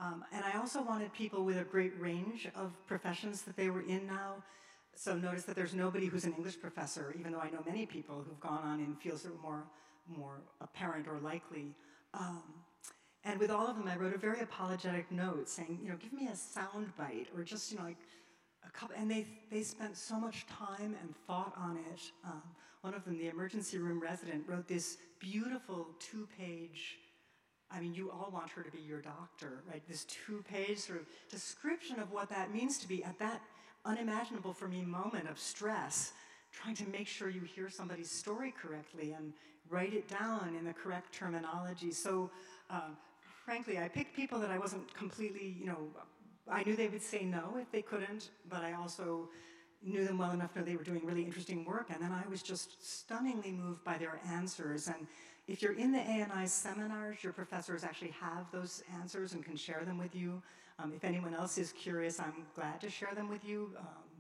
um, 0.03 0.25
and 0.33 0.45
I 0.45 0.59
also 0.59 0.83
wanted 0.83 1.13
people 1.13 1.45
with 1.45 1.59
a 1.59 1.65
great 1.65 1.93
range 2.01 2.49
of 2.57 2.73
professions 2.87 3.43
that 3.43 3.57
they 3.57 3.71
were 3.71 3.83
in 3.83 4.07
now. 4.07 4.43
So 4.95 5.15
notice 5.15 5.45
that 5.45 5.55
there's 5.55 5.75
nobody 5.75 6.07
who's 6.07 6.25
an 6.25 6.35
English 6.35 6.61
professor, 6.61 7.15
even 7.19 7.33
though 7.33 7.39
I 7.39 7.51
know 7.51 7.63
many 7.65 7.87
people 7.87 8.25
who've 8.27 8.41
gone 8.41 8.65
on 8.65 8.81
in 8.81 8.97
fields 8.97 9.23
that 9.23 9.31
are 9.31 9.43
more, 9.43 9.63
more 10.09 10.41
apparent 10.61 11.07
or 11.07 11.19
likely. 11.21 11.75
Um, 12.15 12.43
and 13.25 13.39
with 13.39 13.51
all 13.51 13.69
of 13.69 13.77
them, 13.77 13.87
I 13.87 13.97
wrote 13.97 14.15
a 14.15 14.19
very 14.19 14.41
apologetic 14.41 15.11
note 15.13 15.49
saying, 15.49 15.79
you 15.81 15.91
know, 15.91 15.97
give 15.97 16.13
me 16.13 16.27
a 16.27 16.35
sound 16.35 16.97
bite 16.97 17.29
or 17.37 17.45
just, 17.45 17.71
you 17.71 17.79
know, 17.79 17.85
like 17.85 17.97
a 18.67 18.71
couple. 18.71 18.97
And 18.99 19.09
they, 19.09 19.27
they 19.53 19.63
spent 19.63 19.97
so 19.97 20.19
much 20.19 20.47
time 20.47 20.97
and 21.01 21.15
thought 21.29 21.55
on 21.57 21.77
it. 21.77 22.01
Um, 22.25 22.43
one 22.81 22.95
of 22.95 23.05
them, 23.05 23.17
the 23.17 23.29
emergency 23.29 23.79
room 23.79 24.01
resident, 24.01 24.43
wrote 24.49 24.67
this 24.67 24.99
beautiful 25.21 25.87
two 26.01 26.27
page 26.37 26.99
I 27.75 27.81
mean, 27.81 27.95
you 27.95 28.11
all 28.11 28.31
want 28.33 28.51
her 28.51 28.63
to 28.63 28.71
be 28.71 28.81
your 28.81 29.01
doctor, 29.01 29.63
right? 29.71 29.83
This 29.89 30.05
two 30.05 30.45
page 30.49 30.79
sort 30.79 31.01
of 31.01 31.07
description 31.31 31.99
of 31.99 32.13
what 32.13 32.29
that 32.31 32.53
means 32.53 32.79
to 32.79 32.89
be 32.89 33.03
at 33.03 33.19
that 33.19 33.41
unimaginable 33.85 34.53
for 34.53 34.69
me 34.69 34.83
moment 34.83 35.29
of 35.29 35.39
stress, 35.39 36.13
trying 36.53 36.75
to 36.77 36.89
make 36.89 37.07
sure 37.07 37.29
you 37.29 37.41
hear 37.41 37.69
somebody's 37.71 38.11
story 38.11 38.53
correctly 38.61 39.13
and 39.13 39.33
write 39.71 39.95
it 39.95 40.07
down 40.09 40.55
in 40.59 40.65
the 40.65 40.73
correct 40.73 41.13
terminology. 41.13 41.93
So, 41.93 42.31
uh, 42.69 42.91
frankly, 43.45 43.79
I 43.79 43.89
picked 43.89 44.15
people 44.15 44.39
that 44.41 44.51
I 44.51 44.59
wasn't 44.59 44.93
completely, 44.95 45.57
you 45.59 45.67
know, 45.67 45.89
I 46.51 46.63
knew 46.65 46.77
they 46.77 46.89
would 46.89 47.03
say 47.03 47.25
no 47.25 47.57
if 47.59 47.71
they 47.73 47.83
couldn't, 47.83 48.31
but 48.51 48.63
I 48.63 48.75
also 48.75 49.31
knew 49.85 50.05
them 50.05 50.19
well 50.19 50.31
enough 50.31 50.55
know 50.55 50.63
they 50.63 50.77
were 50.77 50.85
doing 50.85 51.05
really 51.05 51.25
interesting 51.25 51.65
work. 51.65 51.91
And 51.91 52.03
then 52.03 52.13
I 52.13 52.29
was 52.29 52.43
just 52.43 52.85
stunningly 52.87 53.51
moved 53.51 53.83
by 53.83 53.99
their 53.99 54.21
answers. 54.29 54.89
And 54.89 55.07
if 55.49 55.61
you're 55.61 55.75
in 55.75 55.93
the 55.93 55.99
A&I 55.99 56.47
seminars, 56.47 57.23
your 57.23 57.33
professors 57.33 57.85
actually 57.85 58.15
have 58.21 58.51
those 58.53 58.83
answers 59.01 59.33
and 59.33 59.45
can 59.45 59.57
share 59.57 59.85
them 59.85 59.99
with 59.99 60.15
you. 60.15 60.43
Um, 60.79 60.93
if 60.95 61.05
anyone 61.05 61.35
else 61.35 61.59
is 61.59 61.73
curious, 61.73 62.21
I'm 62.21 62.47
glad 62.55 62.81
to 62.81 62.91
share 62.91 63.15
them 63.15 63.29
with 63.29 63.45
you. 63.45 63.71
Um, 63.79 64.13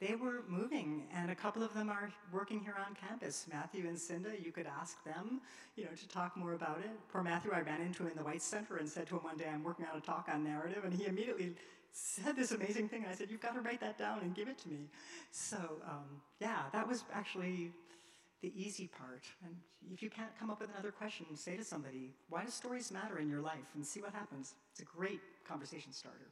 they 0.00 0.16
were 0.16 0.42
moving, 0.48 1.04
and 1.14 1.30
a 1.30 1.34
couple 1.34 1.62
of 1.62 1.72
them 1.74 1.88
are 1.88 2.10
working 2.32 2.58
here 2.58 2.74
on 2.84 2.96
campus. 2.96 3.46
Matthew 3.52 3.86
and 3.86 3.96
Cinda, 3.96 4.30
you 4.42 4.50
could 4.50 4.66
ask 4.66 5.02
them, 5.04 5.40
you 5.76 5.84
know, 5.84 5.90
to 5.92 6.08
talk 6.08 6.36
more 6.36 6.54
about 6.54 6.78
it. 6.78 6.90
Poor 7.12 7.22
Matthew, 7.22 7.52
I 7.52 7.60
ran 7.60 7.80
into 7.80 8.02
him 8.02 8.08
in 8.08 8.16
the 8.16 8.24
Weitz 8.24 8.40
Center 8.40 8.78
and 8.78 8.88
said 8.88 9.06
to 9.08 9.16
him 9.16 9.22
one 9.22 9.36
day, 9.36 9.48
I'm 9.52 9.62
working 9.62 9.86
on 9.86 9.96
a 9.96 10.00
talk 10.00 10.28
on 10.32 10.42
narrative, 10.42 10.84
and 10.84 10.92
he 10.92 11.06
immediately 11.06 11.54
said 11.92 12.34
this 12.34 12.50
amazing 12.50 12.88
thing. 12.88 13.04
I 13.08 13.14
said, 13.14 13.30
you've 13.30 13.40
got 13.40 13.54
to 13.54 13.60
write 13.60 13.80
that 13.80 13.96
down 13.96 14.20
and 14.22 14.34
give 14.34 14.48
it 14.48 14.58
to 14.58 14.68
me. 14.68 14.88
So, 15.30 15.58
um, 15.86 16.20
yeah, 16.40 16.62
that 16.72 16.88
was 16.88 17.04
actually 17.12 17.70
the 18.42 18.52
easy 18.60 18.88
part. 18.88 19.24
And 19.44 19.54
if 19.92 20.02
you 20.02 20.10
can't 20.10 20.36
come 20.38 20.50
up 20.50 20.60
with 20.60 20.70
another 20.70 20.90
question, 20.90 21.26
say 21.36 21.56
to 21.56 21.64
somebody, 21.64 22.10
why 22.28 22.44
do 22.44 22.50
stories 22.50 22.90
matter 22.90 23.18
in 23.18 23.28
your 23.28 23.40
life? 23.40 23.70
And 23.74 23.86
see 23.86 24.00
what 24.00 24.12
happens. 24.12 24.54
It's 24.72 24.80
a 24.80 24.84
great 24.84 25.20
conversation 25.46 25.92
starter. 25.92 26.30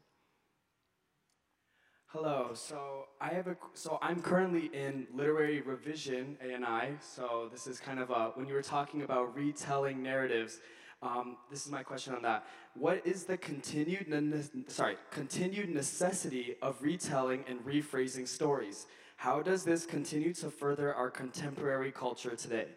Hello. 2.06 2.50
So 2.54 3.04
I 3.20 3.28
have 3.28 3.46
a. 3.46 3.56
So 3.74 3.96
I'm 4.02 4.20
currently 4.20 4.68
in 4.74 5.06
literary 5.14 5.60
revision 5.60 6.36
A&I. 6.42 6.94
So 7.00 7.48
this 7.52 7.68
is 7.68 7.78
kind 7.78 8.00
of 8.00 8.10
a, 8.10 8.32
when 8.34 8.48
you 8.48 8.54
were 8.54 8.62
talking 8.62 9.02
about 9.02 9.36
retelling 9.36 10.02
narratives. 10.02 10.58
Um, 11.02 11.36
this 11.50 11.64
is 11.64 11.72
my 11.72 11.84
question 11.84 12.14
on 12.14 12.22
that. 12.22 12.44
What 12.74 13.06
is 13.06 13.24
the 13.24 13.36
continued 13.36 14.08
ne- 14.08 14.64
sorry 14.66 14.96
continued 15.12 15.70
necessity 15.70 16.56
of 16.60 16.82
retelling 16.82 17.44
and 17.48 17.64
rephrasing 17.64 18.26
stories? 18.26 18.86
How 19.20 19.42
does 19.42 19.64
this 19.64 19.84
continue 19.84 20.32
to 20.32 20.48
further 20.48 20.94
our 20.94 21.10
contemporary 21.10 21.92
culture 21.92 22.34
today? 22.34 22.68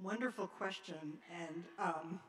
Wonderful 0.00 0.46
question. 0.46 1.18
And 1.36 1.64
um, 1.80 2.20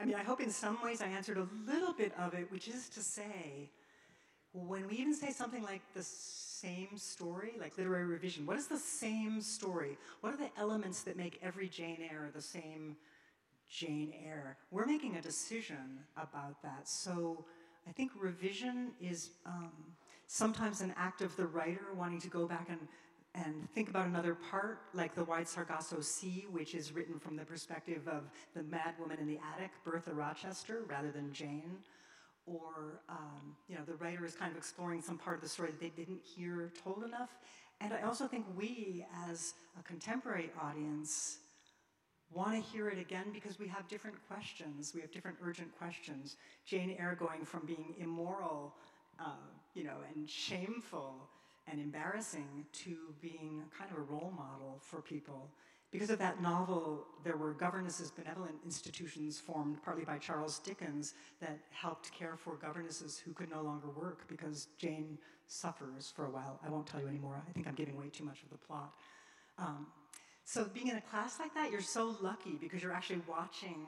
I 0.00 0.06
mean, 0.06 0.14
I 0.14 0.22
hope 0.22 0.40
in 0.40 0.48
some 0.48 0.78
ways 0.82 1.02
I 1.02 1.08
answered 1.08 1.36
a 1.36 1.46
little 1.70 1.92
bit 1.92 2.14
of 2.18 2.32
it, 2.32 2.50
which 2.50 2.66
is 2.66 2.88
to 2.88 3.00
say, 3.00 3.68
when 4.54 4.88
we 4.88 4.94
even 4.94 5.12
say 5.12 5.32
something 5.32 5.62
like 5.62 5.82
the 5.94 6.02
same 6.02 6.96
story, 6.96 7.52
like 7.60 7.76
literary 7.76 8.06
revision, 8.06 8.46
what 8.46 8.56
is 8.56 8.68
the 8.68 8.78
same 8.78 9.42
story? 9.42 9.98
What 10.22 10.32
are 10.32 10.38
the 10.38 10.50
elements 10.58 11.02
that 11.02 11.18
make 11.18 11.38
every 11.42 11.68
Jane 11.68 11.98
Eyre 12.10 12.30
the 12.34 12.40
same 12.40 12.96
Jane 13.68 14.14
Eyre? 14.24 14.56
We're 14.70 14.86
making 14.86 15.16
a 15.16 15.20
decision 15.20 15.98
about 16.16 16.62
that. 16.62 16.88
So 16.88 17.44
I 17.86 17.92
think 17.92 18.12
revision 18.18 18.92
is 18.98 19.32
um, 19.44 19.72
sometimes 20.26 20.80
an 20.80 20.94
act 20.96 21.20
of 21.20 21.34
the 21.36 21.46
writer 21.46 21.86
wanting 21.94 22.20
to 22.20 22.28
go 22.28 22.46
back 22.46 22.68
and 22.68 22.80
and 23.34 23.66
think 23.74 23.88
about 23.88 24.06
another 24.06 24.34
part, 24.34 24.80
like 24.92 25.14
the 25.14 25.24
Wide 25.24 25.48
Sargasso 25.48 26.00
Sea, 26.00 26.44
which 26.50 26.74
is 26.74 26.92
written 26.92 27.18
from 27.18 27.34
the 27.34 27.44
perspective 27.44 28.06
of 28.06 28.30
the 28.54 28.62
mad 28.62 28.94
woman 29.00 29.18
in 29.18 29.26
the 29.26 29.38
attic, 29.54 29.70
Bertha 29.84 30.12
Rochester, 30.12 30.82
rather 30.86 31.10
than 31.10 31.32
Jane. 31.32 31.78
Or, 32.44 33.00
um, 33.08 33.56
you 33.68 33.76
know, 33.76 33.82
the 33.86 33.94
writer 33.94 34.26
is 34.26 34.34
kind 34.34 34.50
of 34.50 34.58
exploring 34.58 35.00
some 35.00 35.16
part 35.16 35.36
of 35.36 35.42
the 35.42 35.48
story 35.48 35.70
that 35.70 35.80
they 35.80 35.88
didn't 35.88 36.20
hear 36.22 36.72
told 36.84 37.04
enough. 37.04 37.30
And 37.80 37.94
I 37.94 38.02
also 38.02 38.26
think 38.26 38.44
we, 38.56 39.06
as 39.30 39.54
a 39.78 39.82
contemporary 39.82 40.50
audience, 40.60 41.38
want 42.34 42.54
to 42.54 42.70
hear 42.70 42.88
it 42.88 42.98
again 42.98 43.26
because 43.32 43.58
we 43.58 43.68
have 43.68 43.88
different 43.88 44.16
questions. 44.28 44.92
We 44.94 45.00
have 45.00 45.10
different 45.10 45.38
urgent 45.42 45.76
questions. 45.78 46.36
Jane 46.66 46.96
Eyre 46.98 47.16
going 47.18 47.44
from 47.44 47.64
being 47.64 47.94
immoral, 47.98 48.74
uh, 49.18 49.36
you 49.74 49.84
know, 49.84 49.96
and 50.14 50.28
shameful 50.28 51.28
and 51.70 51.80
embarrassing 51.80 52.66
to 52.72 52.96
being 53.20 53.62
kind 53.76 53.90
of 53.90 53.98
a 53.98 54.02
role 54.02 54.32
model 54.36 54.78
for 54.80 55.00
people. 55.00 55.50
Because 55.90 56.08
of 56.08 56.18
that 56.20 56.40
novel, 56.40 57.06
there 57.22 57.36
were 57.36 57.52
governesses, 57.52 58.10
benevolent 58.10 58.54
institutions 58.64 59.38
formed 59.38 59.82
partly 59.84 60.04
by 60.04 60.16
Charles 60.16 60.58
Dickens 60.58 61.12
that 61.40 61.58
helped 61.70 62.10
care 62.12 62.34
for 62.36 62.56
governesses 62.56 63.18
who 63.18 63.32
could 63.34 63.50
no 63.50 63.60
longer 63.60 63.88
work 63.90 64.26
because 64.26 64.68
Jane 64.78 65.18
suffers 65.46 66.10
for 66.16 66.24
a 66.24 66.30
while. 66.30 66.58
I 66.64 66.70
won't 66.70 66.86
tell 66.86 67.00
you 67.00 67.08
anymore. 67.08 67.42
I 67.46 67.52
think 67.52 67.68
I'm 67.68 67.74
giving 67.74 67.94
away 67.94 68.08
too 68.08 68.24
much 68.24 68.42
of 68.42 68.48
the 68.48 68.56
plot. 68.56 68.94
Um, 69.58 69.86
so 70.44 70.64
being 70.64 70.88
in 70.88 70.96
a 70.96 71.00
class 71.02 71.38
like 71.38 71.54
that, 71.54 71.70
you're 71.70 71.82
so 71.82 72.16
lucky 72.22 72.56
because 72.58 72.82
you're 72.82 72.92
actually 72.92 73.20
watching 73.28 73.86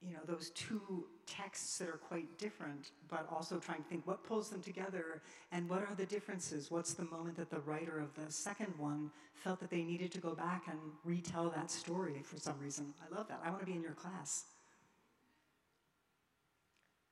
you 0.00 0.12
know, 0.12 0.20
those 0.26 0.50
two 0.50 1.06
texts 1.26 1.78
that 1.78 1.88
are 1.88 1.98
quite 1.98 2.38
different, 2.38 2.90
but 3.08 3.26
also 3.30 3.58
trying 3.58 3.82
to 3.82 3.88
think 3.88 4.06
what 4.06 4.22
pulls 4.22 4.48
them 4.48 4.60
together 4.60 5.22
and 5.50 5.68
what 5.68 5.80
are 5.80 5.94
the 5.96 6.06
differences? 6.06 6.70
What's 6.70 6.94
the 6.94 7.04
moment 7.04 7.36
that 7.36 7.50
the 7.50 7.60
writer 7.60 7.98
of 7.98 8.14
the 8.14 8.30
second 8.30 8.72
one 8.78 9.10
felt 9.34 9.58
that 9.60 9.70
they 9.70 9.82
needed 9.82 10.12
to 10.12 10.18
go 10.18 10.34
back 10.34 10.64
and 10.68 10.78
retell 11.04 11.50
that 11.50 11.70
story 11.70 12.22
for 12.22 12.38
some 12.38 12.58
reason? 12.60 12.94
I 13.02 13.14
love 13.14 13.28
that. 13.28 13.40
I 13.44 13.50
want 13.50 13.60
to 13.60 13.66
be 13.66 13.74
in 13.74 13.82
your 13.82 13.92
class. 13.92 14.44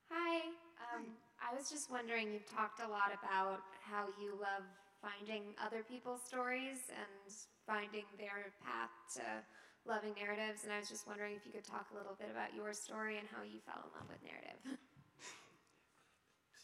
Hi. 0.09 0.45
Um, 0.95 1.05
I 1.41 1.55
was 1.55 1.69
just 1.69 1.91
wondering, 1.91 2.31
you've 2.31 2.49
talked 2.49 2.79
a 2.79 2.87
lot 2.87 3.11
about 3.11 3.59
how 3.81 4.07
you 4.21 4.31
love 4.39 4.63
finding 5.01 5.43
other 5.63 5.83
people's 5.83 6.21
stories 6.21 6.89
and 6.89 7.33
finding 7.67 8.05
their 8.17 8.53
path 8.63 8.89
to 9.13 9.21
loving 9.87 10.13
narratives, 10.19 10.63
and 10.63 10.73
I 10.73 10.79
was 10.79 10.89
just 10.89 11.07
wondering 11.07 11.35
if 11.35 11.45
you 11.45 11.51
could 11.51 11.63
talk 11.63 11.87
a 11.93 11.97
little 11.97 12.15
bit 12.19 12.29
about 12.31 12.53
your 12.55 12.73
story 12.73 13.17
and 13.17 13.27
how 13.33 13.43
you 13.43 13.59
fell 13.65 13.83
in 13.83 13.89
love 13.97 14.09
with 14.09 14.21
narrative. 14.23 14.59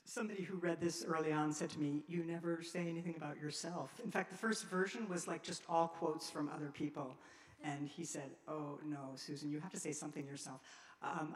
Somebody 0.05 0.43
who 0.43 0.57
read 0.57 0.79
this 0.79 1.05
early 1.07 1.31
on 1.31 1.51
said 1.53 1.69
to 1.71 1.79
me, 1.79 2.03
You 2.07 2.23
never 2.23 2.61
say 2.61 2.81
anything 2.87 3.15
about 3.17 3.37
yourself. 3.37 3.91
In 4.03 4.11
fact, 4.11 4.29
the 4.29 4.37
first 4.37 4.65
version 4.65 5.07
was 5.09 5.27
like 5.27 5.41
just 5.41 5.63
all 5.69 5.87
quotes 5.87 6.29
from 6.29 6.49
other 6.53 6.69
people. 6.73 7.15
And 7.63 7.87
he 7.87 8.03
said, 8.03 8.29
Oh, 8.47 8.79
no, 8.85 9.11
Susan, 9.15 9.49
you 9.49 9.59
have 9.59 9.71
to 9.71 9.79
say 9.79 9.91
something 9.91 10.25
yourself. 10.25 10.59
Um, 11.01 11.35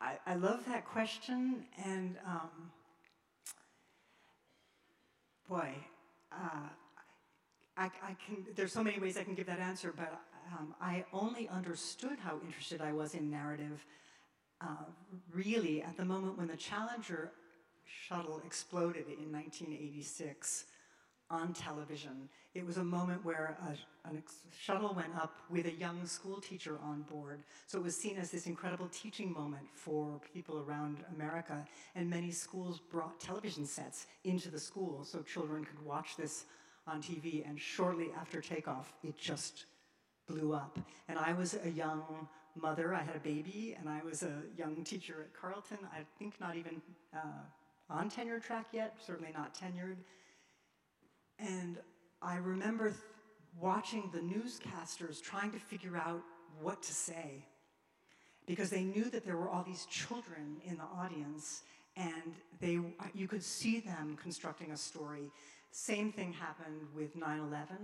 I, 0.00 0.18
I, 0.26 0.34
love 0.34 0.64
that 0.66 0.84
question, 0.84 1.64
and 1.82 2.16
um, 2.26 2.70
boy, 5.48 5.72
uh, 6.30 6.68
I, 7.78 7.84
I, 7.84 8.16
can, 8.26 8.44
there's 8.54 8.72
so 8.72 8.84
many 8.84 8.98
ways 8.98 9.16
I 9.16 9.22
can 9.22 9.34
give 9.34 9.46
that 9.46 9.58
answer, 9.58 9.94
but 9.96 10.20
um, 10.52 10.74
I 10.80 11.04
only 11.12 11.48
understood 11.48 12.18
how 12.18 12.38
interested 12.44 12.80
I 12.80 12.92
was 12.92 13.14
in 13.14 13.30
narrative 13.30 13.84
uh, 14.60 14.84
really 15.32 15.82
at 15.82 15.96
the 15.96 16.04
moment 16.04 16.38
when 16.38 16.48
the 16.48 16.56
Challenger 16.56 17.32
shuttle 17.84 18.40
exploded 18.44 19.06
in 19.06 19.32
1986 19.32 20.64
on 21.28 21.52
television. 21.52 22.28
It 22.54 22.64
was 22.64 22.76
a 22.76 22.84
moment 22.84 23.24
where 23.24 23.58
a, 23.66 24.08
a 24.08 24.12
shuttle 24.56 24.94
went 24.94 25.14
up 25.16 25.34
with 25.50 25.66
a 25.66 25.72
young 25.72 26.06
school 26.06 26.40
teacher 26.40 26.78
on 26.82 27.02
board. 27.02 27.42
So 27.66 27.78
it 27.78 27.84
was 27.84 27.96
seen 27.96 28.16
as 28.16 28.30
this 28.30 28.46
incredible 28.46 28.88
teaching 28.88 29.32
moment 29.32 29.66
for 29.74 30.20
people 30.32 30.64
around 30.66 30.98
America. 31.14 31.66
And 31.94 32.08
many 32.08 32.30
schools 32.30 32.78
brought 32.78 33.18
television 33.20 33.66
sets 33.66 34.06
into 34.24 34.50
the 34.50 34.60
school 34.60 35.04
so 35.04 35.20
children 35.20 35.64
could 35.64 35.84
watch 35.84 36.16
this 36.16 36.44
on 36.86 37.02
TV. 37.02 37.46
And 37.46 37.60
shortly 37.60 38.08
after 38.18 38.40
takeoff, 38.40 38.94
it 39.02 39.18
just 39.18 39.66
blew 40.26 40.52
up. 40.52 40.78
And 41.08 41.18
I 41.18 41.32
was 41.32 41.58
a 41.64 41.70
young 41.70 42.28
mother, 42.54 42.94
I 42.94 43.02
had 43.02 43.16
a 43.16 43.20
baby, 43.20 43.76
and 43.78 43.88
I 43.88 44.00
was 44.04 44.22
a 44.22 44.42
young 44.56 44.82
teacher 44.84 45.16
at 45.20 45.40
Carleton. 45.40 45.78
I 45.92 46.00
think 46.18 46.40
not 46.40 46.56
even 46.56 46.80
uh, 47.14 47.90
on 47.90 48.08
tenure 48.08 48.40
track 48.40 48.66
yet, 48.72 48.96
certainly 49.04 49.32
not 49.32 49.54
tenured. 49.54 49.96
And 51.38 51.78
I 52.22 52.36
remember 52.36 52.94
watching 53.60 54.10
the 54.12 54.20
newscasters 54.20 55.22
trying 55.22 55.50
to 55.52 55.58
figure 55.58 55.96
out 55.96 56.22
what 56.60 56.82
to 56.82 56.92
say 56.92 57.44
because 58.46 58.70
they 58.70 58.84
knew 58.84 59.04
that 59.10 59.24
there 59.24 59.36
were 59.36 59.48
all 59.48 59.64
these 59.64 59.86
children 59.86 60.56
in 60.64 60.76
the 60.76 60.84
audience 60.84 61.62
and 61.96 62.34
they, 62.60 62.78
you 63.14 63.26
could 63.26 63.42
see 63.42 63.80
them 63.80 64.16
constructing 64.22 64.70
a 64.72 64.76
story. 64.76 65.30
Same 65.70 66.12
thing 66.12 66.32
happened 66.32 66.82
with 66.94 67.16
9 67.16 67.38
11, 67.40 67.76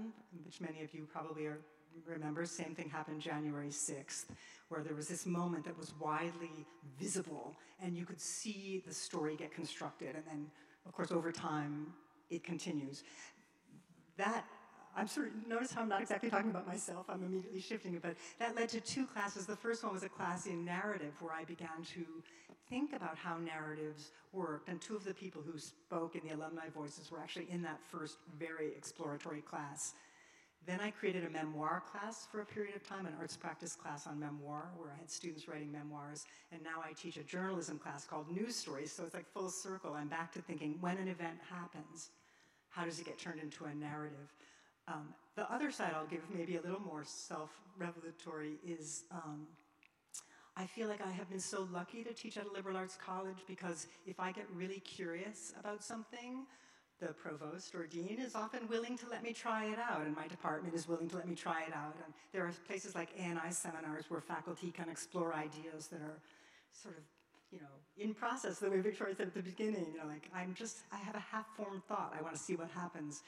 which 0.45 0.61
many 0.61 0.82
of 0.82 0.95
you 0.95 1.07
probably 1.11 1.47
are 1.47 1.59
remember, 2.07 2.45
same 2.45 2.74
thing 2.74 2.88
happened 2.88 3.20
January 3.20 3.68
6th, 3.68 4.26
where 4.68 4.82
there 4.82 4.95
was 4.95 5.09
this 5.09 5.26
moment 5.26 5.64
that 5.64 5.76
was 5.76 5.93
widely 6.01 6.66
visible, 6.99 7.55
and 7.82 7.97
you 7.97 8.05
could 8.05 8.20
see 8.20 8.82
the 8.86 8.95
story 8.95 9.36
get 9.36 9.53
constructed, 9.53 10.14
and 10.14 10.24
then, 10.26 10.47
of 10.86 10.93
course, 10.93 11.12
over 11.12 11.30
time, 11.30 11.93
it 12.30 12.43
continues. 12.45 13.05
That 14.16 14.45
I'm 14.95 15.09
sort 15.09 15.28
of, 15.28 15.47
notice 15.47 15.72
how 15.72 15.82
I'm 15.82 15.88
not 15.88 16.03
exactly 16.03 16.28
talking 16.28 16.51
about 16.51 16.66
myself, 16.66 17.07
I'm 17.09 17.22
immediately 17.24 17.61
shifting 17.61 17.95
it, 17.95 18.03
but 18.03 18.14
that 18.38 18.55
led 18.55 18.68
to 18.70 18.80
two 18.80 19.07
classes. 19.07 19.47
The 19.47 19.57
first 19.57 19.82
one 19.82 19.93
was 19.93 20.03
a 20.03 20.09
class 20.09 20.47
in 20.47 20.64
narrative 20.64 21.14
where 21.20 21.32
I 21.32 21.45
began 21.45 21.82
to 21.95 22.05
think 22.68 22.93
about 22.93 23.16
how 23.16 23.38
narratives 23.38 24.11
worked, 24.32 24.68
and 24.68 24.80
two 24.80 24.95
of 24.95 25.05
the 25.05 25.14
people 25.14 25.43
who 25.43 25.59
spoke 25.59 26.14
in 26.14 26.26
the 26.26 26.34
alumni 26.34 26.68
voices 26.74 27.11
were 27.11 27.20
actually 27.20 27.47
in 27.51 27.62
that 27.62 27.80
first 27.90 28.18
very 28.38 28.68
exploratory 28.76 29.40
class. 29.40 29.95
Then 30.64 30.78
I 30.80 30.90
created 30.90 31.24
a 31.24 31.30
memoir 31.30 31.82
class 31.90 32.28
for 32.30 32.40
a 32.40 32.46
period 32.46 32.76
of 32.76 32.86
time, 32.86 33.06
an 33.06 33.14
arts 33.18 33.36
practice 33.36 33.74
class 33.74 34.06
on 34.06 34.20
memoir, 34.20 34.70
where 34.76 34.92
I 34.94 34.98
had 34.98 35.10
students 35.10 35.48
writing 35.48 35.72
memoirs. 35.72 36.24
And 36.52 36.62
now 36.62 36.80
I 36.84 36.92
teach 36.92 37.16
a 37.16 37.24
journalism 37.24 37.78
class 37.78 38.04
called 38.04 38.30
News 38.30 38.54
Stories. 38.54 38.92
So 38.92 39.02
it's 39.02 39.14
like 39.14 39.26
full 39.26 39.50
circle. 39.50 39.94
I'm 39.94 40.08
back 40.08 40.32
to 40.32 40.40
thinking 40.40 40.76
when 40.80 40.98
an 40.98 41.08
event 41.08 41.38
happens, 41.50 42.10
how 42.68 42.84
does 42.84 43.00
it 43.00 43.06
get 43.06 43.18
turned 43.18 43.40
into 43.40 43.64
a 43.64 43.74
narrative? 43.74 44.32
Um, 44.86 45.14
the 45.34 45.50
other 45.52 45.72
side 45.72 45.92
I'll 45.96 46.06
give, 46.06 46.22
maybe 46.32 46.56
a 46.56 46.62
little 46.62 46.80
more 46.80 47.02
self 47.04 47.50
revelatory, 47.76 48.58
is 48.64 49.04
um, 49.10 49.46
I 50.56 50.66
feel 50.66 50.86
like 50.86 51.00
I 51.04 51.10
have 51.10 51.28
been 51.28 51.40
so 51.40 51.66
lucky 51.72 52.04
to 52.04 52.12
teach 52.12 52.36
at 52.36 52.46
a 52.46 52.52
liberal 52.52 52.76
arts 52.76 52.96
college 53.04 53.38
because 53.48 53.86
if 54.06 54.20
I 54.20 54.32
get 54.32 54.46
really 54.54 54.80
curious 54.80 55.54
about 55.58 55.82
something, 55.82 56.46
the 57.03 57.12
provost 57.12 57.74
or 57.74 57.86
dean 57.86 58.18
is 58.20 58.34
often 58.34 58.68
willing 58.68 58.96
to 58.96 59.09
let 59.11 59.22
me 59.22 59.32
try 59.32 59.64
it 59.64 59.78
out, 59.78 60.03
and 60.03 60.14
my 60.14 60.28
department 60.28 60.74
is 60.74 60.86
willing 60.86 61.09
to 61.09 61.16
let 61.16 61.28
me 61.28 61.34
try 61.34 61.62
it 61.62 61.74
out. 61.74 61.94
And 62.05 62.14
there 62.32 62.44
are 62.46 62.53
places 62.66 62.94
like 62.94 63.11
A&I 63.18 63.50
seminars 63.50 64.05
where 64.09 64.20
faculty 64.20 64.70
can 64.70 64.88
explore 64.88 65.34
ideas 65.34 65.88
that 65.88 66.00
are 66.00 66.20
sort 66.72 66.96
of, 66.96 67.03
you 67.50 67.59
know, 67.59 67.74
in 67.98 68.14
process, 68.14 68.59
the 68.59 68.70
way 68.70 68.80
Victoria 68.80 69.14
said 69.16 69.26
at 69.26 69.34
the 69.34 69.42
beginning, 69.42 69.86
you 69.92 69.98
know, 69.98 70.07
like, 70.07 70.30
I'm 70.34 70.55
just, 70.55 70.78
I 70.92 70.96
have 70.98 71.16
a 71.16 71.24
half-formed 71.32 71.82
thought, 71.88 72.14
I 72.18 72.22
want 72.22 72.34
to 72.34 72.40
see 72.40 72.55
what 72.55 72.70
happens. 72.70 73.22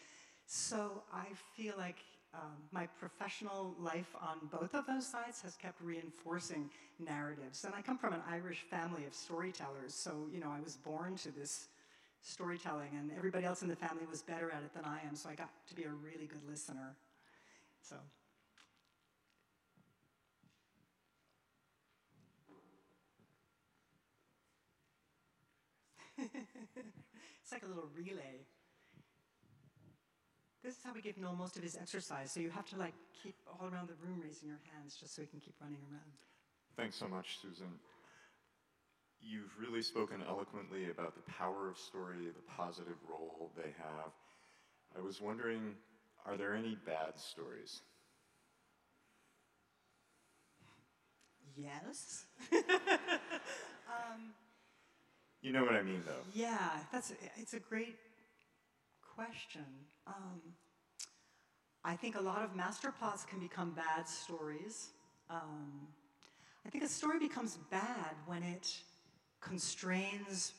So 0.47 1.03
I 1.13 1.27
feel 1.57 1.75
like 1.77 1.99
um, 2.33 2.57
my 2.71 2.87
professional 2.99 3.75
life 3.81 4.15
on 4.21 4.39
both 4.51 4.75
of 4.75 4.87
those 4.87 5.07
sides 5.07 5.43
has 5.43 5.57
kept 5.57 5.81
reinforcing 5.81 6.71
narratives. 6.99 7.65
And 7.65 7.75
I 7.75 7.83
come 7.83 7.99
from 7.99 8.13
an 8.13 8.23
Irish 8.31 8.65
family 8.71 9.05
of 9.05 9.15
storytellers, 9.15 9.95
so, 9.95 10.29
you 10.33 10.41
know, 10.41 10.51
I 10.51 10.61
was 10.61 10.77
born 10.77 11.17
to 11.17 11.31
this 11.33 11.69
storytelling, 12.25 12.89
and 12.99 13.13
everybody 13.17 13.45
else 13.45 13.63
in 13.63 13.69
the 13.69 13.77
family 13.77 14.07
was 14.11 14.23
better 14.23 14.51
at 14.51 14.63
it 14.63 14.75
than 14.75 14.85
I 14.85 15.01
am, 15.07 15.15
so 15.15 15.29
I 15.29 15.35
got 15.35 15.51
to 15.69 15.75
be 15.75 15.85
a 15.85 15.91
really 15.91 16.27
good 16.27 16.43
listener. 16.49 16.97
So. 17.83 17.97
it's 26.19 27.53
like 27.53 27.63
a 27.63 27.67
little 27.67 27.91
relay. 27.95 28.47
This 30.63 30.77
is 30.77 30.81
how 30.83 30.95
we 30.95 31.03
give 31.03 31.19
Noel 31.19 31.37
most 31.37 31.59
of 31.59 31.63
his 31.63 31.77
exercise, 31.77 32.33
so 32.33 32.41
you 32.41 32.49
have 32.49 32.67
to 32.71 32.77
like 32.77 32.95
keep 33.23 33.35
all 33.47 33.69
around 33.69 33.89
the 33.89 33.95
room 34.03 34.23
raising 34.25 34.49
your 34.49 34.61
hands 34.73 34.97
just 34.99 35.15
so 35.15 35.21
he 35.21 35.29
can 35.29 35.41
keep 35.41 35.55
running 35.61 35.81
around. 35.91 36.13
Thanks 36.75 36.97
so 36.97 37.07
much, 37.07 37.39
Susan. 37.43 37.69
You've 39.27 39.53
really 39.59 39.83
spoken 39.83 40.23
eloquently 40.29 40.91
about 40.91 41.15
the 41.15 41.33
power 41.33 41.71
of 41.71 41.79
story, 41.79 42.27
the 42.27 42.53
positive 42.53 42.97
role 43.09 43.51
they 43.57 43.73
have. 43.79 44.13
I 44.97 45.01
was 45.01 45.21
wondering, 45.21 45.75
are 46.27 46.37
there 46.37 46.55
any 46.55 46.77
bad 46.87 47.19
stories? 47.19 47.81
Yes. 51.57 52.27
um, 52.53 54.35
you 55.41 55.53
know 55.53 55.63
what 55.65 55.75
I 55.75 55.83
mean, 55.83 56.03
though. 56.07 56.23
Yeah, 56.35 56.71
that's 56.93 57.13
it's 57.37 57.55
a 57.55 57.61
great 57.61 57.97
question. 59.15 59.65
Um, 60.07 60.41
I 61.85 61.97
think 61.97 62.17
a 62.17 62.21
lot 62.21 62.43
of 62.43 62.57
master 62.57 62.93
plots 62.99 63.25
can 63.25 63.39
become 63.41 63.73
bad 63.73 64.09
stories. 64.09 64.91
Um, 65.31 65.87
I 66.67 66.71
think 66.71 66.83
a 66.83 66.89
story 66.89 67.19
becomes 67.19 67.59
bad 67.71 68.17
when 68.27 68.43
it 68.43 68.75
constrains 69.45 70.53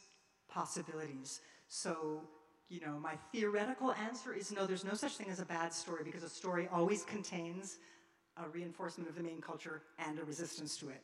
possibilities. 0.48 1.42
So, 1.68 2.22
you 2.70 2.80
know, 2.82 2.98
my 3.00 3.16
theoretical 3.32 3.94
answer 3.94 4.34
is 4.34 4.52
no, 4.52 4.66
there's 4.66 4.86
no 4.86 4.94
such 4.94 5.18
thing 5.18 5.30
as 5.30 5.40
a 5.40 5.46
bad 5.46 5.74
story 5.74 6.04
because 6.04 6.24
a 6.24 6.30
story 6.30 6.68
always 6.72 7.04
contains 7.04 7.78
a 8.38 8.48
reinforcement 8.50 9.10
of 9.10 9.16
the 9.16 9.24
main 9.24 9.42
culture 9.42 9.82
and 10.00 10.20
a 10.20 10.24
resistance 10.24 10.78
to 10.78 10.90
it. 10.90 11.02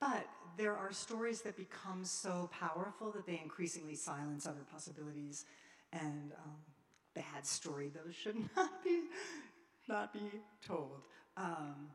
But 0.00 0.26
there 0.56 0.76
are 0.76 0.92
stories 0.92 1.40
that 1.42 1.56
become 1.56 2.04
so 2.04 2.50
powerful 2.52 3.10
that 3.12 3.26
they 3.26 3.40
increasingly 3.42 3.94
silence 3.94 4.46
other 4.46 4.64
possibilities. 4.70 5.44
And 5.92 6.32
um, 6.44 6.56
bad 7.14 7.46
story, 7.46 7.90
those 7.94 8.14
should 8.14 8.36
not 8.56 8.82
be, 8.84 9.02
not 9.88 10.12
be 10.12 10.40
told. 10.66 11.02
Um, 11.36 11.88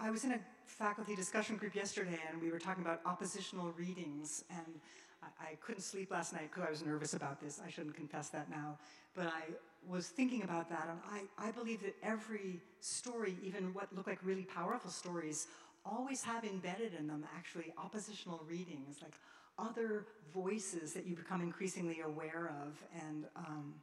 I 0.00 0.10
was 0.10 0.22
in 0.24 0.30
a 0.30 0.38
faculty 0.66 1.16
discussion 1.16 1.56
group 1.56 1.74
yesterday 1.74 2.20
and 2.30 2.40
we 2.40 2.52
were 2.52 2.60
talking 2.60 2.84
about 2.84 3.00
oppositional 3.04 3.72
readings 3.72 4.44
and 4.48 4.80
I, 5.22 5.26
I 5.50 5.54
couldn't 5.56 5.80
sleep 5.80 6.12
last 6.12 6.32
night 6.32 6.50
because 6.50 6.64
I 6.64 6.70
was 6.70 6.84
nervous 6.84 7.14
about 7.14 7.40
this. 7.40 7.60
I 7.64 7.68
shouldn't 7.68 7.96
confess 7.96 8.28
that 8.28 8.48
now. 8.48 8.78
But 9.16 9.26
I 9.26 9.42
was 9.88 10.06
thinking 10.06 10.44
about 10.44 10.68
that 10.68 10.88
and 10.88 11.00
I, 11.10 11.48
I 11.48 11.50
believe 11.50 11.82
that 11.82 11.96
every 12.00 12.60
story, 12.80 13.36
even 13.42 13.74
what 13.74 13.88
look 13.92 14.06
like 14.06 14.20
really 14.22 14.44
powerful 14.44 14.90
stories, 14.90 15.48
always 15.84 16.22
have 16.22 16.44
embedded 16.44 16.94
in 16.94 17.08
them 17.08 17.24
actually 17.36 17.72
oppositional 17.76 18.40
readings, 18.48 18.98
like 19.02 19.14
other 19.58 20.06
voices 20.32 20.92
that 20.92 21.06
you 21.06 21.16
become 21.16 21.40
increasingly 21.40 22.02
aware 22.02 22.52
of. 22.62 22.80
And 23.04 23.24
um, 23.34 23.74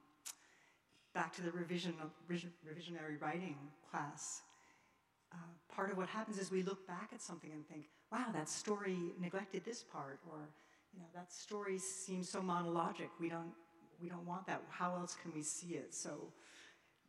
back 1.13 1.35
to 1.35 1.41
the 1.41 1.51
revision 1.51 1.93
revisionary 2.29 3.21
writing 3.21 3.57
class, 3.91 4.43
uh, 5.35 5.75
part 5.75 5.91
of 5.91 5.97
what 5.97 6.07
happens 6.07 6.37
is 6.37 6.49
we 6.51 6.63
look 6.63 6.87
back 6.87 7.09
at 7.13 7.21
something 7.21 7.51
and 7.51 7.67
think, 7.67 7.85
wow, 8.11 8.27
that 8.33 8.49
story 8.49 8.97
neglected 9.19 9.63
this 9.65 9.83
part, 9.83 10.19
or 10.31 10.39
you 10.93 10.99
know, 11.01 11.07
that 11.13 11.31
story 11.31 11.77
seems 11.77 12.29
so 12.29 12.39
monologic. 12.39 13.09
We 13.19 13.29
don't, 13.29 13.51
we 14.01 14.07
don't 14.09 14.25
want 14.25 14.47
that. 14.47 14.61
How 14.69 14.95
else 14.95 15.15
can 15.21 15.31
we 15.33 15.41
see 15.41 15.75
it? 15.75 15.93
So 15.93 16.31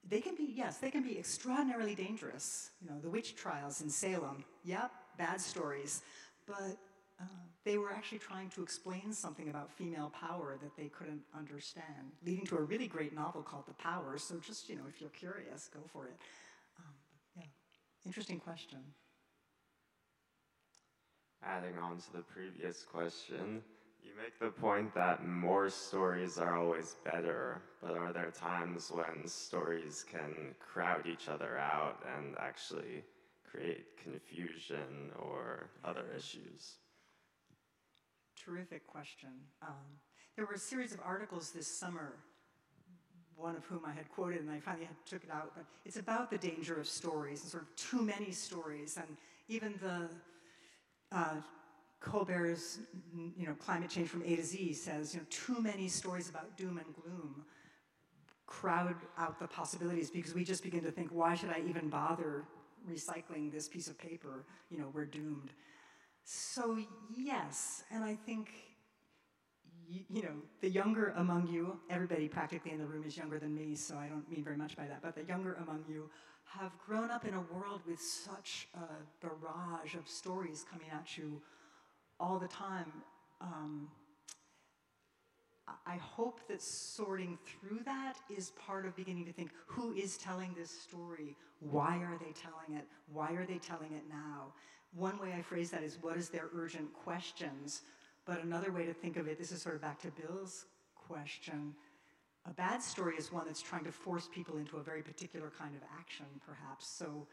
they 0.08 0.20
can 0.20 0.34
be, 0.34 0.52
yes, 0.54 0.78
they 0.78 0.90
can 0.90 1.02
be 1.02 1.18
extraordinarily 1.18 1.94
dangerous. 1.94 2.70
You 2.82 2.90
know, 2.90 2.98
the 3.00 3.08
witch 3.08 3.36
trials 3.36 3.80
in 3.80 3.90
Salem, 3.90 4.44
yep, 4.64 4.90
bad 5.18 5.40
stories. 5.40 6.02
But 6.46 6.76
uh, 7.20 7.24
they 7.64 7.78
were 7.78 7.92
actually 7.92 8.18
trying 8.18 8.50
to 8.50 8.62
explain 8.62 9.12
something 9.12 9.48
about 9.48 9.70
female 9.70 10.12
power 10.20 10.58
that 10.62 10.76
they 10.76 10.88
couldn't 10.88 11.22
understand, 11.36 12.12
leading 12.24 12.46
to 12.46 12.56
a 12.58 12.62
really 12.62 12.86
great 12.86 13.14
novel 13.14 13.42
called 13.42 13.66
The 13.66 13.74
Power. 13.74 14.18
So 14.18 14.36
just, 14.38 14.68
you 14.68 14.76
know, 14.76 14.84
if 14.88 15.00
you're 15.00 15.10
curious, 15.10 15.68
go 15.72 15.80
for 15.92 16.06
it. 16.06 16.16
Interesting 18.06 18.38
question. 18.38 18.78
Adding 21.44 21.76
on 21.78 21.98
to 21.98 22.12
the 22.12 22.22
previous 22.22 22.84
question, 22.84 23.62
you 24.02 24.12
make 24.16 24.38
the 24.38 24.50
point 24.60 24.94
that 24.94 25.26
more 25.26 25.68
stories 25.68 26.38
are 26.38 26.56
always 26.56 26.94
better, 27.04 27.60
but 27.82 27.96
are 27.96 28.12
there 28.12 28.30
times 28.30 28.92
when 28.94 29.26
stories 29.26 30.04
can 30.08 30.54
crowd 30.60 31.06
each 31.06 31.28
other 31.28 31.58
out 31.58 32.04
and 32.16 32.36
actually 32.38 33.02
create 33.44 33.96
confusion 34.02 35.10
or 35.18 35.68
other 35.84 36.04
issues? 36.16 36.76
Terrific 38.36 38.86
question. 38.86 39.30
Um, 39.62 39.98
there 40.36 40.46
were 40.46 40.54
a 40.54 40.58
series 40.58 40.92
of 40.92 41.00
articles 41.04 41.50
this 41.50 41.66
summer, 41.66 42.12
one 43.36 43.54
of 43.54 43.64
whom 43.64 43.80
I 43.86 43.92
had 43.92 44.08
quoted, 44.10 44.40
and 44.40 44.50
I 44.50 44.60
finally 44.60 44.86
had, 44.86 44.96
took 45.04 45.22
it 45.22 45.30
out, 45.30 45.52
but 45.54 45.64
it's 45.84 45.98
about 45.98 46.30
the 46.30 46.38
danger 46.38 46.80
of 46.80 46.88
stories 46.88 47.42
and 47.42 47.50
sort 47.50 47.64
of 47.64 47.76
too 47.76 48.02
many 48.02 48.32
stories, 48.32 48.96
and 48.96 49.16
even 49.48 49.74
the 49.82 50.08
uh, 51.12 51.34
Kolbert's, 52.00 52.78
you 53.36 53.46
know, 53.46 53.54
climate 53.54 53.90
change 53.90 54.08
from 54.08 54.22
A 54.22 54.36
to 54.36 54.44
Z 54.44 54.72
says, 54.74 55.14
you 55.14 55.20
know, 55.20 55.26
too 55.30 55.60
many 55.60 55.88
stories 55.88 56.28
about 56.28 56.56
doom 56.56 56.78
and 56.78 56.94
gloom 56.94 57.44
crowd 58.46 58.94
out 59.18 59.38
the 59.38 59.46
possibilities 59.46 60.10
because 60.10 60.34
we 60.34 60.44
just 60.44 60.62
begin 60.62 60.82
to 60.82 60.90
think, 60.90 61.10
why 61.10 61.34
should 61.34 61.50
I 61.50 61.62
even 61.68 61.88
bother 61.88 62.44
recycling 62.90 63.50
this 63.52 63.68
piece 63.68 63.88
of 63.88 63.98
paper? 63.98 64.44
You 64.70 64.78
know, 64.78 64.90
we're 64.92 65.04
doomed. 65.04 65.50
So 66.24 66.78
yes, 67.14 67.82
and 67.90 68.04
I 68.04 68.14
think, 68.14 68.50
you, 69.88 70.00
you 70.08 70.22
know, 70.22 70.34
the 70.60 70.68
younger 70.68 71.12
among 71.16 71.48
you, 71.48 71.78
everybody 71.90 72.28
practically 72.28 72.72
in 72.72 72.78
the 72.78 72.86
room 72.86 73.04
is 73.04 73.16
younger 73.16 73.38
than 73.38 73.54
me, 73.54 73.74
so 73.74 73.96
I 73.96 74.06
don't 74.06 74.28
mean 74.30 74.44
very 74.44 74.56
much 74.56 74.76
by 74.76 74.86
that, 74.86 75.02
but 75.02 75.14
the 75.14 75.24
younger 75.24 75.54
among 75.54 75.84
you 75.88 76.10
have 76.44 76.72
grown 76.78 77.10
up 77.10 77.24
in 77.24 77.34
a 77.34 77.40
world 77.52 77.80
with 77.86 78.00
such 78.00 78.68
a 78.74 79.24
barrage 79.24 79.94
of 79.94 80.08
stories 80.08 80.64
coming 80.70 80.86
at 80.92 81.18
you 81.18 81.40
all 82.20 82.38
the 82.38 82.48
time. 82.48 82.92
Um, 83.40 83.88
I 85.84 85.96
hope 85.96 86.40
that 86.48 86.62
sorting 86.62 87.38
through 87.44 87.80
that 87.84 88.14
is 88.34 88.52
part 88.52 88.86
of 88.86 88.94
beginning 88.94 89.24
to 89.26 89.32
think 89.32 89.50
who 89.66 89.92
is 89.94 90.16
telling 90.16 90.54
this 90.54 90.70
story? 90.70 91.36
Why 91.58 91.96
are 91.96 92.16
they 92.18 92.32
telling 92.32 92.78
it? 92.78 92.86
Why 93.12 93.32
are 93.32 93.44
they 93.44 93.58
telling 93.58 93.92
it 93.92 94.04
now? 94.08 94.52
One 94.94 95.18
way 95.18 95.34
I 95.36 95.42
phrase 95.42 95.70
that 95.72 95.82
is 95.82 95.98
what 96.00 96.16
is 96.16 96.28
their 96.28 96.48
urgent 96.54 96.92
questions? 96.94 97.82
But 98.26 98.42
another 98.42 98.72
way 98.72 98.84
to 98.84 98.92
think 98.92 99.16
of 99.16 99.28
it, 99.28 99.38
this 99.38 99.52
is 99.52 99.62
sort 99.62 99.76
of 99.76 99.80
back 99.80 100.00
to 100.02 100.08
Bill's 100.10 100.66
question. 100.94 101.74
A 102.44 102.52
bad 102.52 102.82
story 102.82 103.14
is 103.16 103.32
one 103.32 103.46
that's 103.46 103.62
trying 103.62 103.84
to 103.84 103.92
force 103.92 104.28
people 104.32 104.58
into 104.58 104.76
a 104.76 104.82
very 104.82 105.02
particular 105.02 105.52
kind 105.56 105.74
of 105.76 105.82
action, 105.98 106.26
perhaps. 106.44 106.88
So 106.88 107.26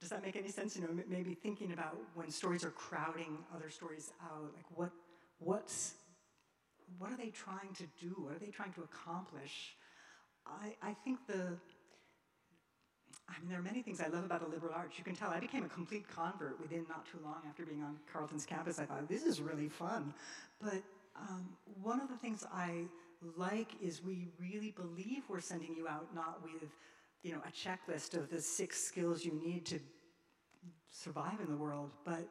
does 0.00 0.10
that 0.10 0.22
make 0.22 0.36
any 0.36 0.48
sense? 0.48 0.76
You 0.76 0.82
know, 0.82 1.02
maybe 1.08 1.34
thinking 1.34 1.72
about 1.72 1.98
when 2.14 2.30
stories 2.30 2.64
are 2.64 2.70
crowding 2.70 3.38
other 3.54 3.70
stories 3.70 4.12
out, 4.22 4.52
like 4.54 4.66
what, 4.74 4.90
what's, 5.38 5.94
what 6.98 7.10
are 7.10 7.16
they 7.16 7.30
trying 7.30 7.72
to 7.74 7.84
do? 8.00 8.14
What 8.18 8.34
are 8.34 8.38
they 8.38 8.50
trying 8.50 8.72
to 8.74 8.82
accomplish? 8.82 9.76
I, 10.46 10.74
I 10.82 10.94
think 11.04 11.26
the, 11.26 11.58
I 13.28 13.40
mean, 13.40 13.48
there 13.48 13.58
are 13.58 13.62
many 13.62 13.82
things 13.82 14.00
I 14.00 14.08
love 14.08 14.24
about 14.24 14.40
the 14.40 14.48
liberal 14.48 14.72
arts. 14.74 14.98
You 14.98 15.04
can 15.04 15.16
tell 15.16 15.30
I 15.30 15.40
became 15.40 15.64
a 15.64 15.68
complete 15.68 16.04
convert 16.08 16.60
within 16.60 16.84
not 16.88 17.06
too 17.06 17.18
long 17.24 17.38
after 17.48 17.64
being 17.64 17.82
on 17.82 17.96
Carleton's 18.12 18.44
campus. 18.44 18.78
I 18.78 18.84
thought, 18.84 19.08
this 19.08 19.24
is 19.24 19.40
really 19.40 19.68
fun. 19.68 20.12
But 20.62 20.82
um, 21.16 21.48
one 21.82 22.00
of 22.00 22.08
the 22.08 22.16
things 22.16 22.44
I 22.52 22.84
like 23.36 23.70
is 23.82 24.02
we 24.02 24.28
really 24.38 24.72
believe 24.72 25.22
we're 25.28 25.40
sending 25.40 25.74
you 25.74 25.88
out 25.88 26.14
not 26.14 26.40
with 26.42 26.68
you 27.22 27.32
know, 27.32 27.40
a 27.48 27.50
checklist 27.50 28.14
of 28.14 28.28
the 28.28 28.40
six 28.40 28.82
skills 28.82 29.24
you 29.24 29.32
need 29.42 29.64
to 29.66 29.80
survive 30.90 31.40
in 31.40 31.50
the 31.50 31.56
world, 31.56 31.90
but 32.04 32.28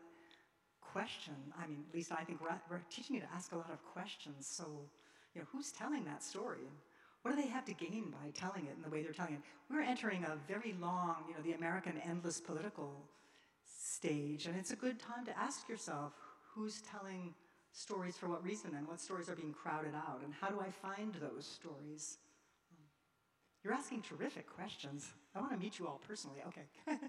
question. 0.79 1.33
I 1.59 1.65
mean, 1.67 1.83
at 1.89 1.95
least 1.95 2.11
I 2.11 2.23
think 2.23 2.39
we're, 2.39 2.55
we're 2.69 2.81
teaching 2.89 3.15
you 3.15 3.21
to 3.21 3.27
ask 3.33 3.51
a 3.51 3.55
lot 3.55 3.71
of 3.71 3.83
questions. 3.83 4.45
So, 4.45 4.65
you 5.33 5.41
know, 5.41 5.47
who's 5.51 5.71
telling 5.71 6.05
that 6.05 6.21
story? 6.21 6.69
What 7.23 7.35
do 7.35 7.41
they 7.41 7.47
have 7.47 7.65
to 7.65 7.73
gain 7.73 8.11
by 8.11 8.31
telling 8.33 8.65
it 8.67 8.75
in 8.75 8.81
the 8.81 8.89
way 8.89 9.01
they're 9.01 9.13
telling 9.13 9.35
it? 9.35 9.41
We're 9.71 9.81
entering 9.81 10.25
a 10.25 10.35
very 10.47 10.75
long, 10.79 11.23
you 11.27 11.33
know, 11.33 11.41
the 11.41 11.53
American 11.53 11.97
endless 12.05 12.39
political 12.39 13.05
stage, 13.65 14.45
and 14.45 14.57
it's 14.57 14.71
a 14.71 14.75
good 14.75 14.99
time 14.99 15.25
to 15.25 15.39
ask 15.39 15.67
yourself 15.69 16.13
who's 16.53 16.81
telling 16.81 17.33
stories 17.71 18.17
for 18.17 18.27
what 18.27 18.43
reason 18.43 18.75
and 18.75 18.87
what 18.87 18.99
stories 18.99 19.29
are 19.29 19.35
being 19.35 19.53
crowded 19.53 19.95
out, 19.95 20.21
and 20.23 20.33
how 20.33 20.49
do 20.49 20.59
I 20.59 20.69
find 20.69 21.15
those 21.15 21.45
stories? 21.45 22.17
You're 23.63 23.73
asking 23.73 24.01
terrific 24.01 24.45
questions. 24.45 25.07
I 25.33 25.39
want 25.39 25.53
to 25.53 25.57
meet 25.57 25.79
you 25.79 25.87
all 25.87 26.01
personally. 26.05 26.39
Okay. 26.47 26.67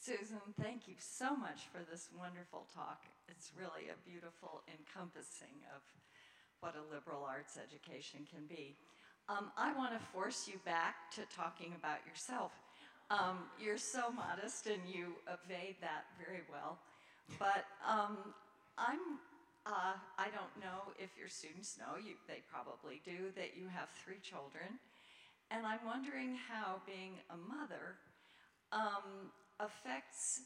Susan, 0.00 0.38
thank 0.62 0.86
you 0.86 0.94
so 0.98 1.34
much 1.34 1.66
for 1.72 1.82
this 1.90 2.08
wonderful 2.16 2.68
talk. 2.72 3.02
It's 3.28 3.50
really 3.58 3.90
a 3.90 3.98
beautiful 4.08 4.62
encompassing 4.70 5.66
of 5.74 5.82
what 6.60 6.74
a 6.74 6.94
liberal 6.94 7.24
arts 7.24 7.58
education 7.58 8.26
can 8.30 8.46
be. 8.48 8.76
Um, 9.28 9.52
I 9.56 9.76
want 9.76 9.92
to 9.92 10.00
force 10.12 10.48
you 10.48 10.58
back 10.64 11.10
to 11.12 11.22
talking 11.34 11.74
about 11.78 11.98
yourself. 12.06 12.52
Um, 13.10 13.48
you're 13.60 13.78
so 13.78 14.10
modest 14.10 14.66
and 14.66 14.80
you 14.86 15.14
evade 15.28 15.76
that 15.80 16.04
very 16.18 16.42
well. 16.50 16.78
But 17.38 17.64
um, 17.86 18.34
I'm, 18.76 19.20
uh, 19.66 19.96
I 20.18 20.28
don't 20.32 20.52
know 20.60 20.92
if 20.98 21.10
your 21.18 21.28
students 21.28 21.76
know, 21.78 21.96
you, 21.96 22.14
they 22.26 22.42
probably 22.50 23.00
do, 23.04 23.30
that 23.36 23.56
you 23.56 23.68
have 23.68 23.88
three 24.04 24.20
children. 24.22 24.80
And 25.50 25.64
I'm 25.66 25.84
wondering 25.86 26.36
how 26.48 26.80
being 26.86 27.20
a 27.30 27.36
mother 27.36 27.96
um, 28.72 29.32
affects 29.60 30.40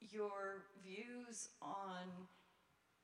your 0.00 0.64
views 0.82 1.48
on 1.60 2.06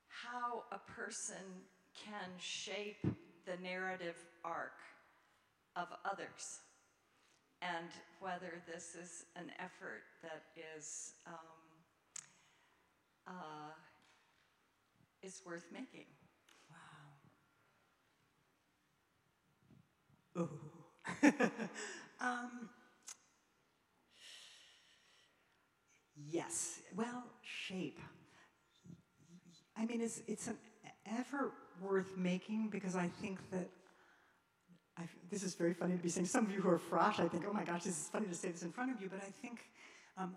how 0.09 0.65
a 0.71 0.79
person 0.93 1.67
can 1.95 2.31
shape 2.39 3.03
the 3.47 3.57
narrative 3.63 4.17
arc 4.45 4.73
of 5.77 5.89
others 6.05 6.61
and 7.63 7.89
whether 8.21 8.63
this 8.67 8.95
is 8.95 9.25
an 9.37 9.51
effort 9.59 10.03
that 10.23 10.43
is 10.77 11.15
um, 11.27 11.33
uh, 13.27 13.73
is 15.23 15.41
worth 15.47 15.67
making. 15.73 16.07
Wow. 20.37 20.43
Ooh. 20.43 20.51
Um, 22.21 22.71
yes. 26.31 26.81
Well, 26.97 27.25
shape. 27.43 27.99
I 29.77 29.85
mean, 29.85 30.01
it's, 30.01 30.23
it's 30.27 30.47
an 30.47 30.57
effort 31.07 31.53
worth 31.81 32.17
making 32.17 32.69
because 32.69 32.97
I 32.97 33.09
think 33.21 33.39
that 33.51 33.69
I, 34.97 35.03
this 35.31 35.43
is 35.43 35.55
very 35.55 35.75
funny 35.75 35.97
to 35.97 36.03
be 36.03 36.09
saying. 36.09 36.27
Some 36.27 36.47
of 36.47 36.53
you 36.53 36.61
who 36.61 36.69
are 36.69 36.79
frosh, 36.79 37.19
I 37.19 37.29
think, 37.29 37.45
oh 37.49 37.53
my 37.53 37.65
gosh, 37.65 37.83
this 37.83 37.99
is 37.99 38.09
funny 38.09 38.27
to 38.27 38.35
say 38.35 38.51
this 38.51 38.63
in 38.63 38.71
front 38.71 38.93
of 38.93 39.01
you, 39.01 39.09
but 39.09 39.21
I 39.21 39.31
think 39.43 39.61
um, 40.17 40.37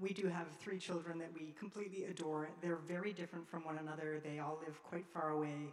we 0.00 0.10
do 0.10 0.28
have 0.28 0.46
three 0.60 0.78
children 0.78 1.18
that 1.18 1.30
we 1.34 1.54
completely 1.58 2.04
adore. 2.04 2.48
They're 2.62 2.76
very 2.76 3.12
different 3.12 3.48
from 3.48 3.64
one 3.64 3.78
another. 3.78 4.20
They 4.22 4.38
all 4.38 4.58
live 4.64 4.82
quite 4.84 5.06
far 5.12 5.30
away, 5.30 5.72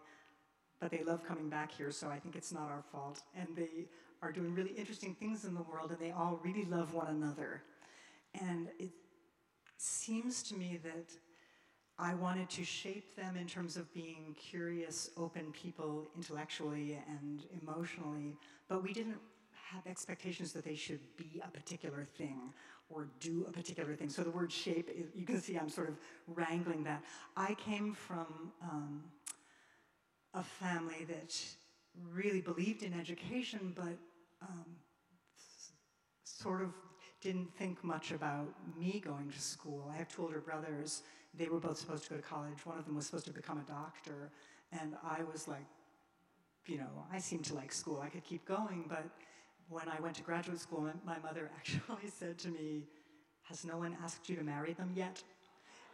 but 0.79 0.89
they 0.89 1.03
love 1.03 1.23
coming 1.23 1.49
back 1.49 1.71
here, 1.71 1.91
so 1.91 2.09
I 2.09 2.17
think 2.17 2.35
it's 2.35 2.51
not 2.51 2.69
our 2.69 2.83
fault. 2.91 3.21
And 3.35 3.47
they 3.55 3.87
are 4.21 4.31
doing 4.31 4.55
really 4.55 4.71
interesting 4.71 5.13
things 5.13 5.45
in 5.45 5.53
the 5.53 5.61
world, 5.61 5.91
and 5.91 5.99
they 5.99 6.11
all 6.11 6.39
really 6.43 6.65
love 6.65 6.93
one 6.93 7.07
another. 7.07 7.61
And 8.41 8.69
it 8.79 8.91
seems 9.77 10.41
to 10.43 10.55
me 10.55 10.79
that 10.83 11.11
I 11.99 12.15
wanted 12.15 12.49
to 12.51 12.63
shape 12.63 13.15
them 13.15 13.37
in 13.37 13.47
terms 13.47 13.77
of 13.77 13.93
being 13.93 14.35
curious, 14.37 15.11
open 15.15 15.51
people 15.51 16.07
intellectually 16.15 16.99
and 17.07 17.43
emotionally, 17.61 18.35
but 18.67 18.81
we 18.81 18.93
didn't 18.93 19.19
have 19.71 19.85
expectations 19.85 20.53
that 20.53 20.65
they 20.65 20.75
should 20.75 20.99
be 21.17 21.41
a 21.45 21.49
particular 21.49 22.05
thing 22.17 22.53
or 22.89 23.07
do 23.19 23.45
a 23.47 23.51
particular 23.51 23.95
thing. 23.95 24.09
So 24.09 24.23
the 24.23 24.31
word 24.31 24.51
shape, 24.51 24.89
you 25.15 25.25
can 25.25 25.41
see 25.41 25.57
I'm 25.57 25.69
sort 25.69 25.89
of 25.89 25.95
wrangling 26.27 26.83
that. 26.83 27.03
I 27.37 27.53
came 27.55 27.93
from 27.93 28.51
um, 28.61 29.03
a 30.33 30.43
family 30.43 31.05
that 31.07 31.35
really 32.11 32.41
believed 32.41 32.83
in 32.83 32.93
education, 32.99 33.73
but 33.75 33.97
um, 34.41 34.65
sort 36.23 36.61
of 36.61 36.69
didn't 37.21 37.55
think 37.55 37.83
much 37.83 38.11
about 38.11 38.47
me 38.77 39.01
going 39.03 39.29
to 39.29 39.39
school. 39.39 39.89
I 39.93 39.97
have 39.97 40.13
two 40.13 40.23
older 40.23 40.41
brothers. 40.41 41.03
They 41.37 41.47
were 41.47 41.59
both 41.59 41.77
supposed 41.77 42.03
to 42.05 42.09
go 42.11 42.15
to 42.17 42.21
college. 42.21 42.65
One 42.65 42.77
of 42.77 42.85
them 42.85 42.95
was 42.95 43.05
supposed 43.05 43.25
to 43.25 43.33
become 43.33 43.57
a 43.57 43.69
doctor. 43.69 44.29
And 44.71 44.95
I 45.03 45.23
was 45.31 45.47
like, 45.47 45.65
you 46.65 46.77
know, 46.77 47.05
I 47.11 47.19
seemed 47.19 47.45
to 47.45 47.55
like 47.55 47.71
school. 47.71 48.01
I 48.01 48.09
could 48.09 48.23
keep 48.23 48.45
going, 48.45 48.85
but 48.87 49.05
when 49.69 49.87
I 49.89 49.99
went 49.99 50.15
to 50.17 50.23
graduate 50.23 50.59
school, 50.59 50.89
my 51.05 51.17
mother 51.19 51.49
actually 51.57 52.09
said 52.09 52.37
to 52.39 52.49
me, 52.49 52.83
Has 53.43 53.65
no 53.65 53.77
one 53.77 53.97
asked 54.03 54.29
you 54.29 54.35
to 54.35 54.43
marry 54.43 54.73
them 54.73 54.91
yet? 54.95 55.21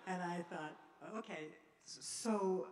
And 0.08 0.22
I 0.22 0.44
thought, 0.50 0.76
okay, 1.18 1.50
so, 1.86 2.68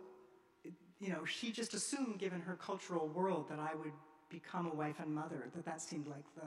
you 1.00 1.10
know, 1.10 1.24
she 1.24 1.52
just 1.52 1.74
assumed, 1.74 2.18
given 2.18 2.40
her 2.40 2.54
cultural 2.54 3.08
world, 3.08 3.48
that 3.48 3.58
I 3.58 3.74
would 3.74 3.92
become 4.28 4.66
a 4.66 4.74
wife 4.74 4.96
and 5.00 5.14
mother, 5.14 5.48
that 5.54 5.64
that 5.64 5.80
seemed 5.80 6.06
like 6.06 6.24
the 6.34 6.42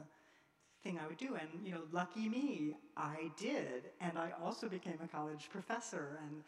thing 0.82 0.98
I 1.02 1.06
would 1.06 1.18
do. 1.18 1.36
And, 1.40 1.48
you 1.64 1.72
know, 1.72 1.82
lucky 1.92 2.28
me, 2.28 2.76
I 2.96 3.30
did. 3.36 3.90
And 4.00 4.18
I 4.18 4.32
also 4.42 4.68
became 4.68 4.98
a 5.02 5.08
college 5.08 5.48
professor. 5.50 6.18
And 6.26 6.42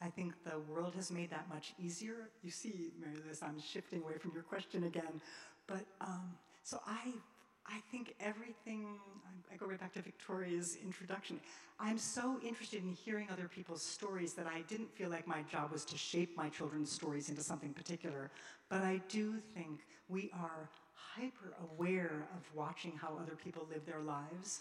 I 0.00 0.08
think 0.08 0.34
the 0.44 0.58
world 0.60 0.94
has 0.94 1.10
made 1.10 1.30
that 1.30 1.48
much 1.48 1.74
easier. 1.78 2.30
You 2.42 2.50
see, 2.50 2.92
Mary 3.00 3.16
Liz, 3.26 3.42
I'm 3.42 3.60
shifting 3.60 4.02
away 4.02 4.18
from 4.18 4.32
your 4.34 4.42
question 4.42 4.84
again. 4.84 5.20
But 5.66 5.84
um, 6.00 6.32
so 6.62 6.80
I 6.86 7.12
I 7.66 7.78
think 7.90 8.14
everything, 8.20 8.86
I 9.52 9.56
go 9.56 9.66
right 9.66 9.78
back 9.78 9.92
to 9.94 10.02
Victoria's 10.02 10.76
introduction. 10.82 11.40
I'm 11.78 11.98
so 11.98 12.38
interested 12.44 12.82
in 12.82 12.92
hearing 12.92 13.28
other 13.30 13.48
people's 13.48 13.82
stories 13.82 14.34
that 14.34 14.46
I 14.46 14.62
didn't 14.62 14.92
feel 14.92 15.10
like 15.10 15.26
my 15.26 15.42
job 15.42 15.70
was 15.70 15.84
to 15.86 15.96
shape 15.96 16.36
my 16.36 16.48
children's 16.48 16.90
stories 16.90 17.28
into 17.28 17.42
something 17.42 17.72
particular. 17.72 18.30
But 18.68 18.82
I 18.82 19.00
do 19.08 19.36
think 19.54 19.80
we 20.08 20.30
are 20.34 20.68
hyper 21.16 21.54
aware 21.62 22.26
of 22.36 22.54
watching 22.54 22.92
how 22.96 23.18
other 23.20 23.36
people 23.36 23.66
live 23.70 23.84
their 23.86 24.00
lives. 24.00 24.60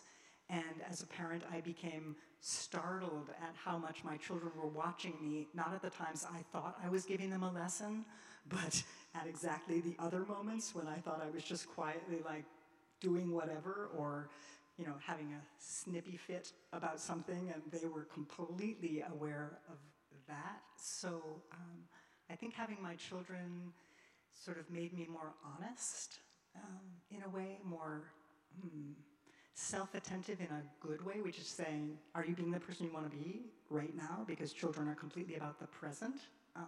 And 0.49 0.81
as 0.89 1.01
a 1.01 1.07
parent, 1.07 1.43
I 1.51 1.61
became 1.61 2.15
startled 2.41 3.29
at 3.41 3.55
how 3.55 3.77
much 3.77 4.03
my 4.03 4.17
children 4.17 4.51
were 4.61 4.67
watching 4.67 5.13
me, 5.21 5.47
not 5.53 5.73
at 5.73 5.81
the 5.81 5.89
times 5.89 6.25
I 6.29 6.41
thought 6.51 6.77
I 6.83 6.89
was 6.89 7.05
giving 7.05 7.29
them 7.29 7.43
a 7.43 7.51
lesson, 7.51 8.03
but 8.49 8.83
at 9.15 9.27
exactly 9.27 9.79
the 9.79 9.95
other 9.99 10.25
moments 10.25 10.75
when 10.75 10.87
I 10.87 10.97
thought 10.97 11.23
I 11.25 11.33
was 11.33 11.43
just 11.43 11.69
quietly 11.69 12.19
like 12.25 12.45
doing 12.99 13.31
whatever 13.31 13.89
or 13.97 14.29
you 14.77 14.85
know 14.85 14.93
having 15.05 15.33
a 15.33 15.41
snippy 15.59 16.17
fit 16.17 16.53
about 16.73 16.99
something 16.99 17.51
and 17.53 17.61
they 17.71 17.87
were 17.87 18.07
completely 18.13 19.03
aware 19.11 19.59
of 19.69 19.77
that 20.27 20.61
so 20.77 21.21
um, 21.51 21.77
i 22.29 22.35
think 22.35 22.53
having 22.53 22.81
my 22.81 22.95
children 22.95 23.73
sort 24.31 24.57
of 24.57 24.69
made 24.69 24.93
me 24.93 25.07
more 25.11 25.33
honest 25.43 26.19
um, 26.55 26.79
in 27.11 27.23
a 27.23 27.29
way 27.29 27.59
more 27.63 28.03
hmm, 28.59 28.91
self-attentive 29.53 30.39
in 30.39 30.47
a 30.47 30.63
good 30.85 31.05
way 31.05 31.21
which 31.21 31.37
is 31.37 31.47
saying 31.47 31.97
are 32.15 32.25
you 32.25 32.33
being 32.35 32.51
the 32.51 32.59
person 32.59 32.85
you 32.85 32.93
want 32.93 33.09
to 33.09 33.15
be 33.15 33.41
right 33.69 33.95
now 33.95 34.23
because 34.27 34.53
children 34.53 34.87
are 34.87 34.95
completely 34.95 35.35
about 35.35 35.59
the 35.59 35.67
present 35.67 36.15
um, 36.55 36.67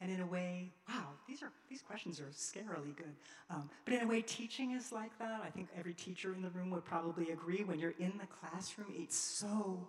and 0.00 0.12
in 0.12 0.20
a 0.20 0.26
way, 0.26 0.70
wow, 0.88 1.08
these 1.26 1.42
are 1.42 1.50
these 1.68 1.82
questions 1.82 2.20
are 2.20 2.30
scarily 2.30 2.94
good. 2.96 3.16
Um, 3.50 3.68
but 3.84 3.94
in 3.94 4.02
a 4.02 4.06
way, 4.06 4.22
teaching 4.22 4.70
is 4.72 4.92
like 4.92 5.16
that. 5.18 5.40
I 5.44 5.50
think 5.50 5.68
every 5.76 5.94
teacher 5.94 6.34
in 6.34 6.42
the 6.42 6.50
room 6.50 6.70
would 6.70 6.84
probably 6.84 7.30
agree. 7.30 7.64
When 7.64 7.80
you're 7.80 7.94
in 7.98 8.12
the 8.18 8.26
classroom, 8.26 8.92
it's 8.94 9.16
so 9.16 9.88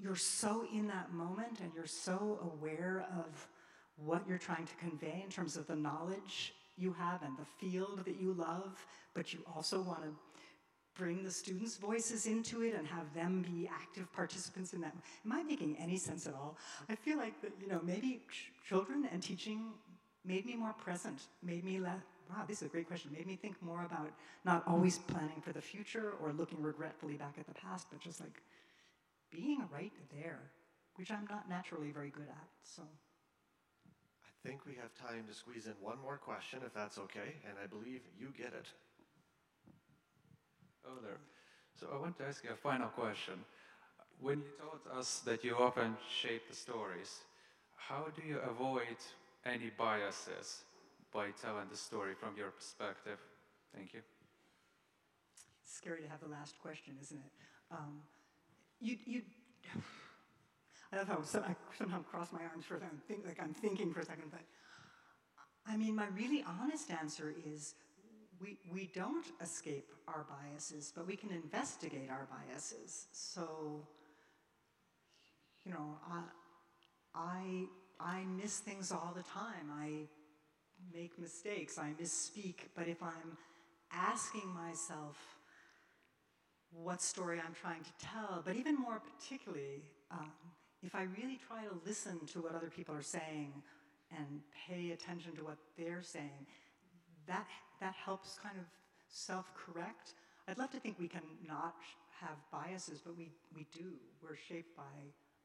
you're 0.00 0.16
so 0.16 0.64
in 0.72 0.86
that 0.88 1.12
moment, 1.12 1.60
and 1.60 1.70
you're 1.74 1.86
so 1.86 2.38
aware 2.42 3.06
of 3.18 3.48
what 3.96 4.26
you're 4.26 4.38
trying 4.38 4.64
to 4.64 4.74
convey 4.76 5.20
in 5.22 5.30
terms 5.30 5.58
of 5.58 5.66
the 5.66 5.76
knowledge 5.76 6.54
you 6.76 6.92
have 6.92 7.22
and 7.22 7.36
the 7.36 7.44
field 7.44 8.04
that 8.04 8.20
you 8.20 8.32
love. 8.32 8.84
But 9.14 9.32
you 9.32 9.40
also 9.54 9.80
want 9.80 10.02
to 10.02 10.10
bring 10.94 11.24
the 11.24 11.30
students' 11.30 11.76
voices 11.76 12.26
into 12.26 12.62
it 12.62 12.74
and 12.74 12.86
have 12.86 13.12
them 13.14 13.42
be 13.42 13.68
active 13.72 14.12
participants 14.12 14.72
in 14.72 14.80
that. 14.80 14.94
Am 15.24 15.32
I 15.32 15.42
making 15.42 15.76
any 15.78 15.96
sense 15.96 16.26
at 16.26 16.34
all? 16.34 16.56
I 16.88 16.94
feel 16.94 17.16
like 17.16 17.40
that, 17.42 17.52
you 17.60 17.68
know, 17.68 17.80
maybe 17.82 18.20
ch 18.30 18.50
children 18.68 19.08
and 19.10 19.22
teaching 19.22 19.72
made 20.24 20.46
me 20.46 20.54
more 20.54 20.74
present, 20.74 21.20
made 21.42 21.64
me 21.64 21.78
less, 21.78 22.00
wow, 22.30 22.44
this 22.46 22.62
is 22.62 22.68
a 22.68 22.70
great 22.70 22.86
question, 22.86 23.10
made 23.12 23.26
me 23.26 23.36
think 23.36 23.60
more 23.62 23.84
about 23.84 24.10
not 24.44 24.62
always 24.66 24.98
planning 24.98 25.40
for 25.40 25.52
the 25.52 25.60
future 25.60 26.12
or 26.22 26.32
looking 26.32 26.62
regretfully 26.62 27.14
back 27.14 27.34
at 27.38 27.46
the 27.46 27.54
past, 27.54 27.86
but 27.90 28.00
just 28.00 28.20
like 28.20 28.42
being 29.30 29.66
right 29.72 29.92
there, 30.14 30.40
which 30.96 31.10
I'm 31.10 31.26
not 31.28 31.48
naturally 31.48 31.90
very 31.90 32.10
good 32.10 32.28
at, 32.28 32.48
so. 32.62 32.82
I 34.44 34.48
think 34.48 34.66
we 34.66 34.74
have 34.74 34.92
time 34.94 35.24
to 35.28 35.34
squeeze 35.34 35.66
in 35.66 35.74
one 35.80 35.98
more 36.02 36.16
question, 36.16 36.60
if 36.66 36.74
that's 36.74 36.98
okay, 36.98 37.36
and 37.48 37.54
I 37.62 37.66
believe 37.66 38.00
you 38.18 38.28
get 38.36 38.48
it. 38.48 38.66
Oh, 40.84 40.98
there. 41.00 41.18
So 41.78 41.86
I 41.94 42.00
want 42.00 42.18
to 42.18 42.24
ask 42.26 42.42
you 42.42 42.50
a 42.50 42.56
final 42.56 42.88
question. 42.88 43.34
When 44.20 44.38
you 44.38 44.50
told 44.58 44.98
us 44.98 45.20
that 45.26 45.44
you 45.44 45.56
often 45.56 45.96
shape 46.10 46.48
the 46.48 46.56
stories, 46.56 47.20
how 47.76 48.06
do 48.16 48.26
you 48.26 48.38
avoid 48.38 48.96
any 49.46 49.70
biases 49.78 50.64
by 51.12 51.30
telling 51.40 51.68
the 51.70 51.76
story 51.76 52.14
from 52.14 52.36
your 52.36 52.50
perspective? 52.50 53.18
Thank 53.74 53.94
you. 53.94 54.00
It's 55.62 55.72
scary 55.76 56.02
to 56.02 56.08
have 56.08 56.20
the 56.20 56.28
last 56.28 56.58
question, 56.60 56.94
isn't 57.00 57.18
it? 57.18 57.32
Um, 57.70 58.00
you, 58.80 58.96
you, 59.06 59.22
I 60.92 60.96
I 60.98 61.56
somehow 61.78 62.02
cross 62.02 62.32
my 62.32 62.40
arms 62.50 62.64
for 62.64 62.76
a 62.76 62.80
second, 62.80 63.00
think 63.08 63.26
like 63.26 63.40
I'm 63.40 63.54
thinking 63.54 63.92
for 63.92 64.00
a 64.00 64.04
second, 64.04 64.30
but 64.30 64.42
I 65.66 65.76
mean, 65.76 65.94
my 65.94 66.06
really 66.14 66.44
honest 66.46 66.90
answer 66.90 67.34
is 67.46 67.74
we, 68.40 68.58
we 68.72 68.90
don't 68.94 69.26
escape 69.40 69.88
our 70.08 70.26
biases, 70.28 70.92
but 70.94 71.06
we 71.06 71.16
can 71.16 71.30
investigate 71.30 72.10
our 72.10 72.26
biases. 72.30 73.06
So, 73.12 73.86
you 75.64 75.72
know, 75.72 75.98
I, 76.10 76.22
I, 77.14 77.64
I 78.00 78.24
miss 78.24 78.58
things 78.58 78.90
all 78.90 79.12
the 79.14 79.22
time. 79.22 79.70
I 79.72 80.08
make 80.92 81.16
mistakes, 81.18 81.78
I 81.78 81.92
misspeak, 82.02 82.56
but 82.74 82.88
if 82.88 83.00
I'm 83.02 83.38
asking 83.92 84.52
myself 84.52 85.16
what 86.72 87.00
story 87.00 87.38
I'm 87.38 87.54
trying 87.54 87.84
to 87.84 87.90
tell, 88.00 88.42
but 88.44 88.56
even 88.56 88.76
more 88.76 89.00
particularly, 89.00 89.82
um, 90.10 90.32
if 90.84 90.94
I 90.94 91.02
really 91.02 91.38
try 91.46 91.64
to 91.64 91.74
listen 91.86 92.18
to 92.32 92.42
what 92.42 92.54
other 92.54 92.70
people 92.70 92.94
are 92.94 93.02
saying 93.02 93.52
and 94.16 94.40
pay 94.68 94.90
attention 94.90 95.34
to 95.36 95.44
what 95.44 95.56
they're 95.78 96.02
saying, 96.02 96.46
that, 97.26 97.46
that 97.80 97.94
helps 97.94 98.38
kind 98.42 98.56
of 98.58 98.64
self-correct. 99.08 100.14
I'd 100.48 100.58
love 100.58 100.70
to 100.72 100.80
think 100.80 100.96
we 100.98 101.08
can 101.08 101.22
not 101.46 101.76
have 102.20 102.36
biases, 102.50 103.00
but 103.04 103.16
we, 103.16 103.30
we 103.54 103.66
do. 103.72 103.92
We're 104.22 104.36
shaped 104.36 104.76
by 104.76 104.82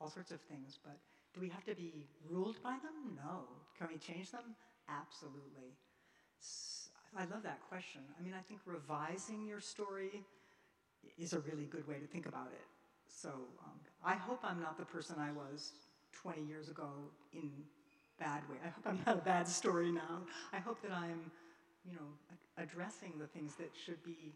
all 0.02 0.10
sorts 0.10 0.32
of 0.32 0.42
things, 0.42 0.80
but 0.84 0.98
do 1.34 1.42
we 1.42 1.50
have 1.50 1.64
to 1.66 1.76
be 1.76 2.08
ruled 2.30 2.62
by 2.64 2.78
them? 2.84 3.16
No. 3.16 3.44
Can 3.78 3.88
we 3.92 3.98
change 3.98 4.32
them? 4.32 4.56
Absolutely. 4.90 5.76
I 7.16 7.26
love 7.26 7.44
that 7.44 7.60
question. 7.70 8.02
I 8.20 8.24
mean, 8.24 8.34
I 8.34 8.42
think 8.42 8.60
revising 8.66 9.46
your 9.46 9.60
story 9.60 10.24
is 11.18 11.34
a 11.34 11.40
really 11.40 11.66
good 11.66 11.88
way 11.88 11.96
to 11.96 12.08
think 12.08 12.26
about 12.26 12.50
it. 12.54 12.66
So 13.08 13.30
um, 13.30 13.80
I 14.04 14.16
hope 14.16 14.40
I'm 14.44 14.60
not 14.60 14.78
the 14.78 14.86
person 14.86 15.16
I 15.20 15.32
was 15.32 15.74
20 16.14 16.42
years 16.44 16.70
ago 16.70 16.90
in 17.34 17.52
bad 18.20 18.42
way. 18.50 18.58
I 18.64 18.70
hope 18.70 18.86
I'm 18.86 19.00
not 19.06 19.18
a 19.18 19.22
bad 19.22 19.48
story 19.48 19.92
now. 19.92 20.22
I 20.54 20.58
hope 20.58 20.82
that 20.82 20.92
I'm 20.92 21.32
you 21.90 21.96
know, 21.96 22.62
addressing 22.62 23.14
the 23.20 23.28
things 23.28 23.56
that 23.56 23.72
should 23.86 24.04
be 24.04 24.34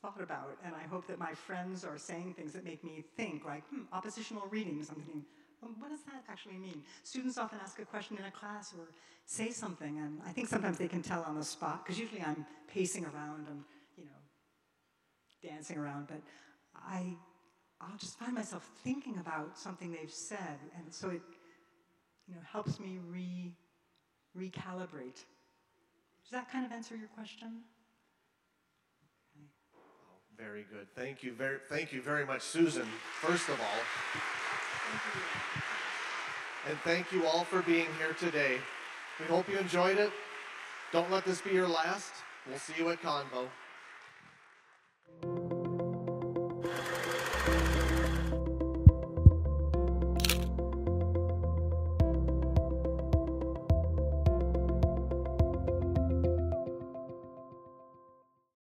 thought 0.00 0.20
about, 0.20 0.58
and 0.64 0.74
I 0.74 0.86
hope 0.88 1.06
that 1.06 1.18
my 1.18 1.32
friends 1.32 1.84
are 1.84 1.96
saying 1.96 2.34
things 2.34 2.52
that 2.52 2.64
make 2.64 2.82
me 2.82 3.04
think, 3.16 3.44
like, 3.44 3.62
hmm, 3.68 3.82
oppositional 3.92 4.46
readings. 4.50 4.90
I'm 4.90 4.96
thinking, 4.96 5.24
well, 5.60 5.70
what 5.78 5.90
does 5.90 6.00
that 6.06 6.24
actually 6.28 6.58
mean? 6.58 6.82
Students 7.04 7.38
often 7.38 7.60
ask 7.62 7.78
a 7.78 7.84
question 7.84 8.18
in 8.18 8.24
a 8.24 8.30
class 8.30 8.74
or 8.76 8.88
say 9.26 9.50
something, 9.52 9.98
and 9.98 10.20
I 10.26 10.32
think 10.32 10.48
sometimes 10.48 10.76
they 10.76 10.88
can 10.88 11.02
tell 11.02 11.22
on 11.22 11.36
the 11.36 11.44
spot, 11.44 11.84
because 11.84 11.98
usually 12.00 12.20
I'm 12.20 12.44
pacing 12.66 13.04
around 13.04 13.46
and, 13.48 13.62
you 13.96 14.04
know, 14.04 15.48
dancing 15.48 15.78
around, 15.78 16.08
but 16.08 16.20
I, 16.74 17.14
I'll 17.82 17.98
just 17.98 18.18
find 18.18 18.34
myself 18.34 18.68
thinking 18.84 19.18
about 19.18 19.58
something 19.58 19.90
they've 19.90 20.10
said, 20.10 20.58
and 20.76 20.92
so 20.92 21.10
it, 21.10 21.20
you 22.28 22.34
know, 22.34 22.40
helps 22.50 22.78
me 22.78 22.98
re, 23.08 23.54
recalibrate. 24.38 25.24
Does 26.22 26.30
that 26.32 26.50
kind 26.50 26.64
of 26.64 26.72
answer 26.72 26.96
your 26.96 27.08
question? 27.08 27.62
Oh, 29.74 29.80
very 30.38 30.64
good. 30.72 30.86
Thank 30.94 31.22
you 31.22 31.32
very, 31.32 31.58
thank 31.68 31.92
you 31.92 32.00
very 32.00 32.24
much, 32.24 32.42
Susan, 32.42 32.86
first 33.20 33.48
of 33.48 33.60
all. 33.60 33.80
And 36.68 36.78
thank 36.84 37.10
you 37.10 37.26
all 37.26 37.44
for 37.44 37.62
being 37.62 37.88
here 37.98 38.14
today. 38.18 38.58
We 39.18 39.26
hope 39.26 39.48
you 39.48 39.58
enjoyed 39.58 39.98
it. 39.98 40.12
Don't 40.92 41.10
let 41.10 41.24
this 41.24 41.40
be 41.40 41.50
your 41.50 41.66
last. 41.66 42.12
We'll 42.48 42.58
see 42.58 42.74
you 42.78 42.90
at 42.90 43.02
Convo. 43.02 43.48